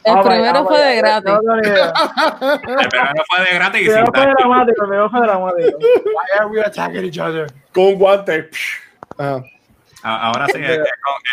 El 0.05 0.13
allá, 0.19 0.23
primero 0.23 0.67
fue 0.67 0.79
de 0.85 0.97
gratis. 0.97 1.33
No. 1.43 1.55
El 1.57 2.89
primero 2.89 3.25
fue 3.29 3.45
de 3.45 3.55
gratis 3.55 3.81
y 3.81 3.85
El 3.85 3.91
video 3.91 4.07
fue 4.13 4.27
dramático, 4.39 4.85
el 4.85 4.91
video 4.91 5.11
fue 5.11 5.21
dramático. 5.21 5.79
Why 5.79 6.39
are 6.39 6.47
we 6.47 6.61
attacking 6.63 7.05
each 7.05 7.19
other? 7.19 7.47
con 7.73 7.85
un 7.85 7.95
guante. 7.99 8.51
Ajá. 9.19 9.43
A- 10.03 10.27
Ahora 10.29 10.47
sí, 10.49 10.59
es, 10.63 10.79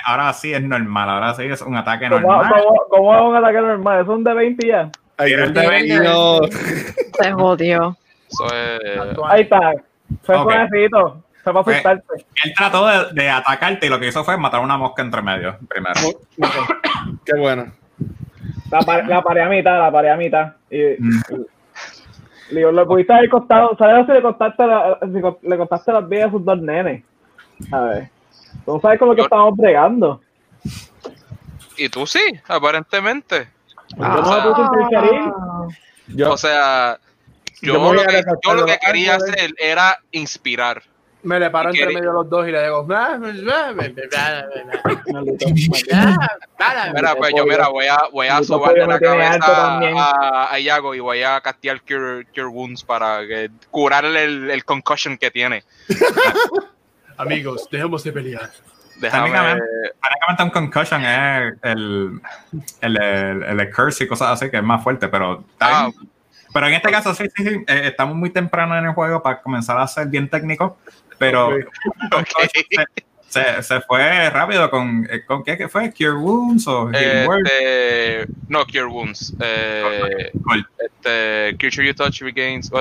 ahora 0.05 0.33
sí 0.33 0.53
es 0.53 0.61
normal, 0.63 1.09
ahora 1.09 1.33
sí 1.33 1.43
es 1.43 1.61
un 1.61 1.75
ataque 1.75 2.07
¿Cómo, 2.09 2.21
normal. 2.21 2.53
cómo, 2.63 2.81
cómo 2.89 3.15
es 3.15 3.21
un 3.21 3.35
ataque 3.35 3.61
normal? 3.61 4.01
¿Es 4.01 4.07
un 4.07 4.23
de 4.23 4.33
20 4.33 4.67
ya? 4.67 4.89
El 5.17 5.53
de 5.53 5.61
bienvenido. 5.61 6.39
Se 7.19 7.31
jodió. 7.33 7.97
Ahí 9.29 9.41
está. 9.41 9.73
Fue 10.23 10.35
Ok. 10.35 10.51
suavecito. 10.51 11.23
Fue 11.43 11.53
para 11.53 11.63
Fue- 11.63 11.73
asustarte. 11.73 12.25
Él 12.43 12.53
trató 12.55 12.87
de, 12.87 13.13
de 13.21 13.29
atacarte 13.29 13.87
y 13.87 13.89
lo 13.89 13.99
que 13.99 14.07
hizo 14.07 14.23
fue 14.23 14.37
matar 14.37 14.61
una 14.61 14.77
mosca 14.77 15.01
entre 15.01 15.21
medio 15.21 15.57
primero. 15.67 15.93
Qué 17.25 17.37
bueno. 17.37 17.71
La, 18.71 18.79
par- 18.79 19.07
la 19.07 19.21
paré 19.21 19.41
a 19.43 19.49
mitad, 19.49 19.77
la 19.79 19.91
paré 19.91 20.11
a 20.11 20.15
mitad. 20.17 20.53
Y, 20.69 20.95
Mm. 20.99 21.21
le 22.51 22.57
digo, 22.59 22.71
le 22.71 22.85
pudiste 22.85 23.13
haber 23.13 23.29
costado, 23.29 23.75
¿sabes 23.77 24.05
si 24.05 24.11
le 24.13 24.21
costaste, 24.21 24.65
la- 24.67 24.97
si 25.01 25.47
le 25.47 25.57
costaste 25.57 25.91
las 25.93 26.07
vidas 26.07 26.27
a 26.27 26.31
sus 26.31 26.45
dos 26.45 26.59
nenes? 26.61 27.03
A 27.71 27.79
ver. 27.81 28.09
Tú 28.65 28.79
sabes 28.81 28.99
con 28.99 29.09
lo 29.09 29.15
que 29.15 29.21
Yo- 29.21 29.25
estamos 29.25 29.55
bregando. 29.57 30.21
Y 31.77 31.89
tú 31.89 32.05
sí, 32.05 32.21
aparentemente. 32.47 33.47
Yo 33.97 34.05
no 34.05 34.15
me 34.15 34.21
puse 34.21 34.61
a 34.61 34.65
interferir. 34.65 35.33
Yo, 36.07 36.33
O 36.33 36.37
sea, 36.37 36.99
Yo 37.61 37.73
yo, 37.73 37.93
lo 37.93 38.03
que, 38.03 38.21
yo 38.45 38.53
lo 38.53 38.65
que 38.65 38.77
quería 38.85 39.15
hacer 39.15 39.53
era 39.57 39.99
inspirar. 40.11 40.83
Me 41.23 41.39
le 41.39 41.49
paro 41.51 41.69
entre 41.69 41.85
medio 41.87 41.99
de 42.09 42.13
los 42.13 42.29
dos 42.29 42.47
y 42.47 42.51
le 42.51 42.63
digo. 42.63 42.87
"Ah, 42.91 43.17
Mira, 46.93 47.15
pues 47.15 47.33
yo 47.35 47.45
mira, 47.45 47.67
voy 47.69 47.85
a, 47.87 47.99
voy 48.11 48.27
a 48.27 48.43
sobarle 48.43 48.85
la 48.87 48.99
cabeza 48.99 49.77
a, 49.77 50.51
a 50.53 50.59
Iago 50.59 50.95
y 50.95 50.99
voy 50.99 51.21
a 51.23 51.39
castear 51.41 51.81
Cure, 51.81 52.25
Cure 52.33 52.47
Wounds 52.47 52.83
para 52.83 53.25
que, 53.27 53.49
curarle 53.69 54.23
el, 54.23 54.49
el 54.51 54.65
concussion 54.65 55.17
que 55.17 55.29
tiene. 55.31 55.63
Amigos, 57.21 57.67
dejemos 57.71 58.03
de 58.03 58.11
pelear. 58.11 58.49
Déjame. 58.99 59.23
Técnicamente. 59.29 60.43
Un 60.43 60.49
concussion 60.49 61.03
es 61.03 61.53
el, 61.63 62.21
el, 62.81 62.97
el, 62.97 63.43
el, 63.43 63.59
el 63.59 63.73
curse 63.73 64.03
y 64.03 64.07
cosas 64.07 64.29
así, 64.29 64.49
que 64.49 64.57
es 64.57 64.63
más 64.63 64.83
fuerte, 64.83 65.07
pero 65.07 65.43
Ah. 65.59 65.89
Pero 66.53 66.67
en 66.67 66.73
este 66.73 66.91
caso, 66.91 67.13
sí, 67.13 67.25
sí, 67.35 67.47
sí, 67.47 67.63
eh, 67.67 67.81
estamos 67.85 68.15
muy 68.15 68.29
temprano 68.29 68.77
en 68.77 68.85
el 68.85 68.91
juego 68.91 69.23
para 69.23 69.41
comenzar 69.41 69.77
a 69.79 69.87
ser 69.87 70.07
bien 70.07 70.29
técnico. 70.29 70.77
Pero 71.17 71.47
Ok. 71.47 72.27
se, 72.53 72.85
se- 73.31 73.63
se 73.63 73.81
fue 73.81 74.29
rápido 74.29 74.69
con, 74.69 75.07
eh, 75.09 75.23
con 75.25 75.43
¿qué, 75.43 75.57
qué 75.57 75.67
fue? 75.67 75.91
Cure 75.91 76.13
Wounds 76.13 76.67
o 76.67 76.89
Healing? 76.91 77.45
Este, 77.45 78.25
no, 78.49 78.65
Cure 78.65 78.85
Wounds. 78.85 79.33
Eh, 79.39 80.31
Cool. 80.43 80.67
este, 80.79 81.55
Creature 81.57 81.87
You 81.87 81.93
Touch 81.95 82.21
Regains. 82.21 82.71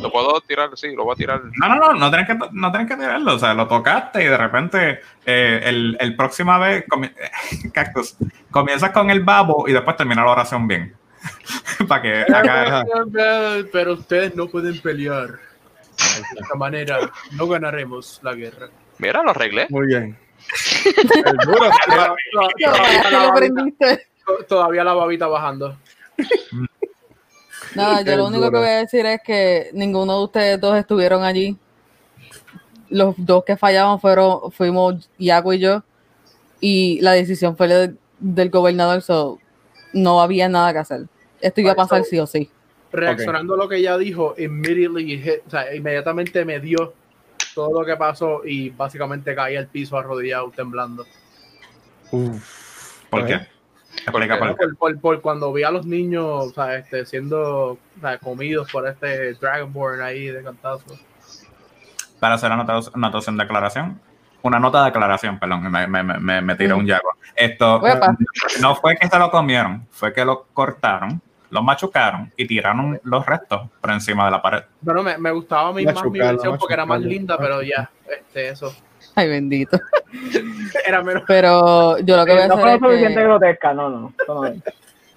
¿Lo 0.00 0.12
puedo 0.12 0.40
tirar? 0.42 0.70
Sí, 0.76 0.94
lo 0.94 1.04
voy 1.04 1.14
a 1.14 1.16
tirar. 1.16 1.42
No, 1.56 1.68
no, 1.68 1.74
no, 1.76 1.94
no 1.94 2.10
tienes 2.10 2.28
que, 2.28 2.38
no 2.52 2.70
tienes 2.70 2.88
que 2.88 2.96
tirarlo. 2.96 3.34
O 3.34 3.38
sea, 3.38 3.54
lo 3.54 3.66
tocaste 3.66 4.22
y 4.22 4.26
de 4.26 4.36
repente 4.36 5.00
eh, 5.26 5.60
el, 5.64 5.96
el 5.98 6.14
próxima 6.14 6.58
vez, 6.58 6.84
comi- 6.86 7.12
Cactus, 7.72 8.14
comienzas 8.50 8.90
con 8.92 9.10
el 9.10 9.20
babo 9.24 9.64
y 9.66 9.72
después 9.72 9.96
termina 9.96 10.22
la 10.24 10.30
oración 10.30 10.68
bien. 10.68 10.94
Para 11.88 12.02
que 12.02 12.20
acá. 12.32 12.84
Pero 13.72 13.94
ustedes 13.94 14.36
no 14.36 14.46
pueden 14.46 14.80
pelear. 14.80 15.28
De 15.28 16.40
esta 16.40 16.54
manera 16.54 16.98
no 17.32 17.48
ganaremos 17.48 18.20
la 18.22 18.34
guerra. 18.34 18.68
Mira, 18.98 19.22
lo 19.22 19.30
arreglé. 19.30 19.66
Muy 19.70 19.86
bien. 19.86 20.16
El 20.84 21.36
duro. 21.46 21.58
Todavía 21.90 23.02
¿Qué 23.02 23.10
la 23.10 23.22
lo 23.26 23.32
babita-? 23.32 24.00
Todavía 24.48 24.84
la 24.84 24.94
babita 24.94 25.26
bajando. 25.26 25.76
Nada, 27.74 28.02
Qué 28.04 28.10
yo 28.10 28.16
lo 28.16 28.26
único 28.26 28.44
duro. 28.46 28.52
que 28.52 28.58
voy 28.58 28.68
a 28.68 28.78
decir 28.78 29.06
es 29.06 29.20
que 29.24 29.70
ninguno 29.72 30.18
de 30.18 30.24
ustedes 30.24 30.60
dos 30.60 30.76
estuvieron 30.76 31.22
allí. 31.22 31.56
Los 32.88 33.14
dos 33.18 33.44
que 33.44 33.56
fallaban 33.56 34.00
fueron, 34.00 34.50
fuimos 34.52 35.08
Iago 35.18 35.52
y 35.52 35.58
yo. 35.58 35.82
Y 36.60 37.00
la 37.02 37.12
decisión 37.12 37.56
fue 37.56 37.68
de- 37.68 37.94
del 38.18 38.50
gobernador, 38.50 39.02
so 39.02 39.38
no 39.92 40.20
había 40.20 40.48
nada 40.48 40.72
que 40.72 40.78
hacer. 40.78 41.02
Esto 41.40 41.60
iba 41.60 41.72
a 41.72 41.76
pasar 41.76 42.04
sí 42.04 42.18
o 42.18 42.26
sí. 42.26 42.50
Reaccionando 42.90 43.54
a 43.54 43.56
lo 43.58 43.68
que 43.68 43.76
ella 43.76 43.96
dijo, 43.98 44.34
immediately 44.38 45.18
hit- 45.22 45.42
o 45.46 45.50
sea, 45.50 45.74
inmediatamente 45.74 46.44
me 46.44 46.58
dio 46.58 46.94
todo 47.54 47.80
lo 47.80 47.86
que 47.86 47.96
pasó 47.96 48.42
y 48.44 48.70
básicamente 48.70 49.34
caí 49.34 49.56
al 49.56 49.66
piso 49.66 49.98
arrodillado, 49.98 50.50
temblando. 50.54 51.04
Uf. 52.10 53.04
¿Por 53.10 53.26
qué? 53.26 53.34
Explica 54.06 54.38
por 54.38 54.48
qué. 54.48 54.54
Por, 54.54 54.76
por- 54.76 55.00
por 55.00 55.20
cuando 55.20 55.52
vi 55.52 55.62
a 55.64 55.70
los 55.70 55.86
niños 55.86 56.24
o 56.24 56.50
sea, 56.50 56.76
este, 56.76 57.04
siendo 57.06 57.72
o 57.72 57.78
sea, 58.00 58.18
comidos 58.18 58.70
por 58.70 58.86
este 58.86 59.34
Dragonborn 59.34 60.00
ahí 60.02 60.26
de 60.28 60.42
cantazo. 60.42 60.84
Para 62.20 62.34
hacer 62.34 62.50
una 62.52 62.62
anotación, 62.94 63.36
de 63.36 63.42
aclaración. 63.44 64.00
Una 64.42 64.60
nota 64.60 64.82
de 64.82 64.88
aclaración, 64.88 65.38
perdón, 65.38 65.62
me, 65.70 65.86
me, 65.88 66.02
me, 66.02 66.18
me- 66.18 66.40
me 66.42 66.54
tiró 66.54 66.76
un 66.76 66.86
yago. 66.86 67.10
Esto 67.34 67.80
Uepa. 67.80 68.16
no 68.60 68.76
fue 68.76 68.96
que 68.96 69.08
se 69.08 69.18
lo 69.18 69.30
comieron, 69.30 69.86
fue 69.90 70.12
que 70.12 70.24
lo 70.24 70.46
cortaron, 70.52 71.20
lo 71.50 71.62
machucaron 71.62 72.32
y 72.36 72.46
tiraron 72.46 73.00
los 73.04 73.24
restos 73.26 73.68
por 73.80 73.90
encima 73.90 74.24
de 74.26 74.30
la 74.30 74.42
pared. 74.42 74.62
Bueno, 74.80 75.02
me, 75.02 75.16
me 75.18 75.30
gustaba 75.30 75.72
mi, 75.72 75.84
más 75.84 76.04
mi 76.04 76.18
versión 76.18 76.58
porque 76.58 76.74
era 76.74 76.84
más 76.86 77.00
linda, 77.00 77.36
pero 77.38 77.62
ya, 77.62 77.90
este, 78.08 78.48
eso. 78.50 78.74
Ay, 79.14 79.28
bendito. 79.28 79.78
Era 80.86 81.02
menos. 81.02 81.22
Pero 81.26 81.98
yo 81.98 82.16
lo 82.16 82.24
que 82.24 82.32
voy 82.32 82.42
a 82.42 82.48
No 82.48 82.54
hacer 82.54 82.64
fue 82.64 82.70
lo 82.70 82.74
es 82.74 82.80
que- 82.80 82.86
suficiente 82.88 83.22
grotesca, 83.22 83.72
no, 83.74 83.88
no. 83.90 84.12
no. 84.28 84.42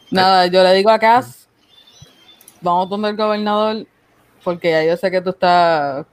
Nada, 0.10 0.48
yo 0.48 0.64
le 0.64 0.74
digo 0.74 0.90
a 0.90 0.98
Cass, 1.00 1.48
vamos 2.62 2.90
donde 2.90 3.10
el 3.10 3.16
gobernador, 3.18 3.86
porque 4.44 4.72
ya 4.72 4.84
yo 4.84 4.98
sé 4.98 5.12
que 5.12 5.22
tú 5.22 5.30
estás, 5.32 6.06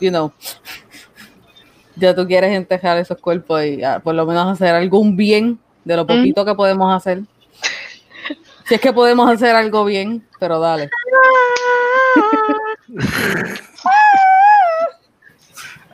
you 0.00 0.10
know, 0.10 0.32
ya 1.96 2.14
tú 2.14 2.26
quieres 2.26 2.52
entejar 2.54 2.98
esos 2.98 3.18
cuerpos 3.18 3.64
y 3.64 3.82
ah, 3.82 4.00
por 4.02 4.14
lo 4.14 4.26
menos 4.26 4.46
hacer 4.52 4.74
algún 4.74 5.16
bien 5.16 5.58
de 5.84 5.96
lo 5.96 6.06
poquito 6.06 6.44
que 6.44 6.54
podemos 6.54 6.92
hacer. 6.94 7.22
Si 8.66 8.74
es 8.74 8.80
que 8.80 8.92
podemos 8.92 9.30
hacer 9.30 9.54
algo 9.54 9.84
bien, 9.84 10.26
pero 10.38 10.58
dale. 10.60 10.90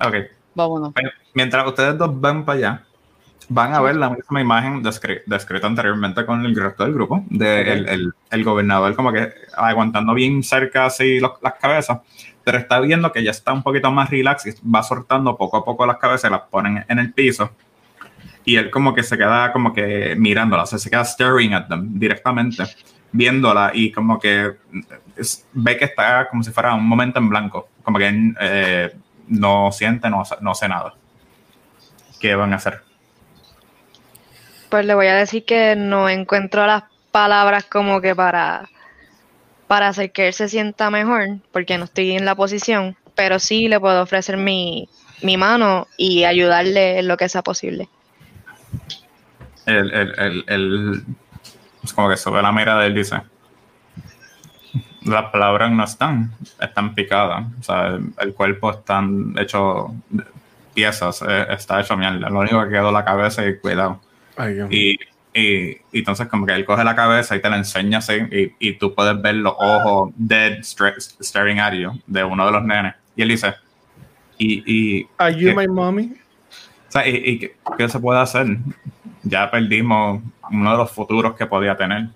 Ok. 0.03 0.15
Vámonos. 0.55 0.93
Mientras 1.35 1.67
ustedes 1.67 1.97
dos 1.99 2.19
van 2.21 2.45
para 2.45 2.59
allá, 2.59 2.83
van 3.49 3.75
a 3.75 3.81
ver 3.81 3.97
la 3.97 4.11
misma 4.11 4.41
imagen 4.41 4.83
descri- 4.83 5.23
descrita 5.27 5.67
anteriormente 5.67 6.25
con 6.25 6.45
el 6.45 6.57
resto 6.57 6.85
del 6.85 6.95
grupo, 6.95 7.23
de 7.29 7.61
el, 7.73 7.89
el- 7.89 8.13
el 8.31 8.45
gobernador 8.45 8.95
como 8.97 9.13
que 9.13 9.33
aguantando 9.57 10.15
bien 10.15 10.43
cerca 10.43 10.87
así 10.87 11.21
los- 11.21 11.33
las 11.43 11.55
cabezas, 11.55 11.99
pero 12.45 12.59
está 12.59 12.81
viendo 12.81 13.13
que 13.13 13.23
ya 13.23 13.31
está 13.31 13.53
un 13.53 13.63
poquito 13.63 13.91
más 13.93 14.09
relax 14.11 14.47
y 14.47 14.55
va 14.69 14.83
soltando 14.83 15.37
poco 15.37 15.59
a 15.59 15.65
poco 15.65 15.85
las 15.87 15.99
cabezas 15.99 16.31
y 16.31 16.33
las 16.33 16.43
ponen 16.51 16.85
en 16.89 16.99
el 16.99 17.13
piso. 17.13 17.51
Y 18.45 18.57
él 18.57 18.71
como 18.71 18.95
que 18.95 19.03
se 19.03 19.17
queda 19.19 19.53
como 19.53 19.73
que 19.73 20.15
mirándola, 20.17 20.63
o 20.63 20.67
se 20.67 20.91
queda 20.91 21.05
staring 21.05 21.55
at 21.55 21.69
them 21.69 21.99
directamente, 21.99 22.65
viéndola 23.13 23.71
y 23.75 23.93
como 23.93 24.19
que 24.19 24.57
ve 25.53 25.77
que 25.77 25.85
está 25.85 26.29
como 26.29 26.43
si 26.43 26.51
fuera 26.51 26.75
un 26.75 26.87
momento 26.87 27.19
en 27.19 27.29
blanco, 27.29 27.69
como 27.83 27.99
que 27.99 28.33
eh, 28.41 28.97
no 29.29 29.71
siente, 29.73 30.09
no, 30.09 30.23
no 30.41 30.55
sé 30.55 30.69
nada. 30.69 30.95
¿Qué 32.21 32.35
van 32.35 32.53
a 32.53 32.57
hacer? 32.57 32.83
Pues 34.69 34.85
le 34.85 34.95
voy 34.95 35.09
a 35.09 35.15
decir 35.15 35.45
que 35.45 35.75
no 35.77 36.09
encuentro 36.09 36.67
las 36.67 36.85
palabras 37.11 37.65
como 37.65 38.01
que 38.01 38.15
para, 38.15 38.69
para 39.67 39.89
hacer 39.89 40.13
que 40.13 40.29
él 40.29 40.35
se 40.35 40.49
sienta 40.49 40.91
mejor, 40.91 41.39
porque 41.53 41.77
no 41.77 41.85
estoy 41.85 42.13
en 42.13 42.25
la 42.25 42.35
posición, 42.35 42.97
pero 43.15 43.39
sí 43.39 43.69
le 43.69 43.81
puedo 43.81 44.03
ofrecer 44.03 44.37
mi, 44.37 44.89
mi 45.23 45.37
mano 45.37 45.89
y 45.97 46.25
ayudarle 46.25 47.01
en 47.01 47.09
lo 47.09 47.17
que 47.17 47.29
sea 47.29 47.43
posible. 47.43 47.89
El, 49.67 49.91
el, 49.93 50.15
el, 50.19 50.45
el- 50.47 51.05
es 51.83 51.93
como 51.93 52.09
que 52.11 52.17
sube 52.17 52.43
la 52.43 52.53
mirada 52.53 52.85
y 52.85 52.89
él 52.89 52.95
dice, 52.95 53.21
las 55.03 55.31
palabras 55.31 55.71
no 55.73 55.85
están, 55.85 56.31
están 56.61 56.95
picadas, 56.95 57.47
o 57.59 57.63
sea, 57.63 57.87
el, 57.89 58.13
el 58.19 58.35
cuerpo 58.35 58.71
está 58.71 59.03
hecho 59.39 59.95
de 60.11 60.25
piezas, 60.75 61.23
eh, 61.27 61.47
está 61.51 61.81
hecho 61.81 61.97
mierda, 61.97 62.29
lo 62.29 62.41
único 62.41 62.63
que 62.65 62.71
quedó 62.71 62.89
es 62.89 62.93
la 62.93 63.05
cabeza 63.05 63.47
y 63.47 63.59
cuidado. 63.59 64.01
Ay. 64.37 64.59
Y, 64.71 64.91
y, 65.33 65.71
y 65.93 65.99
entonces 66.01 66.27
como 66.29 66.45
que 66.45 66.53
él 66.55 66.65
coge 66.65 66.85
la 66.85 66.95
cabeza 66.95 67.35
y 67.37 67.41
te 67.41 67.49
la 67.49 67.57
enseña 67.57 67.99
así 67.99 68.15
y, 68.31 68.55
y 68.59 68.73
tú 68.75 68.95
puedes 68.95 69.21
ver 69.23 69.37
los 69.37 69.55
ojos 69.59 70.11
dead 70.17 70.59
staring 70.63 71.61
at 71.61 71.73
you 71.75 71.93
de 72.07 72.25
uno 72.25 72.47
de 72.47 72.53
los 72.53 72.65
nenes. 72.65 72.95
Y 73.17 73.23
él 73.23 73.29
dice, 73.29 73.55
y, 74.39 74.63
y 75.01 75.09
Are 75.19 75.35
you 75.35 75.51
¿qué? 75.51 75.55
my 75.55 75.69
mommy? 75.69 76.13
O 76.91 76.93
sea, 76.93 77.09
¿y, 77.09 77.17
y 77.17 77.39
qué, 77.39 77.57
qué 77.79 77.89
se 77.89 77.99
puede 78.01 78.21
hacer? 78.21 78.59
Ya 79.23 79.51
perdimos 79.51 80.21
uno 80.51 80.73
de 80.73 80.77
los 80.77 80.91
futuros 80.91 81.37
que 81.37 81.47
podía 81.47 81.77
tener. 81.77 82.09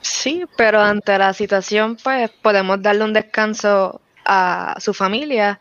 Sí, 0.00 0.44
pero 0.56 0.80
ante 0.80 1.16
la 1.18 1.32
situación, 1.32 1.96
pues 2.04 2.30
podemos 2.42 2.82
darle 2.82 3.04
un 3.04 3.14
descanso 3.14 4.00
a 4.26 4.76
su 4.78 4.92
familia 4.92 5.58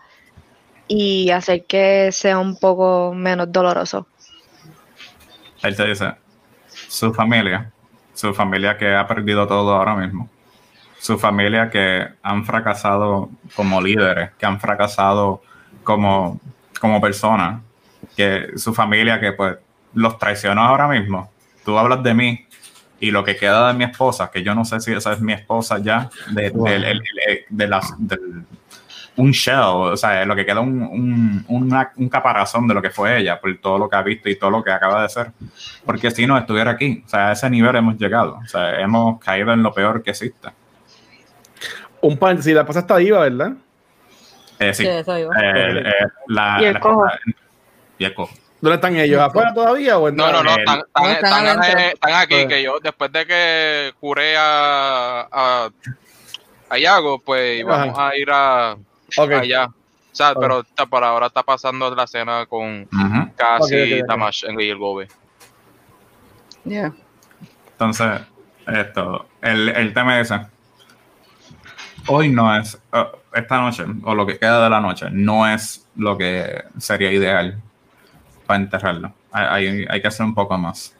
y 0.87 1.29
hacer 1.31 1.65
que 1.65 2.11
sea 2.11 2.37
un 2.37 2.57
poco 2.57 3.13
menos 3.13 3.51
doloroso. 3.51 4.07
Él 5.63 5.75
te 5.75 5.87
dice, 5.87 6.15
su 6.67 7.13
familia, 7.13 7.71
su 8.13 8.33
familia 8.33 8.77
que 8.77 8.93
ha 8.93 9.07
perdido 9.07 9.47
todo 9.47 9.73
ahora 9.73 9.95
mismo, 9.95 10.29
su 10.99 11.17
familia 11.17 11.69
que 11.69 12.07
han 12.21 12.45
fracasado 12.45 13.29
como 13.55 13.81
líderes, 13.81 14.31
que 14.37 14.45
han 14.45 14.59
fracasado 14.59 15.41
como, 15.83 16.39
como 16.79 16.99
personas, 17.01 17.61
que 18.15 18.49
su 18.55 18.73
familia 18.73 19.19
que 19.19 19.31
pues 19.33 19.57
los 19.93 20.17
traicionó 20.17 20.61
ahora 20.61 20.87
mismo. 20.87 21.31
Tú 21.65 21.77
hablas 21.77 22.03
de 22.03 22.13
mí 22.13 22.45
y 22.99 23.11
lo 23.11 23.23
que 23.23 23.35
queda 23.35 23.67
de 23.67 23.73
mi 23.73 23.83
esposa, 23.83 24.29
que 24.31 24.43
yo 24.43 24.55
no 24.55 24.65
sé 24.65 24.79
si 24.79 24.91
esa 24.93 25.13
es 25.13 25.19
mi 25.21 25.33
esposa 25.33 25.77
ya, 25.79 26.09
de, 26.31 26.49
Wow. 26.51 26.67
el- 26.67 27.01
de 27.49 27.67
las, 27.67 27.93
un 29.15 29.31
shell, 29.31 29.59
o 29.59 29.97
sea, 29.97 30.23
lo 30.25 30.35
que 30.35 30.45
queda 30.45 30.59
un, 30.59 30.81
un, 30.81 31.45
una- 31.47 31.91
un 31.95 32.07
caparazón 32.09 32.67
de 32.67 32.73
lo 32.75 32.81
que 32.81 32.89
fue 32.91 33.19
ella, 33.19 33.39
por 33.39 33.55
todo 33.57 33.77
lo 33.79 33.89
que 33.89 33.95
ha 33.95 34.01
visto 34.03 34.29
y 34.29 34.37
todo 34.37 34.51
lo 34.51 34.63
que 34.63 34.71
acaba 34.71 35.01
de 35.01 35.09
ser. 35.09 35.31
Porque 35.85 36.11
si 36.11 36.25
no 36.27 36.37
estuviera 36.37 36.71
aquí, 36.71 37.03
o 37.05 37.09
sea, 37.09 37.29
a 37.29 37.31
ese 37.33 37.49
nivel 37.49 37.75
hemos 37.75 37.97
llegado, 37.97 38.39
o 38.43 38.47
sea, 38.47 38.79
hemos 38.79 39.19
caído 39.19 39.51
en 39.53 39.63
lo 39.63 39.73
peor 39.73 40.03
que 40.03 40.11
existe. 40.11 40.49
Un 42.01 42.17
paréntesis, 42.17 42.53
la 42.53 42.61
esposa 42.61 42.79
está 42.81 42.97
viva, 42.97 43.19
¿verdad? 43.21 43.53
Eh, 44.59 44.73
sí, 44.73 44.83
Sí, 44.83 44.89
eso 44.89 45.17
iba. 45.17 45.33
eh, 45.35 45.79
eh, 45.85 45.93
la, 46.27 46.57
Y 46.61 46.65
el 46.65 46.73
la- 46.73 46.79
cojo. 46.79 47.05
y 47.97 48.05
el 48.05 48.13
cojo. 48.13 48.33
¿Dónde 48.59 48.75
están 48.75 48.95
ellos? 48.95 49.21
¿Afuera 49.21 49.53
todavía 49.53 49.99
o 49.99 50.09
No, 50.09 50.31
no, 50.31 50.41
no, 50.43 50.49
están, 50.57 50.79
no, 50.79 50.85
están- 50.85 51.05
están 51.11 51.45
están- 51.45 51.61
adentro. 51.61 51.79
están 51.93 52.13
aquí, 52.13 52.47
que 52.47 52.63
yo 52.63 52.79
después 52.81 53.11
de 53.11 53.25
que 53.27 53.93
curé 53.99 54.35
a, 54.35 55.27
a, 55.31 55.69
a 56.69 56.77
Yago, 56.79 57.19
pues 57.19 57.63
vamos 57.63 57.97
Ajá. 57.97 58.09
a 58.09 58.17
ir 58.17 58.29
a, 58.31 58.71
allá. 59.39 59.65
O 59.65 60.15
sea, 60.17 60.33
pero 60.33 60.61
está- 60.61 60.87
por 60.87 61.03
ahora 61.03 61.27
está 61.27 61.43
pasando 61.43 61.93
la 61.93 62.07
cena 62.07 62.47
con. 62.47 62.85
Casi, 63.35 63.75
Ok, 63.75 63.81
ok, 63.93 64.01
ok. 64.01 64.07
Tamash 64.07 64.43
y 64.57 64.69
el 64.69 64.77
Gobe. 64.79 65.07
Yeah. 66.65 66.91
Entonces, 67.73 68.21
esto, 68.65 69.27
el, 69.43 69.69
el 69.69 69.93
tema 69.93 70.19
es 70.19 70.31
ese. 70.31 70.47
Hoy 72.07 72.29
no 72.29 72.55
es, 72.57 72.75
uh, 72.93 73.05
esta 73.33 73.57
noche, 73.61 73.85
o 74.03 74.15
lo 74.15 74.25
que 74.25 74.37
queda 74.39 74.63
de 74.63 74.69
la 74.69 74.79
noche, 74.81 75.07
no 75.11 75.47
es 75.47 75.87
lo 75.95 76.17
que 76.17 76.63
sería 76.77 77.11
ideal 77.11 77.61
para 78.47 78.61
enterrarlo. 78.61 79.13
Hay, 79.31 79.67
hay, 79.67 79.85
hay 79.89 80.01
que 80.01 80.07
hacer 80.07 80.25
un 80.25 80.35
poco 80.35 80.57
más. 80.57 80.95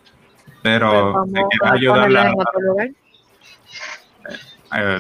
Pero 0.64 1.14
Pues 1.14 1.30
si 1.30 1.34
quieres 1.36 1.60
a 1.64 1.74
ayudarle 1.74 2.20
ponerlo 2.20 2.20
a 2.22 2.34
en 2.34 2.40
otro 2.42 2.62
lugar. 2.62 2.90
eh, 4.76 5.00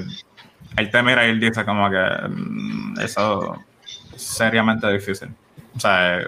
él 0.77 0.91
te 0.91 1.03
mira 1.03 1.25
y 1.27 1.31
él 1.31 1.39
dice 1.39 1.65
como 1.65 1.89
que 1.89 1.97
mm, 2.29 2.99
eso 3.01 3.55
es 4.15 4.21
seriamente 4.21 4.91
difícil. 4.91 5.29
O 5.75 5.79
sea, 5.79 6.19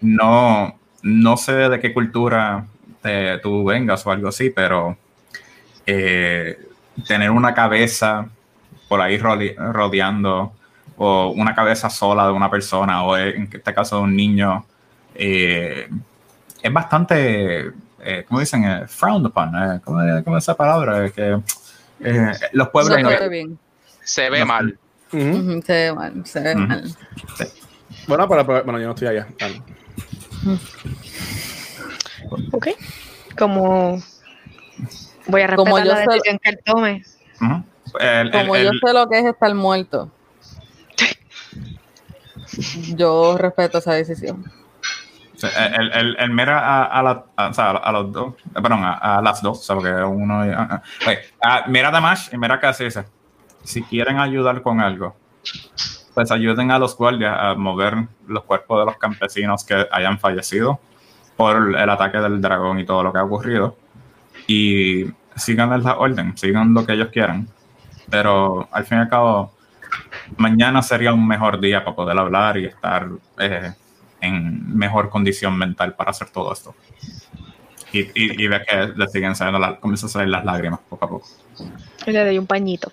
no, 0.00 0.78
no 1.02 1.36
sé 1.36 1.52
de 1.52 1.80
qué 1.80 1.92
cultura 1.92 2.66
te- 3.02 3.38
tú 3.38 3.64
vengas 3.64 4.06
o 4.06 4.10
algo 4.12 4.28
así, 4.28 4.50
pero 4.50 4.96
eh, 5.86 6.58
tener 7.06 7.30
una 7.30 7.54
cabeza 7.54 8.28
por 8.92 9.00
ahí 9.00 9.16
rode- 9.16 9.56
rodeando 9.56 10.52
o 10.98 11.30
una 11.30 11.54
cabeza 11.54 11.88
sola 11.88 12.26
de 12.26 12.32
una 12.32 12.50
persona 12.50 13.02
o 13.04 13.16
en 13.16 13.48
este 13.50 13.72
caso 13.72 13.96
de 13.96 14.02
un 14.02 14.14
niño 14.14 14.66
eh, 15.14 15.88
es 16.62 16.72
bastante, 16.72 17.72
eh, 18.00 18.24
¿cómo 18.28 18.40
dicen? 18.40 18.64
Eh, 18.64 18.86
frowned 18.86 19.24
upon. 19.28 19.48
eh, 19.56 19.80
¿cómo, 19.82 20.02
es- 20.02 20.22
cómo 20.24 20.36
es 20.36 20.44
esa 20.44 20.54
palabra? 20.54 21.06
Es 21.06 21.12
que 21.14 21.40
eh, 22.00 22.32
los 22.52 22.68
pueblos... 22.68 23.00
No 23.00 23.08
se 23.08 23.16
ve 23.20 23.28
bien. 23.30 23.58
Se 24.04 24.28
ve 24.28 24.44
mal. 24.44 24.78
Se 25.10 25.18
ve 25.72 25.92
mal, 25.94 26.26
se 26.26 26.40
ve 26.40 26.54
mal. 26.54 26.84
Bueno, 28.06 28.28
pero, 28.28 28.46
pero- 28.46 28.64
bueno, 28.64 28.78
yo 28.78 28.86
no 28.88 28.92
estoy 28.92 29.08
allá. 29.08 29.26
Dale. 29.38 29.62
Ok. 32.52 32.68
Como 33.38 34.02
voy 35.28 35.40
a 35.40 35.46
respetar 35.46 35.56
Como 35.56 35.78
yo 35.78 35.84
la 35.86 35.96
sé- 35.96 36.06
decisión 36.10 36.38
que 36.42 36.50
él 36.50 36.60
tome. 36.62 37.02
El- 38.00 38.26
el- 38.26 38.30
Como 38.32 38.56
yo 38.56 38.70
el- 38.70 38.80
sé 38.84 38.92
lo 38.92 39.08
que 39.08 39.18
es 39.18 39.24
estar 39.26 39.54
muerto, 39.54 40.10
yo 42.94 43.36
respeto 43.38 43.78
esa 43.78 43.92
decisión. 43.94 44.44
Él 45.42 46.30
mira 46.30 46.60
a, 46.60 46.84
a, 46.84 47.02
la- 47.02 47.24
a- 47.36 47.48
o 47.48 47.54
sea, 47.54 47.70
a 47.70 47.92
los 47.92 48.12
dos, 48.12 48.34
perdón, 48.54 48.82
a, 48.84 49.20
las 49.22 49.42
dos, 49.42 49.58
o 49.58 49.62
sea, 49.62 49.74
porque 49.76 49.92
uno 49.92 50.46
y- 50.46 50.50
ah, 50.50 50.68
ah. 50.70 50.82
Ah, 51.44 51.64
mira 51.66 51.88
a 51.88 51.90
Damash 51.90 52.28
y 52.32 52.38
mira 52.38 52.54
a 52.54 52.60
Cassie 52.60 52.84
y 52.84 52.88
dice, 52.88 53.04
si 53.64 53.82
quieren 53.82 54.18
ayudar 54.20 54.62
con 54.62 54.80
algo, 54.80 55.16
pues 56.14 56.30
ayuden 56.30 56.70
a 56.70 56.78
los 56.78 56.96
guardias 56.96 57.36
a 57.36 57.54
mover 57.54 58.06
los 58.28 58.44
cuerpos 58.44 58.80
de 58.80 58.84
los 58.86 58.96
campesinos 58.98 59.64
que 59.64 59.86
hayan 59.90 60.18
fallecido 60.20 60.78
por 61.36 61.76
el 61.76 61.90
ataque 61.90 62.18
del 62.18 62.40
dragón 62.40 62.78
y 62.78 62.84
todo 62.84 63.02
lo 63.02 63.12
que 63.12 63.18
ha 63.18 63.24
ocurrido 63.24 63.76
y 64.46 65.06
sigan 65.34 65.82
la 65.82 65.96
orden, 65.96 66.36
sigan 66.36 66.72
lo 66.74 66.86
que 66.86 66.92
ellos 66.92 67.08
quieran. 67.12 67.48
Pero 68.12 68.68
al 68.70 68.84
fin 68.84 68.98
y 68.98 69.00
al 69.00 69.08
cabo, 69.08 69.54
mañana 70.36 70.82
sería 70.82 71.14
un 71.14 71.26
mejor 71.26 71.58
día 71.60 71.82
para 71.82 71.96
poder 71.96 72.18
hablar 72.18 72.58
y 72.58 72.66
estar 72.66 73.08
eh, 73.38 73.72
en 74.20 74.76
mejor 74.76 75.08
condición 75.08 75.56
mental 75.56 75.94
para 75.94 76.10
hacer 76.10 76.28
todo 76.28 76.52
esto. 76.52 76.74
Y, 77.90 78.00
y, 78.00 78.44
y 78.44 78.48
ves 78.48 78.66
que 78.68 78.92
le 78.94 79.08
siguen 79.08 79.34
saliendo, 79.34 79.58
las, 79.58 79.78
comienzan 79.78 80.08
a 80.10 80.12
salir 80.12 80.28
las 80.28 80.44
lágrimas 80.44 80.80
poco 80.90 81.04
a 81.06 81.08
poco. 81.08 81.26
Y 82.06 82.10
le 82.12 82.22
doy 82.24 82.38
un 82.38 82.46
pañito. 82.46 82.92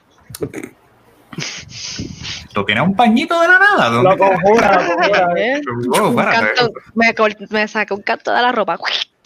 ¿Tú 2.53 2.65
tienes 2.65 2.84
un 2.84 2.95
pañito 2.95 3.39
de 3.41 3.47
la 3.49 3.59
nada? 3.59 3.89
¿De 3.89 3.95
dónde 3.97 4.09
Lo 4.09 4.17
conjura, 4.17 4.82
lo 4.82 4.95
conjura. 4.95 5.34
¿Eh? 5.38 5.61
Oh, 5.99 6.07
Un 6.09 6.20
espérate. 6.20 6.53
canto, 6.55 6.74
me, 6.95 7.13
col- 7.13 7.47
me 7.49 7.67
saca 7.67 7.93
un 7.93 8.01
canto 8.03 8.34
de 8.34 8.41
la 8.41 8.51
ropa. 8.53 8.78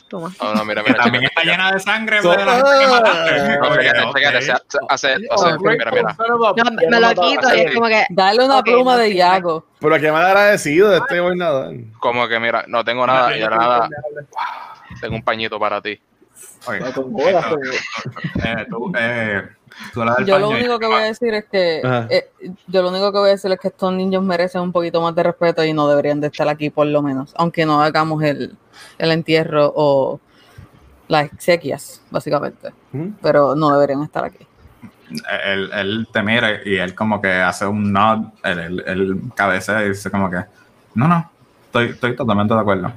Toma. 0.10 0.32
No, 0.41 0.54
no, 0.54 0.66
mira, 0.66 0.84
Que 0.84 0.91
mira. 0.91 1.04
también 1.04 1.24
está 1.24 1.41
llena 1.43 1.72
de 1.72 1.80
sangre 1.80 2.22
So- 2.22 2.32
de 2.32 2.45
la 2.45 2.54
gente 2.56 2.70
que 2.80 2.88
mataste. 2.88 3.58
No, 3.58 3.72
hace, 4.89 5.16
hace- 5.30 5.58
mira, 5.60 5.91
mira. 5.91 6.16
No, 6.28 6.89
me 6.89 6.99
lo 6.99 7.10
quito 7.10 7.56
y 7.56 7.60
es 7.62 7.74
como 7.74 7.88
que. 7.88 8.06
Dale 8.10 8.45
una 8.45 8.62
pluma 8.62 8.93
no 8.93 8.97
de. 8.99 9.16
Yago. 9.16 9.66
Pero 9.80 9.99
que 9.99 10.12
mal 10.12 10.26
agradecido 10.26 10.89
de 10.89 10.97
este 10.99 11.20
gobernador. 11.20 11.74
Como 11.99 12.28
que 12.28 12.39
mira, 12.39 12.64
no 12.68 12.84
tengo 12.84 13.08
nada, 13.08 13.36
ya 13.36 13.49
nada. 13.49 13.89
Tengo 15.01 15.16
un 15.16 15.24
pañito 15.24 15.60
para 15.60 15.82
ti. 15.82 15.99
Yo 20.26 20.39
lo 20.39 20.51
y- 20.51 20.56
único 20.56 20.80
que 20.80 20.86
voy 20.86 21.01
a 21.01 21.06
decir 21.06 21.34
es 21.34 21.45
que 21.45 21.82
eh, 22.10 22.30
yo 22.68 22.82
lo 22.82 22.89
único 22.89 23.12
que 23.12 23.18
voy 23.18 23.30
a 23.30 23.32
decir 23.34 23.51
es 23.51 23.60
que 23.60 23.68
estos 23.70 23.91
niños 23.91 24.24
merecen 24.24 24.62
un 24.62 24.72
poquito 24.72 25.01
más 25.01 25.16
de 25.16 25.24
respeto 25.24 25.64
y 25.64 25.74
no 25.74 25.88
deberían 25.88 26.22
de 26.22 26.28
estar 26.28 26.47
aquí 26.47 26.70
por 26.70 26.88
lo 26.88 27.01
menos, 27.01 27.34
aunque 27.38 27.66
no 27.66 27.82
hagamos 27.82 28.22
el, 28.24 28.56
el 28.97 29.11
entierro 29.11 29.71
o 29.76 30.19
las 31.07 31.26
exequias, 31.26 32.01
básicamente, 32.09 32.74
pero 33.21 33.55
no 33.55 33.71
deberían 33.71 34.03
estar 34.03 34.24
aquí. 34.24 34.45
él, 35.45 35.69
él 35.74 36.07
te 36.11 36.24
mira 36.24 36.59
y 36.65 36.78
él 36.78 36.95
como 36.95 37.21
que 37.21 37.32
hace 37.32 37.65
un 37.65 37.91
nod, 37.91 38.26
él, 38.43 38.59
él, 38.59 38.84
él 38.86 39.21
cabecea 39.36 39.84
y 39.86 39.89
dice 39.89 40.09
como 40.09 40.30
que, 40.30 40.43
no, 40.95 41.07
no, 41.07 41.30
estoy, 41.65 41.89
estoy 41.89 42.15
totalmente 42.15 42.53
de 42.53 42.59
acuerdo. 42.59 42.93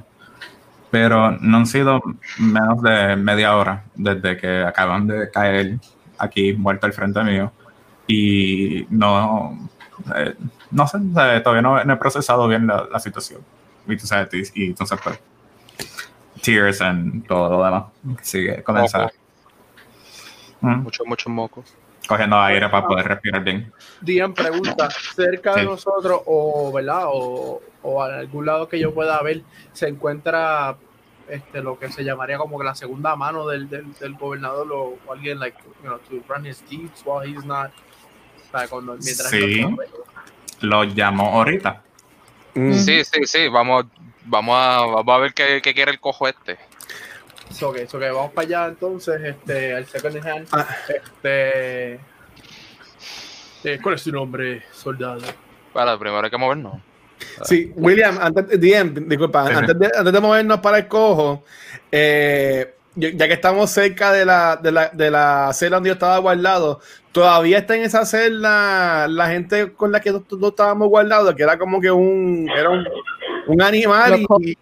Pero 0.89 1.31
no 1.31 1.57
han 1.57 1.65
sido 1.65 2.01
menos 2.39 2.81
de 2.81 3.15
media 3.17 3.57
hora 3.57 3.83
desde 3.95 4.37
que 4.37 4.63
acaban 4.63 5.05
de 5.05 5.29
caer 5.29 5.79
aquí 6.17 6.53
muerto 6.53 6.85
al 6.85 6.93
frente 6.93 7.21
mío 7.23 7.51
y 8.07 8.87
no, 8.89 9.69
eh, 10.15 10.33
no 10.71 10.87
sé, 10.87 10.97
todavía 11.43 11.61
no, 11.61 11.83
no 11.83 11.93
he 11.93 11.97
procesado 11.97 12.47
bien 12.47 12.67
la, 12.67 12.87
la 12.91 12.99
situación. 12.99 13.41
Y, 13.85 13.97
tú 13.97 14.07
sabes, 14.07 14.29
y, 14.33 14.63
y 14.63 14.65
entonces 14.67 14.97
pues, 15.03 15.19
tears 16.41 16.81
and 16.81 17.25
todo 17.27 17.49
lo 17.57 17.63
demás. 17.65 17.83
Sigue, 18.21 18.63
comienza 18.63 18.99
Moco. 18.99 19.13
mm, 20.61 20.75
Mucho, 20.83 21.05
mucho 21.05 21.29
moco. 21.29 21.63
cogiendo 22.07 22.39
aire 22.39 22.69
para 22.69 22.87
poder 22.87 23.07
respirar 23.07 23.43
bien. 23.43 23.71
Dian 24.01 24.33
pregunta, 24.33 24.89
cerca 25.15 25.55
de 25.55 25.65
nosotros 25.65 26.21
o, 26.25 26.71
¿verdad? 26.73 27.03
O, 27.07 27.61
o 27.83 28.07
en 28.07 28.13
algún 28.15 28.45
lado 28.45 28.67
que 28.69 28.79
yo 28.79 28.93
pueda 28.93 29.21
ver, 29.21 29.41
se 29.73 29.87
encuentra 29.89 30.77
este, 31.27 31.61
lo 31.61 31.77
que 31.77 31.89
se 31.91 32.03
llamaría 32.05 32.37
como 32.37 32.57
que 32.57 32.63
la 32.65 32.75
segunda 32.75 33.15
mano 33.17 33.45
del, 33.47 33.67
del, 33.69 33.93
del 33.93 34.13
gobernador 34.13 34.71
o, 34.71 34.97
o 35.05 35.11
alguien, 35.13 35.37
like, 35.39 35.57
you 35.83 35.89
know, 35.89 35.97
to 35.99 36.23
run 36.29 36.45
his 36.45 36.63
deeds 36.69 37.03
while 37.05 37.21
he's 37.29 37.43
not, 37.43 37.71
para 38.51 38.67
cuando, 38.69 38.93
mientras 38.93 39.29
Sí. 39.29 39.61
no. 39.61 39.77
Lo 40.61 40.83
llamó 40.85 41.33
ahorita. 41.33 41.83
Mm. 42.55 42.71
Sí, 42.73 43.03
sí, 43.03 43.19
sí, 43.25 43.47
vamos, 43.49 43.85
vamos 44.27 44.55
a, 44.57 44.85
vamos 44.85 45.15
a 45.15 45.17
ver 45.17 45.33
qué, 45.33 45.61
qué 45.61 45.73
quiere 45.73 45.91
el 45.91 45.99
cojo 45.99 46.27
este. 46.27 46.57
So 47.51 47.71
que, 47.71 47.87
so 47.87 47.97
que 47.99 48.09
vamos 48.09 48.31
para 48.33 48.47
allá 48.47 48.67
entonces, 48.67 49.21
este, 49.23 49.73
al 49.73 49.85
second 49.85 50.25
hand, 50.25 50.47
Ah. 50.51 50.67
este, 50.87 51.93
eh, 53.63 53.79
¿cuál 53.81 53.95
es 53.95 54.03
tu 54.03 54.11
nombre, 54.11 54.63
soldado? 54.73 55.21
Para, 55.73 55.97
primero 55.97 56.23
hay 56.23 56.29
que 56.29 56.37
movernos. 56.37 56.81
Sí, 57.43 57.71
William, 57.75 58.17
antes, 58.21 58.59
DM, 58.59 59.07
disculpa, 59.07 59.47
Sí, 59.47 59.53
antes, 59.55 59.79
de, 59.79 59.91
antes 59.95 60.13
de 60.13 60.19
movernos 60.19 60.59
para 60.59 60.77
el 60.79 60.87
cojo, 60.87 61.43
eh, 61.91 62.73
ya 62.95 63.27
que 63.27 63.33
estamos 63.33 63.69
cerca 63.69 64.11
de 64.11 64.25
la, 64.25 64.57
de, 64.57 64.71
la, 64.71 64.89
de 64.89 65.11
la 65.11 65.51
celda 65.53 65.77
donde 65.77 65.89
yo 65.89 65.93
estaba 65.93 66.17
guardado, 66.17 66.79
todavía 67.11 67.59
está 67.59 67.75
en 67.75 67.83
esa 67.83 68.05
celda 68.05 69.07
la 69.07 69.27
gente 69.29 69.73
con 69.73 69.91
la 69.91 69.99
que 69.99 70.11
nosotros 70.11 70.51
estábamos 70.51 70.89
guardados, 70.89 71.33
que 71.35 71.43
era 71.43 71.57
como 71.57 71.79
que 71.79 71.91
un, 71.91 72.49
era 72.55 72.69
un, 72.69 72.87
un 73.47 73.61
animal 73.61 74.19
y, 74.39 74.51
y- 74.51 74.57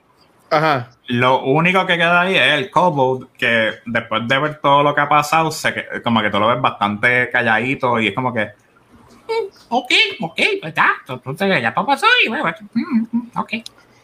ajá. 0.50 0.90
Lo 1.08 1.44
único 1.44 1.86
que 1.86 1.98
queda 1.98 2.22
ahí 2.22 2.36
es 2.36 2.54
el 2.54 2.72
Kobold, 2.72 3.28
que 3.38 3.74
después 3.86 4.28
de 4.28 4.40
ver 4.40 4.56
todo 4.62 4.82
lo 4.84 4.96
que 4.96 5.02
ha 5.02 5.10
pasado, 5.10 5.52
se 5.52 5.74
que- 5.74 6.02
como 6.04 6.22
que 6.22 6.30
tú 6.30 6.40
lo 6.40 6.48
ves 6.48 6.62
bastante 6.62 7.30
calladito 7.32 8.00
y 8.00 8.08
es 8.08 8.16
como 8.16 8.34
que. 8.34 8.46
"Mm, 8.46 9.56
Ok, 9.70 9.92
ok, 10.22 10.40
pues 10.62 10.74
ya, 10.74 10.94
entonces 11.08 11.62
ya 11.62 11.74
pasó 11.74 12.06
y 12.24 12.28
bueno, 12.30 12.46
mm, 12.74 13.06
mm, 13.12 13.32
ok. 13.36 13.54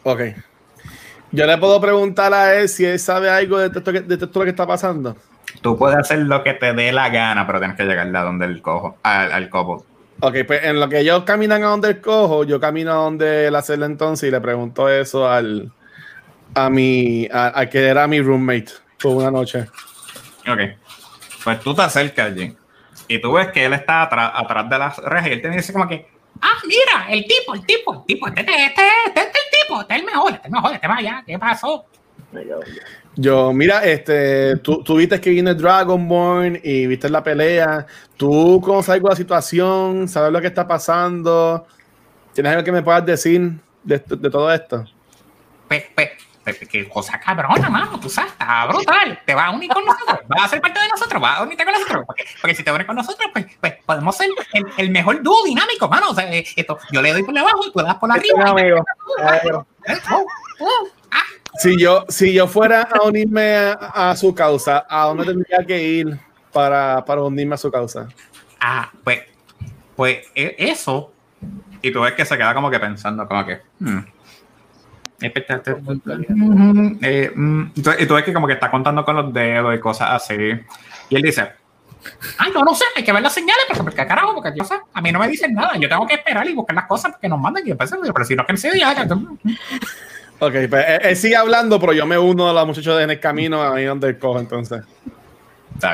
Ok. 0.04 0.20
Yo 1.30 1.46
le 1.46 1.56
puedo 1.58 1.80
preguntar 1.80 2.34
a 2.34 2.54
él 2.54 2.68
si 2.68 2.84
él 2.84 2.98
sabe 2.98 3.30
algo 3.30 3.58
de 3.58 3.68
esto 3.68 3.82
que, 3.92 4.00
de 4.00 4.14
esto 4.16 4.40
que 4.42 4.50
está 4.50 4.66
pasando. 4.66 5.16
Tú 5.60 5.78
puedes 5.78 5.96
hacer 5.98 6.18
lo 6.20 6.42
que 6.42 6.54
te 6.54 6.72
dé 6.74 6.92
la 6.92 7.08
gana, 7.08 7.46
pero 7.46 7.58
tienes 7.58 7.76
que 7.76 7.84
llegar 7.84 8.14
a 8.14 8.22
donde 8.22 8.46
el 8.46 8.60
cojo, 8.60 8.96
al, 9.02 9.32
al 9.32 9.48
Kobold. 9.48 9.84
Ok, 10.24 10.36
pues 10.46 10.62
en 10.62 10.78
lo 10.78 10.88
que 10.88 11.00
ellos 11.00 11.24
caminan 11.24 11.64
a 11.64 11.66
donde 11.66 11.88
el 11.88 12.00
cojo, 12.00 12.44
yo 12.44 12.60
camino 12.60 12.92
a 12.92 12.94
donde 12.94 13.50
la 13.50 13.60
celda 13.60 13.86
entonces 13.86 14.28
y 14.28 14.30
le 14.30 14.40
pregunto 14.40 14.88
eso 14.88 15.28
al 15.28 15.72
a 16.54 16.70
mi 16.70 17.26
a, 17.32 17.58
a 17.58 17.68
que 17.68 17.88
era 17.88 18.06
mi 18.06 18.20
roommate 18.20 18.70
por 19.02 19.16
una 19.16 19.32
noche. 19.32 19.66
Ok. 20.48 20.60
Pues 21.42 21.58
tú 21.58 21.74
te 21.74 21.82
acercas 21.82 22.26
allí 22.28 22.56
y 23.08 23.20
tú 23.20 23.32
ves 23.32 23.48
que 23.48 23.64
él 23.64 23.72
está 23.72 24.02
atrás, 24.02 24.30
atrás 24.34 24.70
de 24.70 24.78
las 24.78 24.96
rejas 24.98 25.28
y 25.28 25.32
él 25.32 25.42
te 25.42 25.50
dice 25.50 25.72
como 25.72 25.88
que, 25.88 26.08
ah, 26.40 26.58
mira, 26.66 27.10
el 27.10 27.26
tipo, 27.26 27.54
el 27.54 27.66
tipo, 27.66 27.92
el 27.92 28.04
tipo, 28.04 28.28
este, 28.28 28.42
este, 28.42 28.66
este, 28.66 28.82
este 29.06 29.20
es 29.20 29.26
el 29.26 29.60
tipo, 29.60 29.80
este 29.80 29.94
es 29.94 30.00
el 30.00 30.06
mejor, 30.06 30.32
este 30.34 30.40
es 30.42 30.46
el 30.46 30.52
mejor, 30.52 30.74
este 30.74 30.86
va 30.86 30.96
allá, 30.98 31.24
¿qué 31.26 31.36
pasó? 31.36 31.84
Yo, 33.14 33.52
mira, 33.52 33.84
este, 33.84 34.56
tú, 34.56 34.82
tú 34.82 34.96
viste 34.96 35.20
que 35.20 35.30
viene 35.30 35.54
Dragonborn 35.54 36.58
y 36.62 36.86
viste 36.86 37.10
la 37.10 37.22
pelea. 37.22 37.86
¿Tú 38.16 38.60
conoces 38.64 38.88
algo 38.90 39.08
de 39.08 39.12
la 39.12 39.16
situación? 39.16 40.08
¿Sabes 40.08 40.32
lo 40.32 40.40
que 40.40 40.46
está 40.46 40.66
pasando? 40.66 41.66
¿Tienes 42.32 42.52
algo 42.52 42.64
que 42.64 42.72
me 42.72 42.82
puedas 42.82 43.04
decir 43.04 43.52
de, 43.82 43.96
esto- 43.96 44.16
de 44.16 44.30
todo 44.30 44.50
esto? 44.50 44.86
Pues, 45.68 45.84
pues, 45.94 46.10
pues, 46.42 46.58
qué 46.68 46.88
cosa 46.88 47.20
cabrona, 47.20 47.68
mano, 47.68 48.00
tú 48.00 48.08
sabes, 48.08 48.32
está 48.32 48.64
brutal. 48.66 49.20
Te 49.26 49.34
vas 49.34 49.48
a 49.48 49.50
unir 49.50 49.70
con 49.70 49.84
nosotros, 49.84 50.18
vas 50.28 50.44
a 50.44 50.48
ser 50.48 50.60
parte 50.62 50.80
de 50.80 50.88
nosotros, 50.88 51.20
vas 51.20 51.38
a 51.38 51.42
unirte 51.42 51.64
con 51.64 51.72
nosotros. 51.74 52.04
Porque, 52.06 52.24
porque 52.40 52.54
si 52.54 52.62
te 52.64 52.72
unes 52.72 52.86
con 52.86 52.96
nosotros, 52.96 53.28
pues, 53.34 53.46
pues 53.60 53.74
podemos 53.84 54.16
ser 54.16 54.28
el, 54.54 54.64
el 54.78 54.90
mejor 54.90 55.22
dúo 55.22 55.44
dinámico, 55.44 55.86
mano. 55.88 56.08
O 56.10 56.14
sea, 56.14 56.32
eh, 56.32 56.44
esto, 56.56 56.78
yo 56.90 57.02
le 57.02 57.12
doy 57.12 57.22
por 57.22 57.36
abajo 57.36 57.60
y 57.66 57.72
tú 57.72 57.78
le 57.80 57.84
das 57.84 57.96
por 57.96 58.10
Este 58.16 58.28
es 58.28 58.34
arriba. 58.34 58.52
un 58.52 58.58
amigo. 58.58 58.84
Ah. 61.54 61.58
Si 61.58 61.78
yo, 61.78 62.04
si 62.08 62.32
yo 62.32 62.46
fuera 62.46 62.82
a 62.82 63.02
unirme 63.06 63.56
a, 63.56 64.10
a 64.10 64.16
su 64.16 64.34
causa, 64.34 64.86
¿a 64.88 65.04
dónde 65.06 65.24
tendría 65.26 65.64
que 65.66 65.82
ir 65.82 66.18
para, 66.52 67.04
para 67.04 67.22
unirme 67.22 67.54
a 67.54 67.58
su 67.58 67.70
causa? 67.70 68.08
Ah, 68.60 68.90
pues 69.04 69.20
pues 69.96 70.26
e- 70.34 70.56
eso, 70.58 71.12
y 71.82 71.90
tú 71.92 72.00
ves 72.00 72.14
que 72.14 72.24
se 72.24 72.36
queda 72.36 72.54
como 72.54 72.70
que 72.70 72.80
pensando, 72.80 73.26
como 73.28 73.44
que. 73.44 73.60
hmm, 73.80 73.98
eh, 77.02 77.30
mm, 77.34 77.62
y 77.76 77.82
tú- 78.06 78.14
ves 78.14 78.24
que 78.24 78.32
como 78.32 78.46
que 78.46 78.54
está 78.54 78.70
contando 78.70 79.04
con 79.04 79.14
los 79.16 79.32
dedos 79.32 79.74
y 79.74 79.78
cosas 79.78 80.10
así. 80.10 80.34
Y 81.10 81.16
él 81.16 81.22
dice, 81.22 81.52
ay, 82.38 82.50
no, 82.52 82.64
no 82.64 82.74
sé, 82.74 82.84
hay 82.96 83.04
que 83.04 83.12
ver 83.12 83.22
las 83.22 83.34
señales, 83.34 83.64
pero 83.68 83.84
¿por 83.84 83.94
qué 83.94 84.06
carajo? 84.06 84.34
Porque 84.34 84.52
yo 84.56 84.64
sé, 84.64 84.74
a 84.92 85.00
mí 85.00 85.12
no 85.12 85.18
me 85.18 85.28
dicen 85.28 85.54
nada, 85.54 85.76
yo 85.76 85.88
tengo 85.88 86.06
que 86.06 86.14
esperar 86.14 86.46
y 86.48 86.54
buscar 86.54 86.74
las 86.74 86.86
cosas 86.86 87.14
que 87.20 87.28
nos 87.28 87.38
mandan 87.38 87.62
y 87.64 87.68
después, 87.68 87.92
pero 88.12 88.24
si 88.24 88.34
no 88.34 88.46
que 88.46 88.56
se 88.56 88.76
ya, 88.78 88.94
ya, 88.94 89.06
Ok, 90.44 90.54
pues 90.68 90.84
él, 90.88 91.00
él 91.02 91.16
sigue 91.16 91.36
hablando, 91.36 91.78
pero 91.78 91.92
yo 91.92 92.04
me 92.04 92.18
uno 92.18 92.50
a 92.50 92.52
la 92.52 92.64
muchacha 92.64 93.00
en 93.00 93.10
el 93.10 93.20
camino 93.20 93.62
ahí 93.62 93.84
donde 93.84 94.08
él 94.08 94.18
coge, 94.18 94.40
entonces. 94.40 94.82
Ok. 95.76 95.84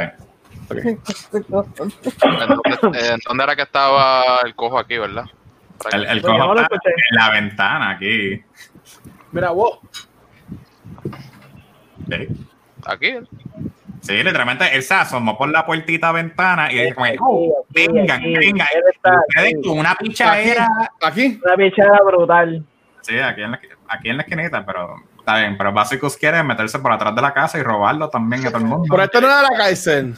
¿En 1.30 3.18
dónde, 3.26 3.44
era 3.44 3.54
que 3.54 3.62
estaba 3.62 4.38
el 4.46 4.54
cojo 4.54 4.78
aquí, 4.78 4.96
verdad? 4.96 5.26
El, 5.92 6.00
aquí. 6.04 6.12
el 6.12 6.20
Pues 6.22 6.32
cojo 6.32 6.54
no 6.54 6.60
está 6.62 6.76
en 6.86 7.16
la 7.16 7.30
ventana 7.30 7.90
aquí. 7.90 8.42
Mira, 9.32 9.50
vos. 9.50 9.80
Sí. 12.10 12.28
Aquí. 12.86 13.14
Sí, 14.00 14.12
literalmente 14.22 14.64
él 14.74 14.82
se 14.82 14.94
asomó 14.94 15.36
por 15.36 15.50
la 15.50 15.66
puertita 15.66 16.10
ventana 16.10 16.72
y 16.72 16.78
dijo, 16.84 16.94
como, 16.94 17.10
"Oh, 17.20 17.66
Aquí, 17.70 17.82
aquí, 17.84 17.92
vengan, 17.92 18.20
aquí. 18.20 18.34
vengan. 18.34 18.66
Él 18.74 18.82
está 18.94 19.10
Ustedes 19.28 19.54
aquí. 19.54 19.68
con 19.68 19.78
una 19.78 19.94
pichadera. 19.94 20.66
Aquí. 21.02 21.38
Una 21.44 21.56
pichada 21.56 21.98
brutal. 22.06 22.64
Sí, 23.02 23.18
aquí 23.18 23.42
en, 23.42 23.50
la, 23.50 23.60
aquí 23.88 24.10
en 24.10 24.16
la 24.18 24.22
esquinita, 24.22 24.64
pero 24.64 24.96
está 25.18 25.36
bien. 25.38 25.56
Pero 25.58 25.72
Basicus 25.72 26.16
quiere 26.16 26.42
meterse 26.42 26.78
por 26.78 26.92
atrás 26.92 27.14
de 27.14 27.22
la 27.22 27.32
casa 27.32 27.58
y 27.58 27.62
robarlo 27.62 28.08
también 28.08 28.46
a 28.46 28.48
todo 28.50 28.58
el 28.58 28.64
mundo. 28.64 28.86
Pero 28.90 29.02
esto 29.02 29.20
no 29.20 29.26
era 29.28 29.42
la 29.42 29.56
cárcel. 29.56 30.14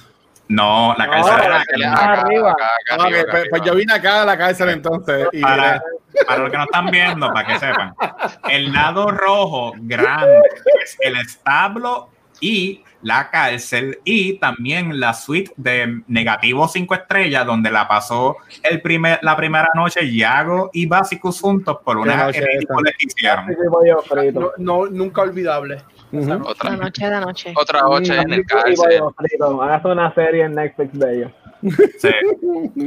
No, 0.49 0.95
la 0.99 1.07
No, 1.07 1.13
cárcel 1.13 1.35
era 1.39 1.49
la 1.49 1.57
aquí. 1.61 1.67
cárcel- 1.81 1.93
Acá, 1.93 2.13
arriba. 2.23 2.51
acá, 2.51 2.65
acá 2.65 2.73
Ah, 2.91 2.97
ok, 2.97 3.05
arriba, 3.07 3.25
pues, 3.31 3.45
pues 3.51 3.63
yo 3.63 3.75
vine 3.77 3.93
acá 3.93 4.23
a 4.23 4.25
la 4.25 4.37
cárcel 4.39 4.69
entonces. 4.71 5.29
Y 5.33 5.41
Para, 5.43 5.81
para 6.27 6.39
los 6.41 6.51
que 6.51 6.57
no 6.59 6.65
están 6.65 6.87
viendo, 6.87 7.33
para 7.33 7.47
que 7.47 7.59
sepan, 7.61 7.95
el 8.49 8.73
lado 8.73 9.11
rojo 9.13 9.73
grande 9.79 10.41
es 10.83 10.97
el 11.01 11.17
establo 11.17 12.11
y 12.41 12.83
la 13.03 13.31
cárcel 13.31 13.99
y 14.05 14.39
también 14.39 15.01
la 15.01 15.15
suite 15.15 15.53
de 15.57 16.03
negativo 16.07 16.69
5 16.69 16.95
estrellas 16.95 17.47
donde 17.47 17.71
la 17.71 17.89
pasó 17.89 18.37
el 18.63 18.81
primer, 18.83 19.19
la 19.23 19.37
primera 19.37 19.69
noche 19.75 20.15
Yago 20.15 20.71
y 20.73 20.87
Basicus 20.87 21.41
juntos 21.41 21.79
por 21.85 21.97
una 21.97 22.25
noche 22.25 22.41
que 22.41 23.07
hicieron. 23.07 23.47
No, 24.35 24.51
no, 24.59 24.87
nunca 24.87 25.23
olvidable. 25.23 25.83
Otra, 26.45 26.71
La 26.71 26.77
noche 26.77 27.09
de 27.09 27.21
noche. 27.21 27.55
otra 27.57 27.83
noche 27.83 28.17
en 28.17 28.33
el 28.33 28.45
cárcel. 28.45 29.01
frito. 29.17 29.61
Una 29.85 30.15
serie 30.15 30.45
en 30.45 30.55
Netflix 30.55 30.99
de 30.99 31.17
ellos. 31.17 31.33
Sí. 31.99 32.09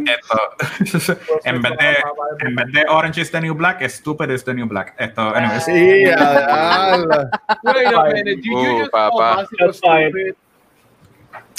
Esto, 0.08 1.16
en, 1.44 1.62
vez 1.62 1.74
de, 1.78 2.48
en 2.48 2.56
vez 2.56 2.72
de 2.72 2.86
Orange 2.90 3.22
is 3.22 3.32
the 3.32 3.40
New 3.40 3.54
Black, 3.54 3.88
Stupid 3.88 4.30
is 4.32 4.44
the 4.44 4.54
New 4.54 4.66
Black. 4.68 4.96
Esto, 4.98 5.36
anyways. 5.36 5.64
Sí. 5.64 5.72
Wait 5.72 6.16
a 6.16 8.04
minute, 8.14 8.42
you, 8.44 8.52
you 8.52 8.74
Uh, 8.74 8.80
just 8.80 8.92
papá. 8.92 9.46
stupid. 9.74 10.36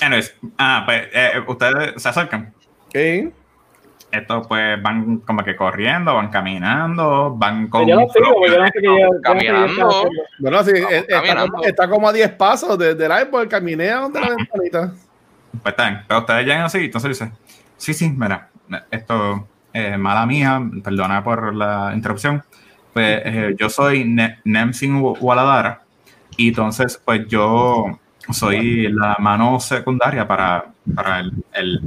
Anyways, 0.02 0.34
ah, 0.58 0.82
pues 0.84 1.08
eh, 1.12 1.42
ustedes 1.46 2.02
se 2.02 2.08
acercan. 2.08 2.52
Ok. 2.86 3.32
Estos 4.10 4.46
pues 4.46 4.80
van 4.80 5.18
como 5.18 5.42
que 5.42 5.56
corriendo, 5.56 6.14
van 6.14 6.28
caminando, 6.28 7.34
van 7.36 7.66
con... 7.68 7.84
Yo 7.86 7.98
no 7.98 8.08
sigo, 8.08 8.32
porque 8.34 8.52
yo 8.52 8.58
no 8.58 8.66
sé 8.66 8.72
que 8.72 8.82
yo. 8.82 8.90
no 8.92 8.96
sé 8.96 9.02
qué 9.02 9.14
yo 9.14 9.20
Caminando. 9.22 10.08
Bueno, 10.38 10.64
sí, 10.64 10.70
eh, 10.76 11.06
está, 11.08 11.48
está 11.64 11.88
como 11.88 12.08
a 12.08 12.12
10 12.12 12.30
pasos 12.32 12.78
desde 12.78 13.06
el 13.06 13.10
árbol, 13.10 13.48
caminé 13.48 13.90
a 13.90 14.00
donde 14.00 14.20
la 14.20 14.28
ventanita. 14.28 14.92
Pues 15.62 15.72
está 15.72 15.88
bien. 15.90 16.02
Pero 16.06 16.20
ustedes 16.20 16.46
llegan 16.46 16.62
así, 16.62 16.78
entonces 16.78 17.10
dicen, 17.10 17.32
sí, 17.76 17.94
sí, 17.94 18.10
mira, 18.10 18.50
esto, 18.90 19.48
eh, 19.72 19.96
mala 19.96 20.26
mía, 20.26 20.60
perdona 20.82 21.22
por 21.22 21.54
la 21.54 21.92
interrupción. 21.94 22.42
Pues 22.92 23.22
eh, 23.24 23.56
yo 23.58 23.68
soy 23.68 24.04
Ne- 24.04 24.38
Nemsin 24.44 25.00
Waladara 25.20 25.82
y 26.36 26.48
entonces 26.48 27.00
pues 27.04 27.26
yo 27.28 27.98
soy 28.30 28.88
la 28.88 29.16
mano 29.18 29.58
secundaria 29.60 30.26
para, 30.26 30.66
para 30.94 31.20
el, 31.20 31.32
el, 31.52 31.80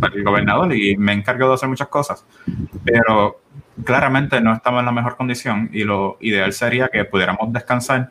para 0.00 0.14
el 0.14 0.24
gobernador 0.24 0.74
y 0.74 0.96
me 0.96 1.12
encargo 1.12 1.48
de 1.48 1.54
hacer 1.54 1.68
muchas 1.68 1.88
cosas. 1.88 2.24
Pero 2.84 3.40
claramente 3.84 4.40
no 4.40 4.52
estamos 4.54 4.80
en 4.80 4.86
la 4.86 4.92
mejor 4.92 5.16
condición 5.16 5.70
y 5.72 5.84
lo 5.84 6.16
ideal 6.20 6.52
sería 6.52 6.88
que 6.88 7.04
pudiéramos 7.04 7.52
descansar 7.52 8.10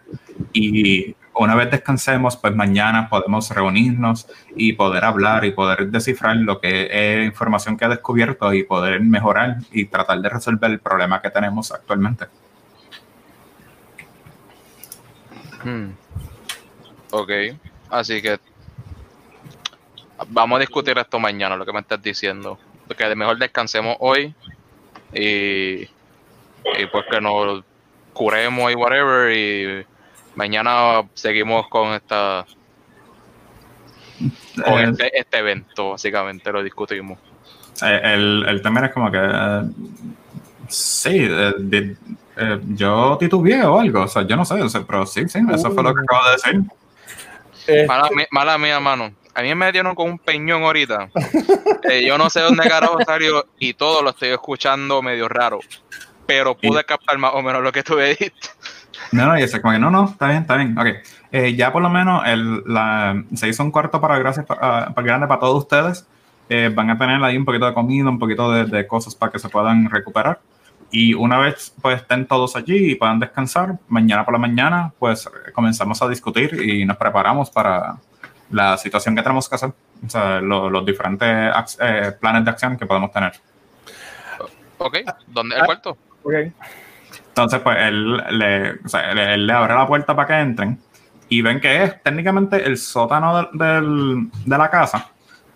y 0.53 1.15
una 1.39 1.55
vez 1.55 1.69
descansemos, 1.71 2.37
pues 2.37 2.55
mañana 2.55 3.09
podemos 3.09 3.49
reunirnos 3.49 4.27
y 4.55 4.73
poder 4.73 5.05
hablar 5.05 5.45
y 5.45 5.51
poder 5.51 5.87
descifrar 5.87 6.35
lo 6.37 6.59
que 6.59 6.89
es 6.91 7.25
información 7.25 7.77
que 7.77 7.85
ha 7.85 7.89
descubierto 7.89 8.53
y 8.53 8.63
poder 8.63 9.01
mejorar 9.01 9.57
y 9.71 9.85
tratar 9.85 10.19
de 10.21 10.29
resolver 10.29 10.71
el 10.71 10.79
problema 10.79 11.21
que 11.21 11.29
tenemos 11.29 11.71
actualmente. 11.71 12.25
Hmm. 15.63 15.91
Ok, 17.11 17.31
así 17.89 18.21
que 18.21 18.39
vamos 20.29 20.57
a 20.57 20.59
discutir 20.59 20.97
esto 20.97 21.19
mañana, 21.19 21.55
lo 21.55 21.65
que 21.65 21.73
me 21.73 21.79
estás 21.79 22.01
diciendo. 22.01 22.57
Porque 22.87 23.03
de 23.05 23.15
mejor 23.15 23.37
descansemos 23.37 23.97
hoy 23.99 24.33
y, 25.13 25.81
y 25.81 26.85
pues 26.91 27.05
que 27.09 27.19
nos 27.19 27.63
curemos 28.13 28.71
y 28.71 28.75
whatever 28.75 29.37
y 29.37 29.85
mañana 30.37 31.01
seguimos 31.15 31.67
con 31.67 31.93
esta 31.93 32.45
con 34.63 34.79
Eh, 34.79 34.83
este, 34.89 35.19
este 35.19 35.37
evento, 35.39 35.91
básicamente 35.91 36.51
lo 36.51 36.63
discutimos. 36.63 37.19
Eh, 37.83 38.01
el, 38.03 38.45
el 38.47 38.61
tema 38.61 38.85
es 38.85 38.91
como 38.93 39.11
que 39.11 39.19
eh, 39.21 39.61
sí, 40.69 41.19
de- 41.19 41.95
yo 42.67 43.17
titubeé 43.19 43.63
o 43.65 43.79
algo, 43.79 44.03
o 44.03 44.07
sea, 44.07 44.21
yo 44.21 44.35
no 44.35 44.45
sé, 44.45 44.61
o 44.61 44.69
sea, 44.69 44.81
pero 44.85 45.05
sí, 45.07 45.27
sí, 45.27 45.39
eso 45.51 45.71
fue 45.71 45.81
lo 45.83 45.93
que 45.93 46.01
acabo 46.01 46.25
de 46.25 46.31
decir. 46.31 46.61
Eh, 47.67 47.85
Mala, 47.87 48.09
mala 48.31 48.57
mía, 48.59 48.79
mano. 48.79 49.11
A 49.33 49.41
mí 49.41 49.53
me 49.55 49.71
dieron 49.71 49.93
con 49.95 50.09
un 50.09 50.19
peñón 50.19 50.63
ahorita. 50.63 51.09
Eh, 51.89 52.05
yo 52.05 52.17
no 52.17 52.29
sé 52.29 52.41
dónde 52.41 52.67
carajo 52.67 52.97
salió 53.05 53.45
y 53.59 53.73
todo 53.73 54.01
lo 54.01 54.09
estoy 54.09 54.29
escuchando 54.29 55.01
medio 55.01 55.29
raro. 55.29 55.59
Pero 56.25 56.53
pude 56.57 56.83
captar 56.83 57.17
más 57.17 57.31
o 57.33 57.41
menos 57.41 57.63
lo 57.63 57.71
que 57.71 57.81
tú 57.81 57.95
dijiste. 57.95 58.49
No, 59.11 59.25
no, 59.25 59.39
y 59.39 59.43
eso, 59.43 59.61
como 59.61 59.73
que 59.73 59.79
no, 59.79 59.89
no, 59.89 60.05
está 60.05 60.27
bien, 60.27 60.41
está 60.41 60.55
bien, 60.57 60.77
ok. 60.77 60.87
Eh, 61.31 61.55
ya 61.55 61.71
por 61.71 61.81
lo 61.81 61.89
menos 61.89 62.23
el, 62.25 62.63
la, 62.65 63.23
se 63.35 63.47
hizo 63.47 63.63
un 63.63 63.71
cuarto 63.71 64.01
para 64.01 64.17
gracias 64.19 64.45
pa- 64.45 64.57
ah, 64.61 64.91
para 64.93 65.07
grande 65.07 65.27
para 65.27 65.39
todos 65.39 65.63
ustedes. 65.63 66.05
Eh, 66.49 66.71
van 66.73 66.89
a 66.89 66.97
tener 66.97 67.21
ahí 67.23 67.35
un 67.37 67.43
poquito 67.45 67.65
de 67.65 67.73
comida, 67.73 68.09
un 68.09 68.19
poquito 68.19 68.51
de, 68.51 68.65
de 68.65 68.87
cosas 68.87 69.15
para 69.15 69.31
que 69.31 69.39
se 69.39 69.49
puedan 69.49 69.89
recuperar. 69.89 70.39
Y 70.91 71.13
una 71.13 71.37
vez 71.37 71.73
pues 71.81 72.01
estén 72.01 72.25
todos 72.25 72.55
allí 72.55 72.91
y 72.91 72.95
puedan 72.95 73.19
descansar, 73.19 73.77
mañana 73.89 74.23
por 74.23 74.33
la 74.33 74.39
mañana 74.39 74.93
pues 74.97 75.29
comenzamos 75.53 76.01
a 76.01 76.07
discutir 76.07 76.53
y 76.61 76.85
nos 76.85 76.95
preparamos 76.95 77.49
para 77.49 77.97
la 78.51 78.77
situación 78.77 79.13
que 79.15 79.21
tenemos 79.21 79.49
que 79.49 79.55
hacer. 79.55 79.71
O 80.05 80.09
sea, 80.09 80.39
lo- 80.39 80.69
los 80.69 80.85
diferentes 80.85 81.29
eh, 81.81 82.13
planes 82.19 82.45
de 82.45 82.51
acción 82.51 82.77
que 82.77 82.85
podemos 82.85 83.11
tener. 83.11 83.33
¿Ok? 84.77 84.97
¿Dónde 85.27 85.55
es 85.55 85.59
el 85.61 85.65
cuarto? 85.65 85.97
Ok. 86.23 86.33
Entonces, 87.37 87.59
pues 87.59 87.77
él 87.79 88.17
le, 88.31 88.71
o 88.83 88.89
sea, 88.89 89.11
él- 89.11 89.45
le 89.45 89.53
abre 89.53 89.75
la 89.75 89.85
puerta 89.85 90.15
para 90.15 90.27
que 90.27 90.33
entren 90.41 90.79
y 91.29 91.41
ven 91.43 91.59
que 91.59 91.83
es 91.83 92.01
técnicamente 92.01 92.65
el 92.65 92.77
sótano 92.77 93.47
de 93.53 94.57
la 94.57 94.69
casa, 94.71 95.11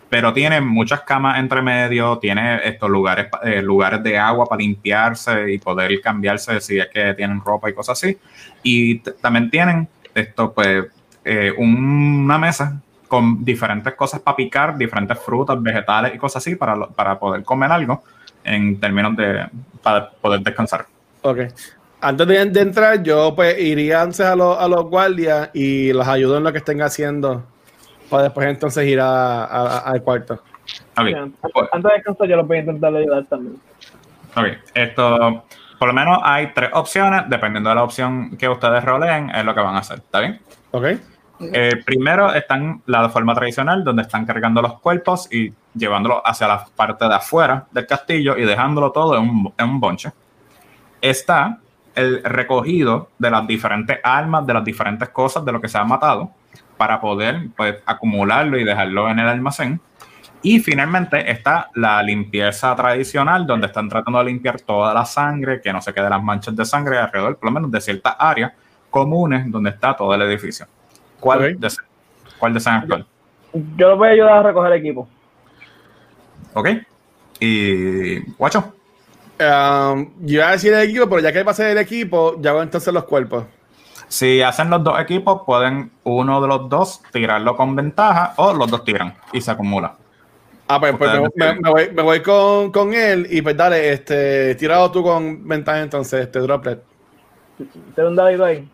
pero 0.08 0.32
tiene 0.32 0.62
muchas 0.62 1.02
camas 1.02 1.40
entre 1.40 1.62
medio, 1.64 2.20
tiene 2.20 2.60
estos 2.68 2.88
lugares, 2.90 3.28
eh, 3.44 3.64
lugares 3.64 4.04
de 4.04 4.16
agua 4.16 4.46
para 4.46 4.60
limpiarse 4.60 5.52
y 5.54 5.58
poder 5.58 6.00
cambiarse 6.02 6.62
si 6.62 6.78
es 6.78 6.88
que 6.94 7.16
tienen 7.16 7.42
ropa 7.44 7.68
y 7.70 7.74
cosas 7.74 7.98
así. 7.98 8.16
Y 8.62 9.00
también 9.00 9.50
tienen 9.50 9.88
esto, 10.14 10.54
pues, 10.54 10.86
eh, 11.26 11.52
una 11.58 12.38
mesa 12.38 12.80
con 13.08 13.44
diferentes 13.44 13.96
cosas 13.96 14.20
para 14.20 14.36
picar, 14.38 14.78
diferentes 14.78 15.18
frutas, 15.20 15.60
vegetales 15.62 16.14
y 16.14 16.18
cosas 16.20 16.44
así 16.46 16.56
para, 16.56 16.76
para 16.88 17.18
poder 17.18 17.44
comer 17.44 17.72
algo 17.72 18.04
en 18.44 18.80
términos 18.80 19.16
de 19.16 19.48
para 19.82 20.12
poder 20.12 20.42
descansar. 20.42 20.86
Ok. 21.22 21.40
Antes 22.02 22.28
de, 22.28 22.46
de 22.46 22.62
entrar, 22.62 23.04
yo 23.04 23.36
pues 23.36 23.60
iría 23.60 24.02
antes 24.02 24.22
a, 24.22 24.36
los- 24.36 24.58
a 24.58 24.68
los 24.68 24.86
guardias 24.86 25.50
y 25.54 25.94
los 25.94 26.08
ayudo 26.08 26.38
en 26.38 26.44
lo 26.44 26.52
que 26.52 26.58
estén 26.58 26.82
haciendo 26.82 27.44
para 28.10 28.24
después 28.24 28.48
entonces 28.48 28.86
ir 28.88 29.00
a- 29.00 29.46
a- 29.46 29.78
al 29.80 30.02
cuarto. 30.02 30.34
Ok, 30.98 31.08
Sí, 31.08 31.14
antes, 31.14 31.52
pues, 31.54 31.70
antes 31.72 31.90
de 31.92 31.96
descansar, 31.98 32.28
yo 32.28 32.36
los 32.38 32.48
voy 32.48 32.58
a 32.58 32.60
intentar 32.62 32.96
ayudar 32.96 33.26
también. 33.26 33.56
ok. 34.36 34.46
Esto, 34.74 35.44
por 35.78 35.88
lo 35.90 35.94
menos 35.94 36.20
hay 36.24 36.52
tres 36.54 36.70
opciones, 36.74 37.24
dependiendo 37.30 37.70
de 37.70 37.76
la 37.76 37.84
opción 37.84 38.36
que 38.38 38.50
ustedes 38.50 38.84
roleen, 38.84 39.30
es 39.30 39.46
lo 39.46 39.54
que 39.54 39.62
van 39.62 39.76
a 39.76 39.80
hacer, 39.80 40.00
¿está 40.00 40.20
bien? 40.22 40.40
Ok. 40.72 40.86
Eh, 41.54 41.72
primero 41.84 42.32
están 42.34 42.82
la 42.86 43.10
forma 43.10 43.34
tradicional, 43.34 43.84
donde 43.84 44.04
están 44.04 44.26
cargando 44.28 44.62
los 44.62 44.80
cuerpos 44.80 45.28
y 45.34 45.52
llevándolos 45.74 46.22
hacia 46.24 46.48
la 46.48 46.66
parte 46.76 47.08
de 47.08 47.16
afuera 47.16 47.66
del 47.72 47.88
castillo 47.88 48.38
y 48.38 48.46
dejándolo 48.46 48.92
todo 48.92 49.18
en 49.18 49.24
un, 49.28 49.54
en 49.58 49.70
un 49.70 49.80
bonche. 49.80 50.12
Está 51.02 51.58
el 51.96 52.24
recogido 52.24 53.10
de 53.20 53.30
las 53.32 53.46
diferentes 53.48 54.00
armas, 54.04 54.46
de 54.48 54.54
las 54.54 54.64
diferentes 54.64 55.10
cosas 55.10 55.44
de 55.44 55.52
lo 55.52 55.60
que 55.60 55.68
se 55.68 55.78
ha 55.78 55.84
matado, 55.84 56.32
para 56.78 57.02
poder 57.02 57.48
pues, 57.58 57.76
acumularlo 57.86 58.58
y 58.58 58.64
dejarlo 58.64 59.10
en 59.10 59.20
el 59.20 59.28
almacén. 59.28 59.80
Y 60.44 60.60
finalmente 60.60 61.30
está 61.30 61.70
la 61.76 62.02
limpieza 62.02 62.76
tradicional, 62.76 63.46
donde 63.46 63.68
están 63.68 63.88
tratando 63.90 64.18
de 64.20 64.26
limpiar 64.26 64.60
toda 64.62 64.92
la 64.94 65.06
sangre, 65.06 65.62
que 65.62 65.72
no 65.72 65.82
se 65.82 65.94
queden 65.94 66.10
las 66.10 66.24
manchas 66.24 66.56
de 66.56 66.66
sangre 66.66 66.98
alrededor, 66.98 67.38
por 67.38 67.46
lo 67.50 67.52
menos 67.52 67.70
de 67.72 67.80
ciertas 67.82 68.16
áreas 68.18 68.52
comunes 68.90 69.50
donde 69.52 69.70
está 69.70 69.96
todo 69.96 70.14
el 70.16 70.22
edificio. 70.24 70.66
¿Cuál, 71.20 71.40
Ok. 71.40 71.60
dese- 71.60 71.84
cuál 72.40 72.54
desean 72.56 72.78
actuar? 72.78 73.06
Yo 73.76 73.90
los 73.90 73.98
voy 74.00 74.08
a 74.08 74.12
ayudar 74.12 74.34
a 74.38 74.44
recoger 74.44 74.74
equipo. 74.74 75.08
¿Ok? 76.54 76.70
Y. 77.40 78.20
Guacho. 78.34 78.74
Um, 79.42 80.12
yo 80.20 80.36
iba 80.36 80.50
a 80.50 80.52
decir 80.52 80.72
el 80.74 80.88
equipo, 80.88 81.10
pero 81.10 81.22
ya 81.22 81.32
que 81.34 81.44
pasé 81.44 81.72
el 81.72 81.78
equipo, 81.80 82.36
ya 82.40 82.52
hago 82.52 82.62
entonces 82.62 82.94
los 82.94 83.06
cuerpos. 83.06 83.46
Si 84.08 84.42
hacen 84.42 84.70
los 84.70 84.84
dos 84.84 85.00
equipos, 85.00 85.42
pueden 85.46 85.92
uno 86.04 86.42
de 86.42 86.48
los 86.48 86.70
dos 86.70 87.02
tirarlo 87.12 87.56
con 87.56 87.76
ventaja 87.76 88.34
o 88.38 88.54
los 88.54 88.70
dos 88.70 88.84
tiran 88.84 89.16
y 89.34 89.42
se 89.42 89.50
acumula. 89.50 89.96
Ah, 90.68 90.80
pues, 90.80 90.96
pues 90.98 91.12
me, 91.36 91.70
voy, 91.70 91.92
me 91.92 92.02
voy 92.02 92.22
con, 92.22 92.72
con 92.72 92.94
él 92.94 93.28
y 93.30 93.42
pues 93.42 93.58
dale, 93.58 93.94
este, 93.94 94.56
tirado 94.56 94.92
tú 94.92 95.02
con 95.04 95.48
ventaja 95.48 95.82
entonces, 95.82 96.22
este 96.22 96.40
droplet. 96.40 96.84
Ten 97.96 98.06
un 98.06 98.16
dadito 98.16 98.46
ahí. 98.46 98.70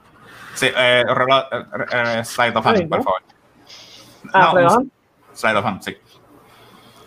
Sí, 0.53 0.67
eh, 0.67 1.03
eh, 1.07 1.63
eh, 1.91 2.25
slide 2.25 2.57
of 2.57 2.65
hand, 2.65 2.89
por 2.89 3.03
favor. 3.03 3.21
Ah, 4.33 4.39
No, 4.41 4.51
slide 4.51 4.65
of 4.65 4.71
un- 4.71 4.77
hand. 4.79 4.91
Slide 5.33 5.57
of 5.57 5.65
hand, 5.65 5.81
sí. 5.81 5.97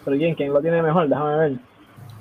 Pero 0.05 0.17
¿quién? 0.17 0.35
¿Quién 0.35 0.53
lo 0.53 0.61
tiene 0.61 0.83
mejor? 0.83 1.09
Déjame 1.09 1.37
ver. 1.37 1.53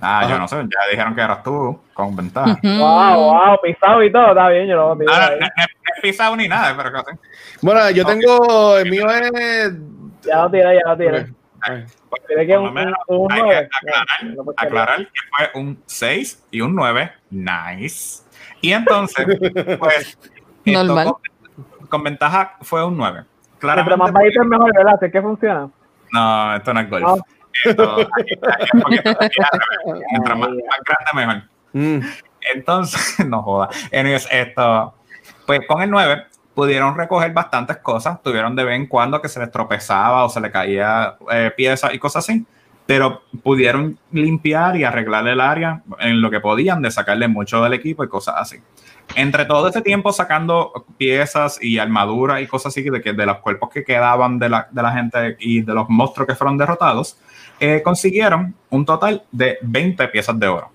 Ah, 0.02 0.20
Ajá. 0.20 0.30
yo 0.30 0.38
no 0.40 0.48
sé, 0.48 0.56
ya 0.58 0.92
dijeron 0.92 1.14
que 1.16 1.22
eras 1.22 1.44
tú 1.44 1.80
con 1.94 2.16
ventaja. 2.16 2.58
Mm. 2.64 2.80
Wow, 2.80 3.16
wow, 3.34 3.58
pisado 3.62 4.04
y 4.04 4.12
todo. 4.12 4.30
Está 4.30 4.50
bien, 4.50 4.68
yo 4.68 4.76
lo 4.76 4.96
voy 4.96 5.06
a 5.06 5.12
tirar 5.12 5.22
Ah, 5.22 5.26
ahí. 5.34 5.40
no, 5.40 5.46
no, 5.48 5.64
no 5.64 5.94
he 5.98 6.02
pisado 6.02 6.36
ni 6.36 6.48
nada, 6.48 6.76
pero 6.78 7.04
que. 7.04 7.12
Bueno, 7.62 7.90
yo 7.92 8.06
tengo, 8.06 8.78
el 8.78 8.90
mío 8.90 9.10
es... 9.10 9.74
Ya 10.24 10.44
lo 10.44 10.52
tiré, 10.52 10.76
ya 10.84 10.90
lo 10.92 10.98
tiré. 10.98 11.22
Ok. 11.22 11.90
Tiré 12.28 12.48
que 12.48 12.54
Por 12.54 12.64
lo 12.64 12.68
un, 12.70 12.74
menos 12.74 12.94
un, 13.08 13.18
un 13.18 13.32
hay 13.34 13.42
que 13.42 13.56
aclarar, 13.58 14.24
No, 14.24 14.44
no 14.44 14.54
aclarar 14.56 14.98
que 15.00 15.20
fue 15.52 15.62
un 15.62 15.84
6 15.86 16.48
y 16.52 16.62
un 16.62 16.76
9. 16.76 17.12
Nice. 17.32 18.24
Y 18.62 18.72
entonces, 18.72 19.26
pues. 19.80 20.18
Normal. 20.66 21.14
Con, 21.78 21.88
con 21.88 22.04
ventaja 22.04 22.56
fue 22.62 22.86
un 22.86 22.96
9. 22.98 23.14
Mientras 23.14 23.60
Claramente. 23.60 23.98
más 23.98 24.12
bajito 24.14 24.42
es 24.42 24.48
mejor, 24.48 24.74
¿verdad? 24.74 24.94
¿Así 25.02 25.12
que 25.12 25.22
funciona? 25.22 25.70
No, 26.14 26.56
esto 26.56 26.74
no 26.74 26.80
es 26.80 26.90
golf. 26.90 27.22
No. 27.66 27.72
Esto, 27.72 28.08
aquí- 28.20 28.34
aquí 28.42 28.64
es 28.64 28.82
porque- 28.82 29.10
aquí 29.10 29.38
es 29.40 29.48
al 29.52 29.60
revés. 29.86 30.04
Mientras 30.12 30.38
más, 30.40 30.50
más 30.50 30.80
grande, 30.86 31.12
mejor. 31.14 31.44
Mm. 31.74 32.06
Entonces, 32.56 33.20
no 33.28 33.42
joda. 33.44 33.70
Anyways, 33.94 34.28
esto, 34.32 34.94
pues 35.46 35.62
con 35.68 35.82
el 35.82 35.90
9 35.90 36.26
pudieron 36.54 36.96
recoger 36.98 37.32
bastantes 37.34 37.78
cosas. 37.78 38.22
Tuvieron 38.24 38.56
de 38.56 38.64
vez 38.64 38.76
en 38.76 38.88
cuando 38.88 39.22
que 39.22 39.30
se 39.30 39.40
les 39.40 39.52
tropezaba 39.52 40.24
o 40.26 40.30
se 40.30 40.42
le 40.42 40.52
caía 40.52 41.16
eh, 41.32 41.52
piezas 41.56 41.94
y 41.94 42.00
cosas 42.00 42.28
así. 42.28 42.46
Pero 42.86 43.22
pudieron 43.44 44.00
limpiar 44.12 44.76
y 44.76 44.84
arreglar 44.84 45.28
el 45.28 45.40
área 45.42 45.84
en 46.00 46.22
lo 46.22 46.32
que 46.32 46.40
podían 46.40 46.82
de 46.82 46.90
sacarle 46.90 47.28
mucho 47.28 47.62
del 47.64 47.74
equipo 47.74 48.04
y 48.04 48.10
cosas 48.10 48.36
así. 48.40 48.58
Entre 49.16 49.46
todo 49.46 49.68
ese 49.68 49.82
tiempo 49.82 50.12
sacando 50.12 50.86
piezas 50.98 51.60
y 51.62 51.78
armadura 51.78 52.42
y 52.42 52.48
cosas 52.48 52.72
así 52.74 52.82
de, 52.90 53.00
que, 53.02 53.14
de 53.14 53.26
los 53.28 53.38
cuerpos 53.40 53.70
que 53.72 53.84
quedaban 53.84 54.40
de 54.40 54.50
la, 54.50 54.68
de 54.72 54.82
la 54.82 54.92
gente 54.92 55.38
y 55.40 55.62
de 55.62 55.74
los 55.74 55.88
monstruos 55.90 56.28
que 56.28 56.36
fueron 56.36 56.58
derrotados, 56.58 57.18
eh, 57.60 57.82
consiguieron 57.84 58.56
un 58.70 58.86
total 58.86 59.24
de 59.32 59.58
20 59.62 60.08
piezas 60.10 60.40
de 60.40 60.48
oro. 60.48 60.72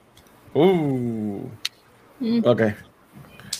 Uh. 0.52 1.46
Ok. 2.44 2.62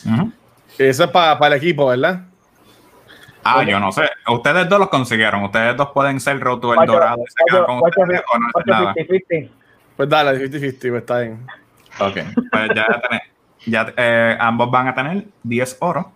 Ujú. 0.06 0.32
Eso 0.78 1.04
es 1.04 1.10
para 1.10 1.46
el 1.46 1.52
equipo, 1.54 1.86
¿verdad? 1.88 2.22
Ah, 3.42 3.62
yo 3.62 3.78
no 3.78 3.92
sé. 3.92 4.08
Ustedes 4.28 4.68
dos 4.68 4.78
los 4.78 4.88
consiguieron. 4.88 5.42
Ustedes 5.44 5.76
dos 5.76 5.90
pueden 5.92 6.18
ser 6.18 6.40
roto 6.40 6.72
el 6.74 6.86
dorado 6.86 7.18
y 7.22 7.30
se 7.30 7.44
quedan 7.46 7.64
con 7.66 7.80
ustedes 7.88 8.22
o 8.32 8.38
no 8.38 8.48
nada. 8.66 8.94
50-50. 8.94 9.50
Pues 9.96 10.08
dale, 10.08 10.38
50-50, 10.50 10.78
pues 10.90 10.94
está 11.02 11.18
bien. 11.20 11.46
Ok. 12.00 12.16
Pues 12.50 12.68
ya, 12.74 12.86
tenés- 13.02 13.22
ya 13.66 13.92
eh, 13.96 14.36
ambos 14.40 14.70
van 14.70 14.88
a 14.88 14.94
tener 14.94 15.24
10 15.42 15.76
oro 15.80 16.10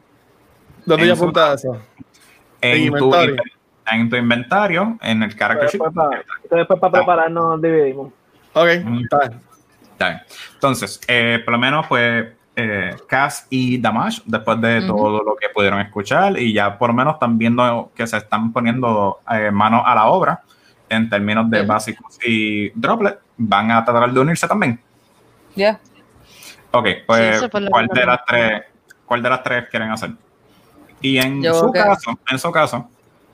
¿Dónde 0.85 1.07
ya 1.07 1.15
su- 1.17 1.23
apunta 1.25 1.53
eso? 1.55 1.81
en, 2.61 2.83
En 2.87 2.93
tu, 2.93 3.05
inventario. 3.07 3.37
En 3.93 4.09
tu 4.11 4.17
inventario, 4.17 4.99
en 5.03 5.23
el 5.23 5.37
character 5.37 5.69
sheet. 5.69 5.81
Después 5.83 5.95
para 5.95 6.59
después 6.61 6.81
para 6.81 6.93
prepararnos 6.93 7.45
nos 7.45 7.63
dividimos. 7.63 8.13
Ok, 8.55 8.69
Mm. 8.85 9.01
está 9.03 9.19
bien. 9.21 9.41
Está 9.93 10.09
bien. 10.09 10.21
Entonces, 10.55 11.01
eh, 11.09 11.41
por 11.45 11.53
lo 11.53 11.59
menos, 11.59 11.87
pues, 11.87 12.27
eh, 12.57 12.97
Cass 13.09 13.47
y 13.51 13.79
Damash, 13.81 14.21
después 14.25 14.61
de 14.61 14.83
todo 14.83 15.23
lo 15.23 15.37
que 15.37 15.49
pudieron 15.49 15.81
escuchar, 15.81 16.39
y 16.39 16.53
ya 16.53 16.77
por 16.77 16.91
lo 16.91 16.95
menos 16.95 17.15
están 17.15 17.39
viendo 17.39 17.93
que 17.95 18.07
se 18.07 18.17
están 18.17 18.53
poniendo 18.53 19.21
eh, 19.31 19.51
manos 19.53 19.83
a 19.85 19.95
la 19.95 20.07
obra 20.07 20.41
en 20.89 21.09
términos 21.09 21.49
de 21.51 21.63
básicos 21.63 22.19
y 22.25 22.71
droplet, 22.71 23.19
van 23.37 23.71
a 23.71 23.85
tratar 23.85 24.11
de 24.13 24.21
unirse 24.21 24.49
también. 24.49 24.81
Ya. 25.55 25.79
Ok, 26.73 26.87
pues, 27.07 27.49
¿cuál, 27.71 27.87
de 27.89 28.07
las 28.07 28.25
tres, 28.27 28.63
¿cuál 29.05 29.23
de 29.23 29.31
las 29.31 29.43
tres 29.43 29.69
quieren 29.71 29.91
hacer? 29.91 30.11
Y 31.01 31.19
en 31.19 31.43
Yo 31.43 31.55
su 31.55 31.71
caso, 31.73 32.19
en 32.31 32.39
su 32.39 32.51
caso. 32.51 32.89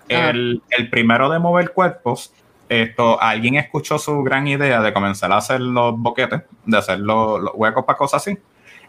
El, 0.09 0.62
el 0.70 0.90
primero 0.90 1.28
de 1.30 1.38
mover 1.38 1.72
cuerpos, 1.72 2.32
esto, 2.68 3.20
alguien 3.20 3.57
escuchó 3.57 3.98
su 3.98 4.22
gran 4.22 4.46
idea 4.46 4.80
de 4.80 4.92
comenzar 4.92 5.30
a 5.32 5.36
hacer 5.36 5.61
los 5.61 5.96
boquetes, 5.98 6.42
de 6.64 6.78
hacer 6.78 7.00
los, 7.00 7.40
los 7.40 7.52
huecos 7.55 7.84
para 7.84 7.98
cosas 7.98 8.22
así, 8.22 8.38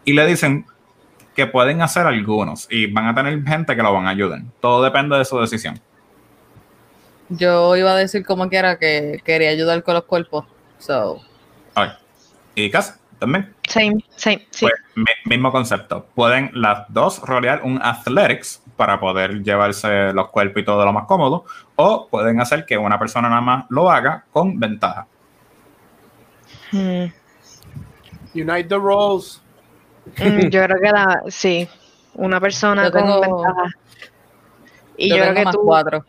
y 0.04 0.14
le 0.14 0.26
dicen 0.26 0.66
que 1.36 1.46
pueden 1.48 1.82
hacer 1.82 2.08
algunos 2.08 2.68
y 2.72 2.88
van 2.88 3.08
a 3.08 3.16
tener 3.16 3.44
gente 3.44 3.76
que 3.76 3.84
lo 3.84 3.94
van 3.94 4.08
a 4.08 4.12
ayudar. 4.12 4.42
Todo 4.62 4.84
depende 4.84 5.18
de 5.18 5.26
su 5.26 5.38
decisión. 5.40 5.80
Yo 7.30 7.76
iba 7.76 7.92
a 7.92 7.96
decir 7.96 8.26
como 8.26 8.48
quiera 8.50 8.78
que 8.78 9.20
quería 9.26 9.50
ayudar 9.50 9.84
con 9.84 9.96
los 9.96 10.04
cuerpos. 10.04 10.46
So. 10.80 11.22
¿Y 12.54 12.70
Cass? 12.70 13.00
¿También? 13.20 13.54
Same, 13.68 14.04
same, 14.16 14.46
sí. 14.52 14.66
Pues, 14.66 14.74
mi- 14.96 15.30
mismo 15.30 15.52
concepto. 15.52 16.06
Pueden 16.16 16.52
las 16.54 16.86
dos 16.90 17.20
rolear 17.22 17.62
un 17.64 17.82
athletics 17.82 18.62
para 18.76 19.00
poder 19.00 19.42
llevarse 19.44 20.12
los 20.14 20.30
cuerpos 20.30 20.62
y 20.62 20.66
todo 20.66 20.84
lo 20.86 20.92
más 20.94 21.06
cómodo, 21.06 21.46
o 21.76 22.08
pueden 22.08 22.40
hacer 22.42 22.66
que 22.66 22.78
una 22.78 23.00
persona 23.00 23.30
nada 23.30 23.42
más 23.42 23.66
lo 23.70 23.90
haga 23.90 24.26
con 24.32 24.60
ventaja. 24.60 25.08
Mm, 26.72 27.06
Unite 28.34 28.64
the 28.66 28.78
roles. 28.78 29.42
mm, 30.18 30.40
yo 30.50 30.64
creo 30.64 30.78
que 30.82 30.90
la, 30.92 31.24
sí, 31.28 31.68
una 32.16 32.40
persona 32.40 32.86
Yo 32.86 32.92
con 32.92 33.02
tengo- 33.02 33.22
ventaja. 33.22 33.70
Y 34.98 35.10
yo 35.10 35.16
creo 35.18 35.34
que 35.34 35.44
más 35.46 35.56
tú, 35.56 35.62
cuatro. 35.64 36.06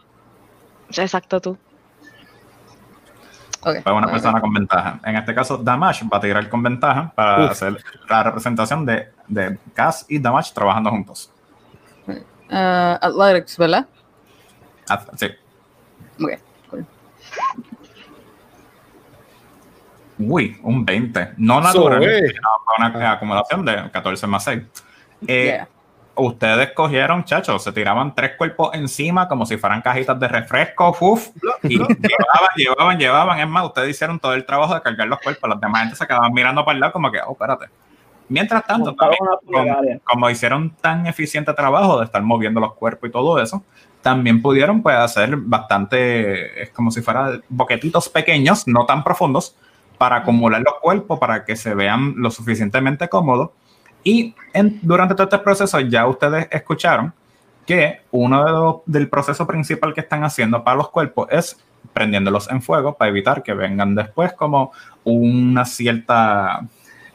exacto 0.90 1.40
tú. 1.40 1.58
Ok, 3.62 3.82
Para 3.82 3.96
una 3.96 4.06
bueno. 4.06 4.08
persona 4.12 4.40
con 4.40 4.52
ventaja. 4.52 5.00
En 5.04 5.16
este 5.16 5.34
caso, 5.34 5.56
Damash 5.56 6.04
va 6.04 6.18
a 6.18 6.20
tirar 6.20 6.48
con 6.48 6.62
ventaja 6.62 7.10
para 7.14 7.44
Uf. 7.46 7.50
hacer 7.50 7.76
la 8.08 8.22
representación 8.22 8.86
de, 8.86 9.08
de 9.26 9.58
Cass 9.74 10.06
y 10.08 10.20
Damash 10.20 10.52
trabajando 10.52 10.90
juntos. 10.90 11.32
Ah, 12.50 12.98
athletics, 13.02 13.56
¿verdad? 13.58 13.86
Haz- 14.88 15.08
Sí. 15.16 15.26
Ok, 16.22 16.30
cool. 16.70 16.86
Uy, 20.18 20.58
un 20.62 20.84
20. 20.84 21.32
No 21.36 21.60
natural. 21.60 22.02
So, 22.02 22.08
eh. 22.08 22.32
fue 22.64 22.86
una 22.86 23.12
acumulación 23.12 23.64
de 23.64 23.90
14 23.90 24.26
más 24.26 24.44
6. 24.44 24.62
Eh, 25.26 25.44
Yeah. 25.46 25.68
Ustedes 26.18 26.72
cogieron, 26.72 27.24
chachos, 27.24 27.62
se 27.62 27.72
tiraban 27.72 28.14
tres 28.14 28.36
cuerpos 28.38 28.70
encima 28.72 29.28
como 29.28 29.44
si 29.44 29.58
fueran 29.58 29.82
cajitas 29.82 30.18
de 30.18 30.26
refresco, 30.26 30.96
uf, 30.98 31.28
y 31.64 31.76
llevaban, 31.76 32.48
llevaban, 32.56 32.98
llevaban. 32.98 33.38
Es 33.40 33.46
más, 33.46 33.66
ustedes 33.66 33.90
hicieron 33.90 34.18
todo 34.18 34.32
el 34.32 34.46
trabajo 34.46 34.74
de 34.74 34.80
cargar 34.80 35.08
los 35.08 35.18
cuerpos. 35.20 35.50
Las 35.50 35.60
demás 35.60 35.82
gente 35.82 35.96
se 35.96 36.06
quedaban 36.06 36.32
mirando 36.32 36.64
para 36.64 36.74
el 36.74 36.80
lado 36.80 36.94
como 36.94 37.12
que, 37.12 37.18
oh, 37.20 37.32
espérate. 37.32 37.66
Mientras 38.28 38.66
tanto, 38.66 38.94
también, 38.94 40.00
como 40.04 40.28
hicieron 40.30 40.70
tan 40.80 41.06
eficiente 41.06 41.52
trabajo 41.54 41.98
de 41.98 42.06
estar 42.06 42.22
moviendo 42.22 42.60
los 42.60 42.74
cuerpos 42.74 43.08
y 43.08 43.12
todo 43.12 43.40
eso, 43.40 43.62
también 44.02 44.42
pudieron 44.42 44.82
pues 44.82 44.96
hacer 44.96 45.36
bastante, 45.36 46.62
es 46.62 46.70
como 46.70 46.90
si 46.90 47.02
fueran 47.02 47.42
boquetitos 47.48 48.08
pequeños, 48.08 48.66
no 48.66 48.84
tan 48.86 49.04
profundos, 49.04 49.56
para 49.98 50.16
acumular 50.16 50.60
los 50.60 50.74
cuerpos, 50.80 51.18
para 51.18 51.44
que 51.44 51.56
se 51.56 51.74
vean 51.74 52.14
lo 52.16 52.30
suficientemente 52.30 53.08
cómodos. 53.08 53.50
Y 54.04 54.34
en- 54.52 54.78
durante 54.82 55.14
todo 55.14 55.24
este 55.24 55.38
proceso 55.38 55.80
ya 55.80 56.06
ustedes 56.06 56.48
escucharon 56.50 57.12
que 57.66 58.02
uno 58.10 58.44
de 58.44 58.50
los- 58.52 58.76
del 58.86 59.08
proceso 59.08 59.46
principal 59.46 59.94
que 59.94 60.00
están 60.00 60.22
haciendo 60.22 60.62
para 60.62 60.76
los 60.76 60.90
cuerpos 60.90 61.28
es 61.30 61.56
prendiéndolos 61.92 62.50
en 62.50 62.60
fuego 62.62 62.94
para 62.96 63.08
evitar 63.08 63.42
que 63.42 63.54
vengan 63.54 63.94
después 63.94 64.32
como 64.34 64.72
una 65.04 65.64
cierta 65.64 66.60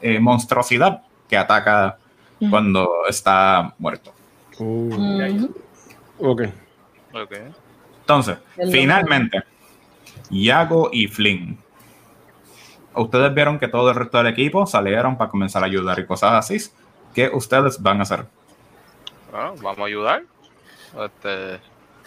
eh, 0.02 0.18
monstruosidad 0.20 1.02
que 1.28 1.36
ataca 1.36 1.96
cuando 2.50 3.06
está 3.08 3.72
muerto. 3.78 4.12
Uh, 4.58 4.94
Ujú. 4.94 5.54
ok. 6.18 6.42
Ok. 7.14 7.32
Entonces, 8.00 8.38
El 8.56 8.70
finalmente, 8.72 9.42
Yago 10.30 10.90
y 10.92 11.06
Flynn. 11.06 11.56
Ustedes 12.94 13.32
vieron 13.34 13.58
que 13.58 13.68
todo 13.68 13.88
el 13.90 13.96
resto 13.96 14.18
del 14.18 14.26
equipo 14.26 14.66
salieron 14.66 15.16
para 15.16 15.30
comenzar 15.30 15.62
a 15.62 15.66
ayudar 15.66 15.98
y 16.00 16.06
cosas 16.06 16.32
así. 16.34 16.58
¿Qué 17.14 17.30
ustedes 17.32 17.80
van 17.80 18.00
a 18.00 18.02
hacer? 18.02 18.26
Bueno, 19.30 19.54
vamos 19.62 19.78
a 19.78 19.84
ayudar. 19.84 20.22
Este, 21.04 21.60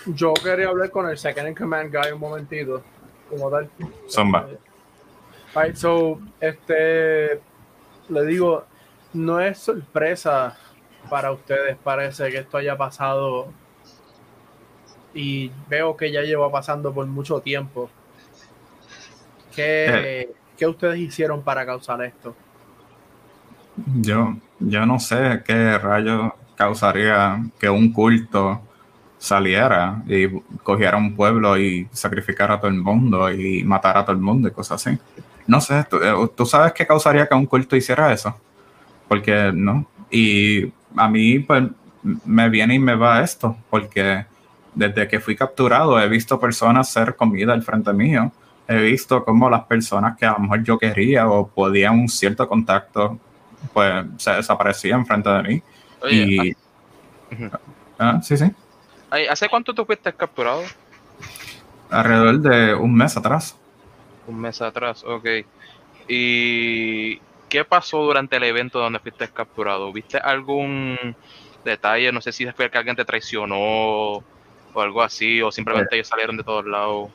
Yo 0.05 0.33
quería 0.33 0.67
hablar 0.67 0.91
con 0.91 1.09
el 1.09 1.17
second 1.17 1.47
in 1.47 1.55
command 1.55 1.91
guy 1.95 2.11
un 2.11 2.19
momentito. 2.19 2.83
como 3.29 3.49
tal. 3.49 3.69
Zumba. 4.09 4.47
Alright, 5.55 5.75
so, 5.75 6.19
este, 6.41 7.41
le 8.09 8.25
digo, 8.25 8.65
no 9.13 9.39
es 9.39 9.59
sorpresa 9.59 10.57
para 11.09 11.31
ustedes, 11.31 11.77
parece 11.83 12.29
que 12.29 12.39
esto 12.39 12.57
haya 12.57 12.77
pasado 12.77 13.47
y 15.13 15.51
veo 15.69 15.95
que 15.95 16.11
ya 16.11 16.21
lleva 16.21 16.51
pasando 16.51 16.93
por 16.93 17.05
mucho 17.07 17.39
tiempo. 17.39 17.89
¿Qué, 19.55 20.29
¿qué 20.57 20.67
ustedes 20.67 20.99
hicieron 20.99 21.41
para 21.41 21.65
causar 21.65 22.03
esto? 22.03 22.35
Yo, 24.01 24.35
yo 24.59 24.85
no 24.85 24.99
sé 24.99 25.41
qué 25.45 25.77
rayo 25.77 26.33
causaría 26.55 27.43
que 27.59 27.69
un 27.69 27.91
culto 27.91 28.61
saliera 29.17 30.03
y 30.07 30.29
cogiera 30.63 30.97
un 30.97 31.15
pueblo 31.15 31.57
y 31.57 31.87
sacrificara 31.91 32.55
a 32.55 32.59
todo 32.59 32.69
el 32.69 32.81
mundo 32.81 33.31
y 33.31 33.63
matara 33.63 34.01
a 34.01 34.05
todo 34.05 34.15
el 34.15 34.21
mundo 34.21 34.47
y 34.47 34.51
cosas 34.51 34.85
así. 34.85 34.97
No 35.47 35.61
sé, 35.61 35.85
¿tú, 35.89 35.97
eh, 35.97 36.13
¿tú 36.35 36.45
sabes 36.45 36.73
qué 36.73 36.85
causaría 36.85 37.27
que 37.27 37.35
un 37.35 37.45
culto 37.45 37.75
hiciera 37.75 38.11
eso? 38.11 38.35
Porque 39.07 39.51
no. 39.53 39.85
Y 40.09 40.71
a 40.95 41.07
mí 41.07 41.39
pues 41.39 41.63
me 42.25 42.49
viene 42.49 42.75
y 42.75 42.79
me 42.79 42.95
va 42.95 43.21
esto, 43.21 43.57
porque 43.69 44.25
desde 44.73 45.07
que 45.07 45.19
fui 45.19 45.35
capturado 45.35 45.99
he 45.99 46.07
visto 46.07 46.39
personas 46.39 46.89
ser 46.89 47.15
comida 47.15 47.53
al 47.53 47.63
frente 47.63 47.93
mío. 47.93 48.31
He 48.67 48.77
visto 48.81 49.23
cómo 49.23 49.49
las 49.49 49.63
personas 49.65 50.17
que 50.17 50.25
a 50.25 50.33
lo 50.33 50.39
mejor 50.39 50.63
yo 50.63 50.77
quería 50.77 51.27
o 51.27 51.47
podía 51.47 51.91
un 51.91 52.09
cierto 52.09 52.47
contacto, 52.47 53.19
pues 53.73 54.05
se 54.17 54.31
desaparecían 54.31 55.05
frente 55.05 55.29
de 55.29 55.43
mí. 55.43 55.63
Oye, 56.01 56.15
y, 56.15 56.51
Ujú. 57.31 57.51
ah, 57.99 58.19
sí, 58.23 58.37
sí. 58.37 58.51
¿Hace 59.29 59.47
cuánto 59.49 59.73
tú 59.73 59.85
fuiste 59.85 60.11
capturado? 60.13 60.63
Alrededor 61.89 62.39
de 62.39 62.73
un 62.73 62.93
mes 62.93 63.15
atrás. 63.15 63.55
Un 64.27 64.39
mes 64.39 64.61
atrás, 64.61 65.03
ok. 65.03 65.25
¿Y 66.07 67.17
qué 67.49 67.63
pasó 67.65 67.99
durante 68.03 68.37
el 68.37 68.43
evento 68.43 68.79
donde 68.79 68.99
fuiste 68.99 69.27
capturado? 69.29 69.91
¿Viste 69.91 70.17
algún 70.17 70.97
detalle? 71.63 72.11
No 72.11 72.21
sé 72.21 72.31
si 72.31 72.45
fue 72.51 72.69
que 72.69 72.77
alguien 72.77 72.95
te 72.95 73.05
traicionó 73.05 73.55
o 73.57 74.23
algo 74.81 75.01
así, 75.01 75.41
o 75.41 75.51
simplemente 75.51 75.95
ellos 75.95 76.07
salieron 76.07 76.37
de 76.37 76.43
todos 76.43 76.65
lados. 76.65 77.09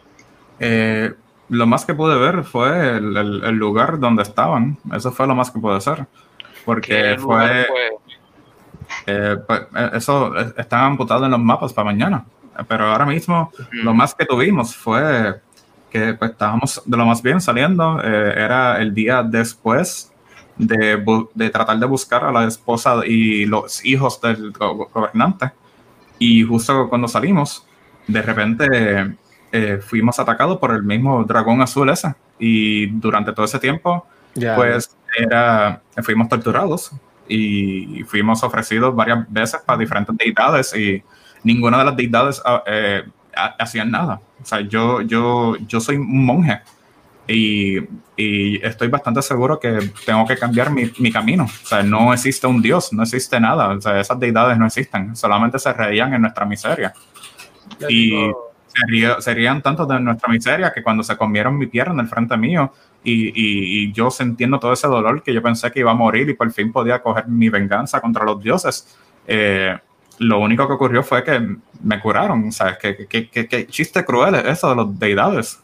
Eh, 0.59 1.13
lo 1.49 1.67
más 1.67 1.85
que 1.85 1.95
pude 1.95 2.17
ver 2.19 2.45
fue 2.45 2.97
el, 2.97 3.17
el- 3.17 3.45
el 3.45 3.55
lugar 3.57 3.99
donde 3.99 4.23
estaban. 4.23 4.79
Eso 4.95 5.11
fue 5.13 5.27
lo 5.27 5.35
más 5.35 5.51
que 5.51 5.59
pude 5.59 5.77
hacer. 5.77 6.07
Porque 6.65 6.89
¿Qué 6.89 7.17
lugar 7.17 7.67
fue, 7.67 7.89
eh, 9.07 9.37
pues, 9.47 9.61
eh, 9.75 9.91
eso 9.95 10.37
eh, 10.39 10.53
estaba 10.57 10.87
amputado 10.87 11.25
en 11.25 11.31
los 11.33 11.41
mapas 11.41 11.73
para 11.73 11.87
mañana. 11.87 12.25
Eh, 12.59 12.63
Pero 12.69 12.87
ahora 12.87 13.07
mismo 13.07 13.53
lo 13.73 13.95
más 13.95 14.15
que 14.15 14.27
tuvimos 14.27 14.75
fue 14.77 15.41
que 15.91 16.15
pues, 16.15 16.31
estábamos 16.33 16.83
de 16.85 16.97
lo 16.97 17.05
más 17.07 17.23
bien 17.23 17.41
saliendo. 17.41 18.01
eh, 18.03 18.35
era 18.37 18.81
el 18.81 18.95
día 18.95 19.23
después 19.23 20.13
de, 20.57 21.03
de 21.35 21.51
tratar 21.51 21.79
de 21.79 21.87
buscar 21.87 22.25
a 22.25 22.33
la 22.33 22.45
esposa 22.45 23.01
y 23.07 23.45
los 23.47 23.85
hijos 23.85 24.21
del 24.21 24.53
go- 24.53 24.89
gobernante. 24.93 25.51
Y 26.19 26.43
justo 26.45 26.89
cuando 26.89 27.09
salimos, 27.09 27.67
de 28.07 28.23
repente 28.23 29.17
eh, 29.53 29.79
fuimos 29.83 30.19
atacados 30.19 30.59
por 30.59 30.71
el 30.73 30.83
mismo 30.83 31.25
dragón 31.25 31.61
azul 31.63 31.89
ese. 31.91 32.15
Y 32.39 32.87
durante 32.87 33.33
todo 33.33 33.45
ese 33.47 33.59
tiempo, 33.59 34.07
Ya. 34.35 34.55
pues 34.55 34.97
era, 35.19 35.81
fuimos 36.03 36.29
torturados 36.29 36.93
y 37.27 38.03
fuimos 38.05 38.43
ofrecidos 38.43 38.95
varias 38.95 39.25
veces 39.31 39.61
para 39.65 39.79
diferentes 39.79 40.17
deidades 40.17 40.75
y 40.77 41.03
ninguna 41.43 41.79
de 41.79 41.85
las 41.85 41.97
deidades 41.97 42.43
ah, 42.45 42.63
eh, 42.67 43.03
hacían 43.47 43.91
nada. 43.91 44.21
O 44.43 44.45
sea, 44.45 44.61
yo, 44.61 45.01
yo, 45.03 45.57
yo 45.69 45.81
soy 45.81 45.97
un 45.97 46.25
monje 46.25 46.61
y, 47.27 47.79
y 48.17 48.65
estoy 48.65 48.89
bastante 48.89 49.23
seguro 49.23 49.61
que 49.61 49.91
tengo 50.05 50.27
que 50.27 50.37
cambiar 50.37 50.71
mi, 50.71 50.91
mi 50.99 51.13
camino. 51.13 51.45
O 51.45 51.67
sea, 51.67 51.83
no 51.83 52.13
existe 52.13 52.47
un 52.47 52.61
dios, 52.63 52.93
no 52.93 53.03
existe 53.03 53.39
nada. 53.41 53.69
O 53.69 53.81
sea, 53.81 54.01
esas 54.01 54.19
deidades 54.19 54.59
no 54.59 54.67
existen, 54.67 55.15
solamente 55.17 55.59
se 55.59 55.73
reían 55.73 56.13
en 56.15 56.23
nuestra 56.23 56.45
miseria. 56.45 56.93
Y- 57.89 58.11
digo, 58.11 58.47
Se, 58.73 58.87
ríe- 58.87 59.21
se 59.21 59.35
rían 59.35 59.63
tanto 59.63 59.85
de 59.85 59.99
nuestra 59.99 60.29
miseria 60.29 60.73
que 60.73 60.81
cuando 60.81 61.03
se 61.03 61.17
comieron 61.17 61.59
mi 61.59 61.67
pierna 61.67 61.93
en 61.95 62.01
el 62.01 62.07
frente 62.07 62.37
mío 62.37 62.73
y, 63.03 63.29
y- 63.29 63.83
y 63.87 63.93
yo 63.93 64.13
sintiendo 64.13 64.61
todo 64.61 64.73
ese 64.73 64.87
dolor 64.87 65.25
que 65.25 65.35
yo 65.35 65.43
pensé 65.43 65.73
que 65.73 65.81
iba 65.81 65.91
a 65.91 65.95
morir 65.95 66.29
y 66.31 66.35
por 66.35 66.49
fin 66.53 66.71
podía 66.71 67.03
coger 67.03 67.27
mi 67.27 67.49
venganza 67.49 68.01
contra 68.01 68.25
los 68.25 68.41
dioses, 68.41 68.97
eh, 69.27 69.77
lo 70.21 70.39
único 70.39 70.67
que 70.69 70.75
ocurrió 70.75 71.03
fue 71.03 71.25
que 71.25 71.41
me 71.83 71.99
curaron. 72.01 72.49
O 72.49 72.53
sea, 72.53 72.77
que, 72.79 73.07
que, 73.09 73.29
que- 73.31 73.49
que 73.49 73.67
chiste 73.67 74.05
cruel 74.05 74.35
es 74.37 74.45
eso 74.45 74.69
de 74.71 74.77
los 74.77 74.99
deidades. 74.99 75.59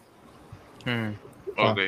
Hmm, 0.85 1.11
Ok. 1.59 1.79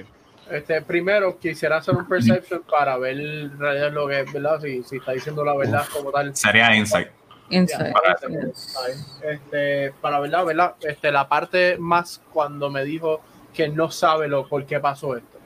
este, 0.51 0.83
primero 0.83 1.39
quisiera 1.39 1.79
hacer 1.79 1.95
un 1.95 2.07
perception 2.07 2.63
para 2.71 2.97
ver 2.99 3.17
lo 3.17 4.07
que 4.09 4.21
es, 4.21 4.33
¿verdad? 4.33 4.61
Si, 4.61 4.83
si 4.83 4.97
está 4.97 5.13
diciendo 5.13 5.45
la 5.45 5.55
verdad 5.57 5.87
como 5.93 6.11
tal. 6.11 6.35
Sería 6.37 6.75
insight. 6.77 7.09
Insight. 7.51 7.95
Yes. 8.29 8.77
Este, 9.23 9.93
para 10.03 10.21
verdad, 10.21 10.45
¿verdad? 10.45 10.75
Este, 10.83 11.11
la 11.11 11.27
parte 11.29 11.77
más 11.79 12.21
cuando 12.33 12.69
me 12.71 12.85
dijo 12.85 13.23
que 13.55 13.69
no 13.69 13.91
sabe 13.91 14.29
lo 14.29 14.47
por 14.47 14.67
qué 14.67 14.79
pasó 14.79 15.17
esto. 15.17 15.39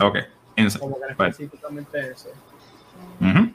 Ok, 0.00 0.16
insight. 0.56 0.80
Como 0.80 0.96
que 0.98 1.12
específicamente 1.12 2.10
eso. 2.12 2.30
Ujú. 3.20 3.52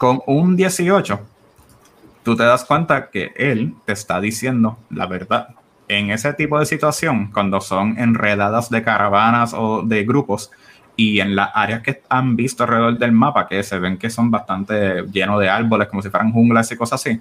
Con 0.00 0.22
un 0.24 0.56
18, 0.56 1.20
tú 2.22 2.34
te 2.34 2.42
das 2.42 2.64
cuenta 2.64 3.10
que 3.10 3.34
él 3.36 3.74
te 3.84 3.92
está 3.92 4.18
diciendo 4.18 4.78
la 4.88 5.06
verdad. 5.06 5.48
En 5.88 6.10
ese 6.10 6.32
tipo 6.32 6.58
de 6.58 6.64
situación, 6.64 7.30
cuando 7.30 7.60
son 7.60 7.98
enredadas 7.98 8.70
de 8.70 8.82
caravanas 8.82 9.52
o 9.52 9.82
de 9.82 10.04
grupos, 10.04 10.50
y 10.96 11.20
en 11.20 11.36
las 11.36 11.50
áreas 11.52 11.82
que 11.82 12.00
han 12.08 12.34
visto 12.34 12.64
alrededor 12.64 12.96
del 12.96 13.12
mapa, 13.12 13.46
que 13.46 13.62
se 13.62 13.78
ven 13.78 13.98
que 13.98 14.08
son 14.08 14.30
bastante 14.30 15.02
llenos 15.12 15.38
de 15.38 15.50
árboles, 15.50 15.88
como 15.88 16.00
si 16.00 16.08
fueran 16.08 16.32
junglas 16.32 16.72
y 16.72 16.76
cosas 16.76 17.02
así, 17.02 17.20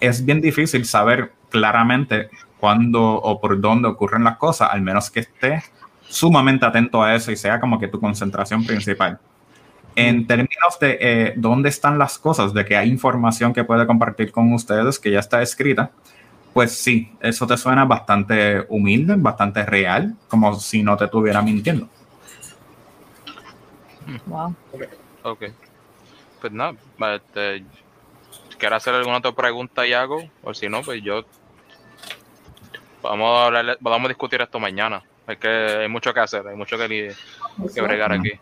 es 0.00 0.24
bien 0.24 0.40
difícil 0.40 0.86
saber 0.86 1.30
claramente 1.50 2.30
cuándo 2.58 3.00
o 3.00 3.40
por 3.40 3.60
dónde 3.60 3.86
ocurren 3.86 4.24
las 4.24 4.38
cosas, 4.38 4.70
al 4.72 4.82
menos 4.82 5.08
que 5.08 5.20
estés 5.20 5.70
sumamente 6.08 6.66
atento 6.66 7.00
a 7.00 7.14
eso 7.14 7.30
y 7.30 7.36
sea 7.36 7.60
como 7.60 7.78
que 7.78 7.86
tu 7.86 8.00
concentración 8.00 8.66
principal. 8.66 9.20
En 9.98 10.26
términos 10.26 10.78
de 10.80 10.98
eh, 11.00 11.32
dónde 11.36 11.68
están 11.68 11.98
las 11.98 12.18
cosas, 12.18 12.54
de 12.54 12.64
que 12.64 12.76
hay 12.76 12.88
información 12.88 13.52
que 13.52 13.64
puede 13.64 13.84
compartir 13.84 14.30
con 14.30 14.52
ustedes 14.52 14.98
que 14.98 15.10
ya 15.10 15.18
está 15.18 15.42
escrita, 15.42 15.90
pues 16.54 16.72
sí, 16.72 17.12
eso 17.20 17.46
te 17.46 17.56
suena 17.56 17.84
bastante 17.84 18.64
humilde, 18.68 19.14
bastante 19.16 19.64
real, 19.64 20.16
como 20.28 20.54
si 20.54 20.82
no 20.82 20.96
te 20.96 21.06
estuviera 21.06 21.42
mintiendo. 21.42 21.88
Wow. 24.26 24.54
Ok. 25.24 25.44
Pues 26.40 26.52
nada, 26.52 26.74
este, 27.16 27.64
¿quieres 28.56 28.76
hacer 28.76 28.94
alguna 28.94 29.18
otra 29.18 29.32
pregunta, 29.32 29.86
Yago? 29.86 30.30
O 30.42 30.54
si 30.54 30.68
no, 30.68 30.82
pues 30.82 31.02
yo. 31.02 31.24
Vamos 33.02 33.38
a, 33.38 33.46
hablar, 33.46 33.78
vamos 33.80 34.06
a 34.06 34.08
discutir 34.08 34.40
esto 34.40 34.60
mañana. 34.60 35.02
Es 35.26 35.38
que 35.38 35.48
hay 35.48 35.88
mucho 35.88 36.14
que 36.14 36.20
hacer, 36.20 36.46
hay 36.46 36.56
mucho 36.56 36.78
que, 36.78 37.12
que 37.74 37.80
bregar 37.80 38.12
aquí. 38.12 38.32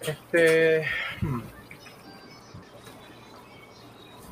Este, 0.00 0.84
hmm, 1.22 1.40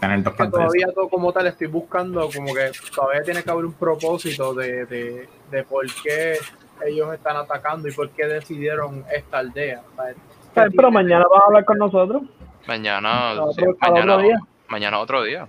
Tener 0.01 0.23
dos 0.23 0.35
que 0.35 0.39
pantallas. 0.39 0.67
todavía 0.67 0.87
todo 0.95 1.09
como 1.09 1.33
tal 1.33 1.47
estoy 1.47 1.67
buscando, 1.69 2.29
como 2.35 2.55
que 2.55 2.71
todavía 2.95 3.23
tiene 3.23 3.43
que 3.43 3.51
haber 3.51 3.64
un 3.64 3.73
propósito 3.73 4.53
de, 4.55 4.85
de, 4.87 5.29
de 5.51 5.62
por 5.64 5.87
qué 6.03 6.39
ellos 6.85 7.14
están 7.14 7.37
atacando 7.37 7.89
y 7.89 7.93
por 7.93 8.11
qué 8.11 8.27
decidieron 8.27 9.05
esta 9.14 9.39
aldea. 9.39 9.83
¿sabes? 9.97 10.17
Eh, 10.55 10.71
Pero 10.77 10.91
mañana 10.91 11.25
vas 11.33 11.43
a 11.43 11.47
hablar 11.47 11.64
con 11.64 11.79
nosotros. 11.79 12.23
Mañana, 12.67 13.35
No, 13.35 13.53
sí, 13.53 13.62
otro- 13.62 13.77
para 13.79 13.93
mañana, 13.93 14.14
otro 14.14 14.27
día. 14.27 14.39
mañana 14.69 14.99
otro 14.99 15.23
día. 15.23 15.49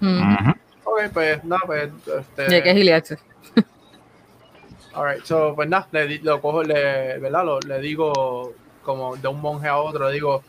Mm. 0.00 0.50
Ok, 0.84 1.00
pues 1.12 1.44
nada, 1.44 1.62
pues. 1.66 1.90
Este, 2.06 2.50
Ya 2.50 2.62
que 2.62 2.70
es. 2.70 3.18
Alright, 4.98 5.24
so, 5.24 5.54
pues 5.54 5.68
nada, 5.68 5.86
le, 5.92 6.18
lo 6.18 6.40
cojo, 6.40 6.62
le, 6.64 7.18
¿verdad? 7.18 7.44
Lo- 7.44 7.60
le 7.60 7.80
digo 7.80 8.52
como 8.82 9.16
de 9.16 9.28
un 9.28 9.40
monje 9.40 9.68
a 9.68 9.76
otro, 9.76 10.08
le 10.08 10.14
digo, 10.14 10.42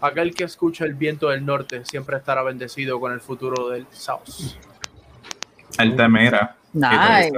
aquel 0.00 0.34
que 0.34 0.44
escucha 0.44 0.84
el 0.84 0.94
viento 0.94 1.28
del 1.28 1.44
norte 1.44 1.84
siempre 1.84 2.16
estará 2.16 2.42
bendecido 2.42 2.98
con 2.98 3.12
el 3.12 3.20
futuro 3.20 3.68
del 3.68 3.86
South. 3.90 4.22
Él 5.78 5.94
te 5.94 6.08
mira. 6.08 6.56
y 6.72 6.78
te 6.78 6.88
Nice. 6.88 7.30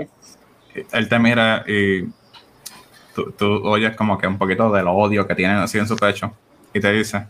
dice- 0.75 0.87
él 0.93 1.09
te 1.09 1.19
mira 1.19 1.65
y 1.67 2.05
tú, 3.15 3.33
tú 3.37 3.47
oyes 3.67 3.97
como 3.97 4.17
que 4.19 4.27
un 4.29 4.39
poquito 4.39 4.71
del 4.71 4.87
odio 4.87 5.27
que 5.27 5.35
tienen 5.35 5.57
así 5.57 5.79
en 5.79 5.89
su 5.89 5.97
pecho 5.97 6.33
y 6.73 6.79
te 6.81 6.93
dice, 6.93 7.27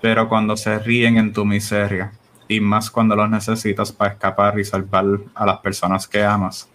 pero 0.00 0.28
cuando 0.28 0.56
se 0.56 0.78
ríen 0.78 1.18
en 1.18 1.32
tu 1.32 1.44
miseria 1.44 2.12
y 2.48 2.60
más 2.60 2.90
cuando 2.90 3.14
los 3.16 3.28
necesitas 3.28 3.92
para 3.92 4.12
escapar 4.12 4.58
y 4.58 4.64
salvar 4.64 5.04
a 5.34 5.44
las 5.46 5.58
personas 5.58 6.06
que 6.08 6.22
amas, 6.24 6.68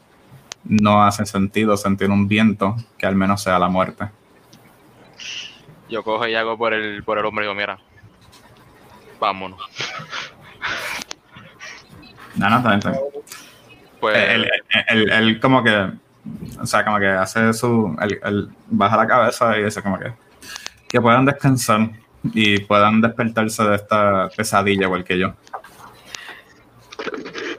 no 0.65 1.03
hace 1.03 1.25
sentido 1.25 1.77
sentir 1.77 2.09
un 2.09 2.27
viento 2.27 2.75
que 2.97 3.05
al 3.05 3.15
menos 3.15 3.41
sea 3.43 3.59
la 3.59 3.67
muerte. 3.69 4.09
Yo 5.89 6.03
cojo 6.03 6.27
y 6.27 6.35
hago 6.35 6.57
por 6.57 6.73
el, 6.73 7.03
por 7.03 7.17
el 7.19 7.25
hombre 7.25 7.45
y 7.45 7.47
digo, 7.47 7.55
mira, 7.55 7.77
vámonos. 9.19 9.61
No, 12.35 12.49
no, 12.49 12.57
está 12.75 12.89
bien. 12.91 13.01
Pues, 13.99 14.17
Él, 14.17 14.43
él- 14.43 14.83
él- 14.89 15.11
él 15.11 15.39
como 15.39 15.63
que, 15.63 15.89
o 16.59 16.65
sea, 16.65 16.83
como 16.83 16.99
que 16.99 17.07
hace 17.07 17.53
su, 17.53 17.95
él 18.01 18.49
baja 18.67 18.97
la 18.97 19.07
cabeza 19.07 19.57
y 19.57 19.63
dice 19.63 19.81
como 19.81 19.97
que, 19.97 20.13
que 20.89 20.99
puedan 21.01 21.25
descansar 21.25 21.89
y 22.33 22.59
puedan 22.59 23.01
despertarse 23.01 23.63
de 23.63 23.75
esta 23.75 24.29
pesadilla 24.35 24.85
igual 24.85 25.03
que 25.03 25.17
yo. 25.17 25.33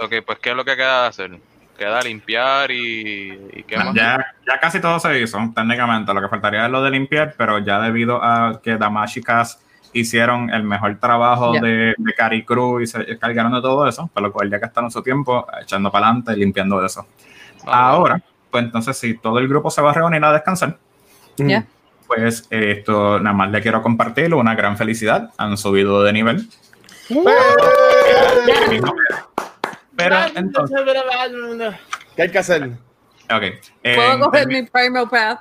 ok, 0.01 0.15
pues 0.27 0.39
¿qué 0.41 0.51
es 0.51 0.57
lo 0.57 0.65
que 0.65 0.77
queda 0.77 1.03
de 1.03 1.09
hacer? 1.09 1.39
Queda 1.79 2.01
limpiar 2.03 2.71
y, 2.71 3.51
y 3.53 3.63
qué 3.65 3.77
más. 3.77 3.95
Ya, 3.95 4.25
ya 4.47 4.59
casi 4.61 4.81
todo 4.81 4.99
se 4.99 5.21
hizo, 5.21 5.39
técnicamente. 5.55 6.13
Lo 6.15 6.21
que 6.23 6.29
faltaría 6.29 6.65
es 6.67 6.71
lo 6.71 6.83
de 6.83 6.91
limpiar, 6.91 7.35
pero 7.37 7.59
ya 7.59 7.81
debido 7.81 8.23
a 8.23 8.61
que 8.63 8.77
Damash 8.77 9.19
y 9.19 9.23
Cass 9.23 9.61
hicieron 9.93 10.51
el 10.53 10.63
mejor 10.63 10.97
trabajo 10.99 11.53
de, 11.53 11.95
de 11.97 12.15
Cari 12.15 12.45
Cruz 12.45 12.83
y 12.83 12.87
se 12.87 13.19
cargaron 13.19 13.53
de 13.53 13.61
todo 13.63 13.87
eso, 13.89 14.11
por 14.13 14.23
lo 14.23 14.33
cual 14.33 14.51
ya 14.51 14.59
gastaron 14.59 14.91
su 14.91 15.03
tiempo 15.03 15.47
echando 15.63 15.91
para 15.91 16.07
adelante 16.07 16.33
y 16.33 16.37
limpiando 16.37 16.85
eso. 16.85 17.07
Ah, 17.67 17.91
Ahora, 17.91 18.21
pues 18.51 18.65
entonces 18.65 18.97
si 18.99 19.17
todo 19.19 19.39
el 19.39 19.49
grupo 19.49 19.71
se 19.71 19.81
va 19.83 19.91
a 19.91 19.95
reunir 19.95 20.23
a 20.25 20.33
descansar, 20.33 20.77
Ya. 21.37 21.65
pues 22.07 22.47
eh, 22.51 22.77
esto 22.79 23.19
nada 23.21 23.35
más 23.37 23.51
le 23.51 23.61
quiero 23.63 23.83
compartir 23.83 24.35
una 24.35 24.55
gran 24.55 24.77
felicidad. 24.77 25.31
Han 25.39 25.57
subido 25.57 26.03
de 26.03 26.13
nivel. 26.13 26.49
Pero 29.97 30.17
entonces, 30.35 30.81
¿Qué 32.15 32.23
hay 32.23 32.31
que 32.31 32.39
hacer? 32.39 32.71
ok. 33.25 33.43
Puedo 33.83 34.13
en 34.15 34.21
coger 34.21 34.47
mi 34.47 34.63
Primal 34.65 35.09
Path. 35.09 35.41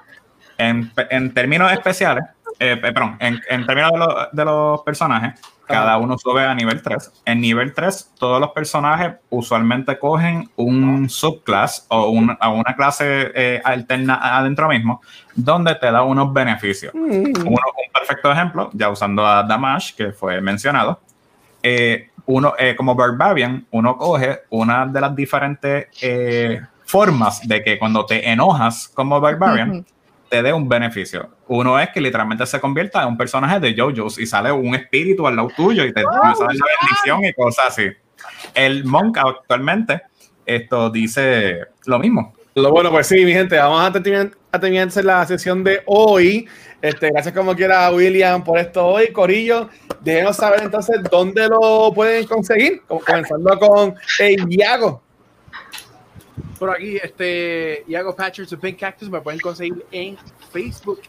en, 0.57 0.91
en 1.09 1.33
términos 1.33 1.71
especiales, 1.71 2.23
eh, 2.59 2.71
eh, 2.73 2.77
perdón, 2.77 3.17
en, 3.19 3.41
en 3.49 3.65
términos 3.65 3.91
de, 3.91 3.97
lo- 3.97 4.29
de 4.31 4.45
los 4.45 4.81
personajes, 4.83 5.39
cada 5.67 5.97
uno 5.97 6.15
sube 6.17 6.43
a 6.45 6.53
nivel 6.53 6.81
3. 6.81 7.11
En 7.25 7.41
nivel 7.41 7.73
3, 7.73 8.11
todos 8.19 8.39
los 8.39 8.51
personajes 8.51 9.15
usualmente 9.29 9.97
cogen 9.97 10.49
un 10.57 11.09
subclass 11.09 11.87
o 11.89 12.09
un- 12.09 12.37
a 12.39 12.49
una 12.49 12.75
clase 12.75 13.31
eh, 13.33 13.61
alterna 13.63 14.19
adentro 14.37 14.67
mismo, 14.69 15.01
donde 15.33 15.73
te 15.75 15.91
da 15.91 16.03
unos 16.03 16.31
beneficios. 16.31 16.93
Uno- 16.93 17.33
un 17.43 17.91
perfecto 17.93 18.31
ejemplo, 18.31 18.69
ya 18.73 18.89
usando 18.89 19.25
a 19.25 19.41
Damash, 19.43 19.95
que 19.95 20.11
fue 20.11 20.39
mencionado, 20.39 20.99
eh, 21.63 22.11
uno, 22.27 22.53
eh, 22.57 22.75
como 22.75 22.95
Barbarian, 22.95 23.65
uno 23.71 23.97
coge 23.97 24.41
una 24.49 24.85
de 24.85 25.01
las 25.01 25.15
diferentes 25.15 25.87
eh, 26.01 26.61
formas 26.83 27.47
de 27.47 27.63
que 27.63 27.77
cuando 27.77 28.05
te 28.05 28.29
enojas 28.29 28.87
como 28.93 29.19
Barbarian, 29.19 29.71
Ujú. 29.71 29.85
te 30.29 30.41
dé 30.41 30.51
un 30.53 30.67
beneficio. 30.67 31.29
Uno 31.47 31.79
es 31.79 31.89
que 31.89 32.01
literalmente 32.01 32.45
se 32.45 32.59
convierta 32.59 33.01
en 33.03 33.09
un 33.09 33.17
personaje 33.17 33.59
de 33.59 33.75
JoJo's 33.75 34.19
y 34.19 34.25
sale 34.25 34.51
un 34.51 34.73
espíritu 34.75 35.27
al 35.27 35.35
lado 35.35 35.49
tuyo 35.55 35.83
y 35.83 35.93
te 35.93 36.03
comienza 36.03 36.43
a 36.43 36.47
dar 36.47 36.55
la 36.55 36.65
bendición 36.81 37.25
y 37.25 37.33
cosas 37.33 37.67
así. 37.67 37.89
El 38.53 38.85
Monk 38.85 39.17
actualmente 39.17 40.01
esto 40.45 40.89
dice 40.89 41.59
lo 41.85 41.99
mismo. 41.99 42.33
Lo 42.55 42.71
bueno, 42.71 42.89
pues 42.89 43.07
sí, 43.07 43.25
mi 43.25 43.33
gente, 43.33 43.57
vamos 43.57 43.81
a 43.81 43.91
terminar, 43.91 44.31
a 44.51 44.59
terminar 44.59 44.89
la 45.03 45.25
sesión 45.25 45.63
de 45.63 45.81
hoy. 45.87 46.47
Este, 46.81 47.09
gracias 47.09 47.33
como 47.33 47.53
quiera 47.55 47.87
a 47.87 47.91
William 47.91 48.43
por 48.43 48.57
esto 48.57 48.85
hoy, 48.85 49.11
Corillo. 49.11 49.69
Déjenos 50.05 50.35
saber 50.37 50.61
entonces 50.63 51.01
dónde 51.09 51.47
lo 51.49 51.91
pueden 51.93 52.25
conseguir, 52.27 52.83
Com- 52.87 52.99
comenzando 52.99 53.59
con 53.59 53.95
el 54.19 54.45
Iago. 54.53 55.01
Por 56.59 56.69
aquí, 56.69 56.97
este, 56.97 57.83
Iago 57.87 58.15
Patchers 58.15 58.51
de 58.51 58.57
Pink 58.57 58.79
Cactus 58.79 59.09
me 59.09 59.19
pueden 59.19 59.39
conseguir 59.39 59.83
en 59.91 60.15
Facebook. 60.51 61.01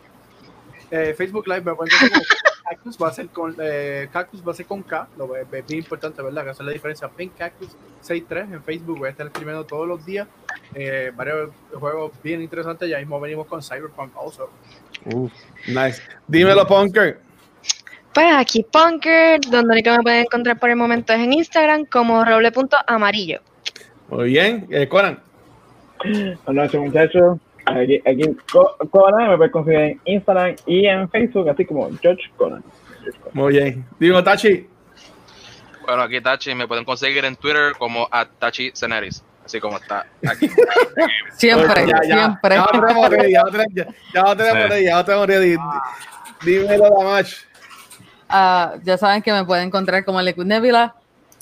Eh, 0.90 1.14
Facebook 1.16 1.47
Live 1.47 1.61
me 1.61 1.74
pueden 1.74 1.90
conseguir 1.90 2.26
Cactus, 2.68 2.97
va 3.01 3.09
a 3.09 3.12
ser 3.12 3.28
con, 3.28 3.55
eh, 3.61 4.09
Cactus 4.12 4.42
va 4.47 4.53
a 4.53 4.55
ser 4.55 4.66
con 4.66 4.82
K, 4.82 5.09
lo 5.18 5.36
es 5.36 5.49
bien 5.51 5.80
importante, 5.80 6.20
¿verdad? 6.22 6.42
Que 6.44 6.51
hacer 6.51 6.64
la 6.66 6.72
diferencia. 6.72 7.07
Pink 7.09 7.36
Cactus 7.36 7.68
63 8.01 8.51
en 8.53 8.62
Facebook, 8.64 8.99
voy 8.99 9.09
a 9.09 9.11
estar 9.11 9.26
escribiendo 9.26 9.64
todos 9.66 9.86
los 9.86 10.05
días. 10.07 10.26
Eh, 10.74 11.12
varios 11.14 11.51
juegos 11.72 12.12
bien 12.24 12.40
interesantes, 12.42 12.88
ya 12.88 12.99
mismo 12.99 13.20
venimos 13.20 13.47
con 13.47 13.62
Cyberpunk 13.62 14.16
also. 14.16 14.51
Nice. 15.68 16.01
Dímelo, 16.26 16.66
Punker. 16.66 17.25
Pues 18.16 18.34
aquí 18.34 18.62
Punker, 18.72 19.40
donde 19.42 19.74
único 19.74 19.90
me 19.90 20.02
pueden 20.02 20.20
encontrar 20.22 20.58
por 20.58 20.70
el 20.70 20.76
momento 20.76 21.12
es 21.12 21.20
en 21.20 21.34
Instagram 21.34 21.84
como 21.84 22.24
roble.amarillo. 22.24 23.40
Muy 24.08 24.30
bien. 24.30 24.66
Eh, 24.70 24.88
Conan. 24.88 25.20
Buenas 26.02 26.38
noches, 26.46 26.80
muchachos. 26.80 27.38
Aquí, 27.66 28.00
aquí 28.06 28.22
Co- 28.50 28.74
Conan 28.90 29.28
me 29.28 29.36
puedes 29.36 29.52
conseguir 29.52 29.80
en 29.80 30.00
Instagram 30.06 30.56
y 30.64 30.86
en 30.86 31.10
Facebook, 31.10 31.50
así 31.50 31.66
como 31.66 31.90
George 32.00 32.22
Conan. 32.38 32.64
George 33.02 33.18
Conan. 33.20 33.34
Muy 33.34 33.52
bien. 33.52 33.84
Dímelo, 34.00 34.24
Tachi. 34.24 34.66
Bueno, 35.84 36.02
aquí 36.02 36.18
Tachi 36.22 36.54
me 36.54 36.66
pueden 36.66 36.86
conseguir 36.86 37.22
en 37.26 37.36
Twitter 37.36 37.74
como 37.78 38.08
a 38.10 38.24
Tachi 38.24 38.70
Ceneris, 38.74 39.22
así 39.44 39.60
como 39.60 39.76
está 39.76 40.06
aquí. 40.26 40.48
Siempre, 41.36 41.86
Ya, 41.86 42.00
ya, 42.02 42.16
siempre. 42.16 42.56
Ya 42.56 42.60
lo 42.72 42.80
tenemos 42.80 43.10
ready, 43.10 43.32
ya 43.32 43.42
ya- 43.52 43.66
ya 43.74 43.88
ya 44.14 44.22
lo 44.96 45.04
tenemos 45.04 45.26
ready. 45.28 45.56
Dímelo, 46.44 46.88
Damach. 46.98 47.26
Ah, 47.28 47.28
ya 47.28 47.55
saben 48.28 49.22
que 49.22 49.32
me 49.32 49.44
pueden 49.44 49.68
encontrar 49.68 50.04
como 50.04 50.20
Liquid 50.22 50.44
Nebula, 50.44 50.94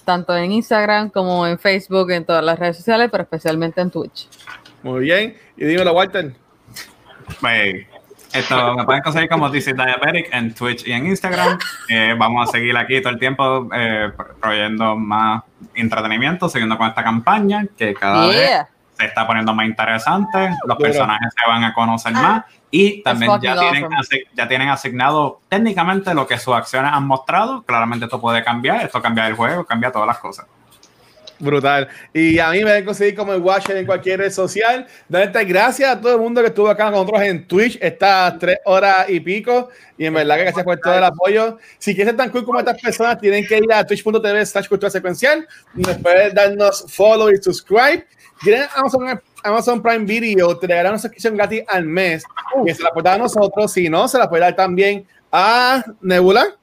tanto 0.04 0.36
en 0.36 0.52
Instagram 0.52 1.10
como 1.10 1.46
en 1.46 1.58
Facebook, 1.58 2.10
en 2.10 2.24
todas 2.24 2.44
las 2.44 2.58
redes 2.58 2.76
sociales, 2.76 3.08
pero 3.10 3.22
especialmente 3.22 3.80
en 3.80 3.90
Twitch. 3.90 4.28
Muy 4.82 5.00
bien. 5.00 5.36
Y 5.56 5.64
dímelo, 5.64 5.92
Walter. 5.94 6.34
Pues, 7.40 7.86
esto 8.34 8.74
me 8.74 8.84
pueden 8.84 9.02
conseguir 9.02 9.28
como 9.30 9.48
DC 9.48 9.72
Diabetic 9.72 10.28
en 10.34 10.52
Twitch 10.54 10.86
y 10.86 10.92
en 10.92 11.06
Instagram. 11.06 11.58
Eh, 11.88 12.14
vamos 12.18 12.48
a 12.48 12.52
seguir 12.52 12.76
aquí 12.76 13.00
todo 13.00 13.12
el 13.12 13.18
tiempo 13.18 13.68
eh, 13.74 14.10
pro- 14.14 14.34
proveyendo 14.40 14.96
más 14.96 15.42
entretenimiento, 15.74 16.48
siguiendo 16.48 16.76
con 16.76 16.88
esta 16.88 17.02
campaña 17.04 17.64
que 17.78 17.94
cada 17.94 18.26
vez 18.26 18.36
Yeah. 18.36 18.68
Se 18.96 19.06
está 19.06 19.26
poniendo 19.26 19.54
más 19.54 19.66
interesante, 19.66 20.50
los 20.66 20.78
personajes 20.78 21.32
se 21.34 21.50
van 21.50 21.64
a 21.64 21.74
conocer 21.74 22.12
más 22.12 22.44
y 22.70 23.02
también 23.02 23.30
ya 23.40 23.58
tienen, 23.58 23.88
ya 24.34 24.48
tienen 24.48 24.68
asignado 24.68 25.40
técnicamente 25.48 26.14
lo 26.14 26.26
que 26.26 26.38
sus 26.38 26.54
acciones 26.54 26.90
han 26.92 27.06
mostrado. 27.06 27.62
Claramente 27.62 28.06
esto 28.06 28.20
puede 28.20 28.42
cambiar, 28.42 28.84
esto 28.84 29.00
cambia 29.00 29.26
el 29.28 29.34
juego, 29.34 29.64
cambia 29.64 29.92
todas 29.92 30.08
las 30.08 30.18
cosas. 30.18 30.46
Brutal. 31.38 31.88
Y 32.12 32.38
a 32.38 32.50
mí 32.50 32.58
me 32.58 32.64
pueden 32.64 32.84
conseguir 32.84 33.14
como 33.14 33.32
el 33.32 33.42
Watcher 33.42 33.76
en 33.76 33.86
cualquier 33.86 34.20
red 34.20 34.30
social. 34.30 34.86
Darte 35.08 35.44
gracias 35.44 35.90
a 35.90 36.00
todo 36.00 36.14
el 36.14 36.20
mundo 36.20 36.40
que 36.40 36.48
estuvo 36.48 36.68
acá 36.68 36.84
con 36.84 36.94
nosotros 36.94 37.22
en 37.22 37.46
Twitch 37.46 37.78
estas 37.80 38.38
tres 38.38 38.58
horas 38.64 39.08
y 39.08 39.20
pico. 39.20 39.68
Y 39.98 40.06
en 40.06 40.14
verdad 40.14 40.36
que 40.36 40.42
gracias 40.42 40.64
por 40.64 40.78
todo 40.78 40.94
el 40.94 41.04
apoyo. 41.04 41.58
Si 41.78 41.94
quieren 41.94 42.12
ser 42.12 42.16
tan 42.16 42.30
cool 42.30 42.44
como 42.44 42.58
estas 42.58 42.80
personas, 42.80 43.20
tienen 43.20 43.46
que 43.46 43.58
ir 43.58 43.72
a 43.72 43.84
twitch.tv 43.84 44.46
slash 44.46 44.68
cultura 44.68 44.90
secuencial. 44.90 45.46
Y 45.76 45.82
nos 45.82 45.98
pueden 45.98 46.34
darnos 46.34 46.86
follow 46.88 47.30
y 47.30 47.36
subscribe. 47.36 48.06
Tienen 48.42 48.66
Amazon, 48.74 49.20
Amazon 49.42 49.82
Prime 49.82 50.04
Video, 50.04 50.58
te 50.58 50.66
darán 50.66 50.92
una 50.92 50.98
suscripción 50.98 51.36
gratis 51.36 51.62
al 51.68 51.84
mes. 51.86 52.24
Que 52.64 52.74
se 52.74 52.82
la 52.82 52.90
puede 52.90 53.04
dar 53.04 53.14
a 53.14 53.22
nosotros. 53.22 53.72
Si 53.72 53.88
no, 53.88 54.08
se 54.08 54.18
la 54.18 54.28
puede 54.28 54.42
dar 54.42 54.56
también 54.56 55.06
a 55.32 55.84
Nebula 56.00 56.56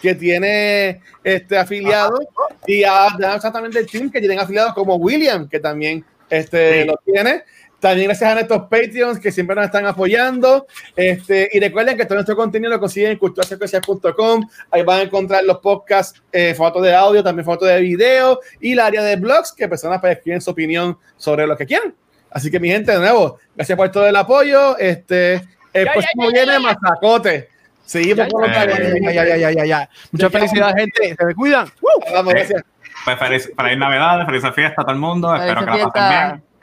que 0.00 0.14
tiene 0.14 1.00
este 1.24 1.56
afiliado 1.58 2.18
y 2.66 2.84
a 2.84 3.08
exactamente 3.34 3.78
el 3.78 3.86
team 3.86 4.10
que 4.10 4.20
tienen 4.20 4.38
afiliados 4.38 4.74
como 4.74 4.96
William 4.96 5.48
que 5.48 5.58
también 5.58 6.04
este 6.28 6.82
Sí. 6.82 6.86
lo 6.88 6.96
tiene 7.04 7.44
también 7.86 8.08
gracias 8.08 8.28
a 8.28 8.34
nuestros 8.34 8.62
Patreons 8.62 9.20
que 9.20 9.30
siempre 9.30 9.54
nos 9.54 9.66
están 9.66 9.86
apoyando 9.86 10.66
este 10.96 11.48
y 11.52 11.60
recuerden 11.60 11.96
que 11.96 12.04
todo 12.04 12.16
nuestro 12.16 12.34
contenido 12.34 12.72
lo 12.72 12.80
consiguen 12.80 13.12
en 13.12 13.18
culturasecuencial.com 13.18 14.44
ahí 14.72 14.82
van 14.82 14.98
a 14.98 15.02
encontrar 15.02 15.44
los 15.44 15.58
podcasts 15.58 16.20
eh, 16.32 16.52
fotos 16.54 16.82
de 16.82 16.92
audio 16.92 17.22
también 17.22 17.44
fotos 17.44 17.68
de 17.68 17.80
video 17.80 18.40
y 18.60 18.72
el 18.72 18.80
área 18.80 19.04
de 19.04 19.14
blogs 19.14 19.52
que 19.52 19.68
personas 19.68 20.00
pues, 20.00 20.16
escriben 20.16 20.40
su 20.40 20.50
opinión 20.50 20.98
sobre 21.16 21.46
lo 21.46 21.56
que 21.56 21.64
quieran 21.64 21.94
así 22.28 22.50
que 22.50 22.58
mi 22.58 22.68
gente 22.70 22.90
de 22.90 22.98
nuevo 22.98 23.38
gracias 23.54 23.76
por 23.76 23.88
todo 23.92 24.08
el 24.08 24.16
apoyo 24.16 24.76
este 24.78 25.34
el 25.72 25.84
Ya, 25.84 25.92
próximo 25.92 26.30
ya, 26.30 26.36
ya, 26.38 26.44
viene 26.44 26.58
Mazacote 26.58 27.48
Seguimos 27.84 28.26
con 28.32 28.42
los 28.42 28.50
ya, 28.50 28.66
dragones. 28.66 28.94
Ya, 29.00 29.12
ya, 29.12 29.24
ya, 29.24 29.36
ya, 29.36 29.50
ya, 29.52 29.64
ya. 29.64 29.90
Muchas 30.10 30.32
Ya, 30.32 30.40
ya. 30.40 30.46
felicidades, 30.48 30.74
gente. 30.74 31.14
Se 31.16 31.24
me 31.24 31.34
cuidan. 31.36 31.68
Vamos, 32.12 32.34
gracias. 32.34 32.64
Pues 33.04 33.16
feliz, 33.20 33.52
feliz 33.56 33.78
Navidad, 33.78 34.26
feliz 34.26 34.42
fiesta 34.56 34.82
a 34.82 34.84
todo 34.84 34.92
el 34.92 34.98
mundo. 34.98 35.30
Feliz 35.30 35.46
Espero 35.46 35.60
que 35.60 35.78
la 35.78 35.88
pasen 35.88 36.08
bien. 36.32 36.55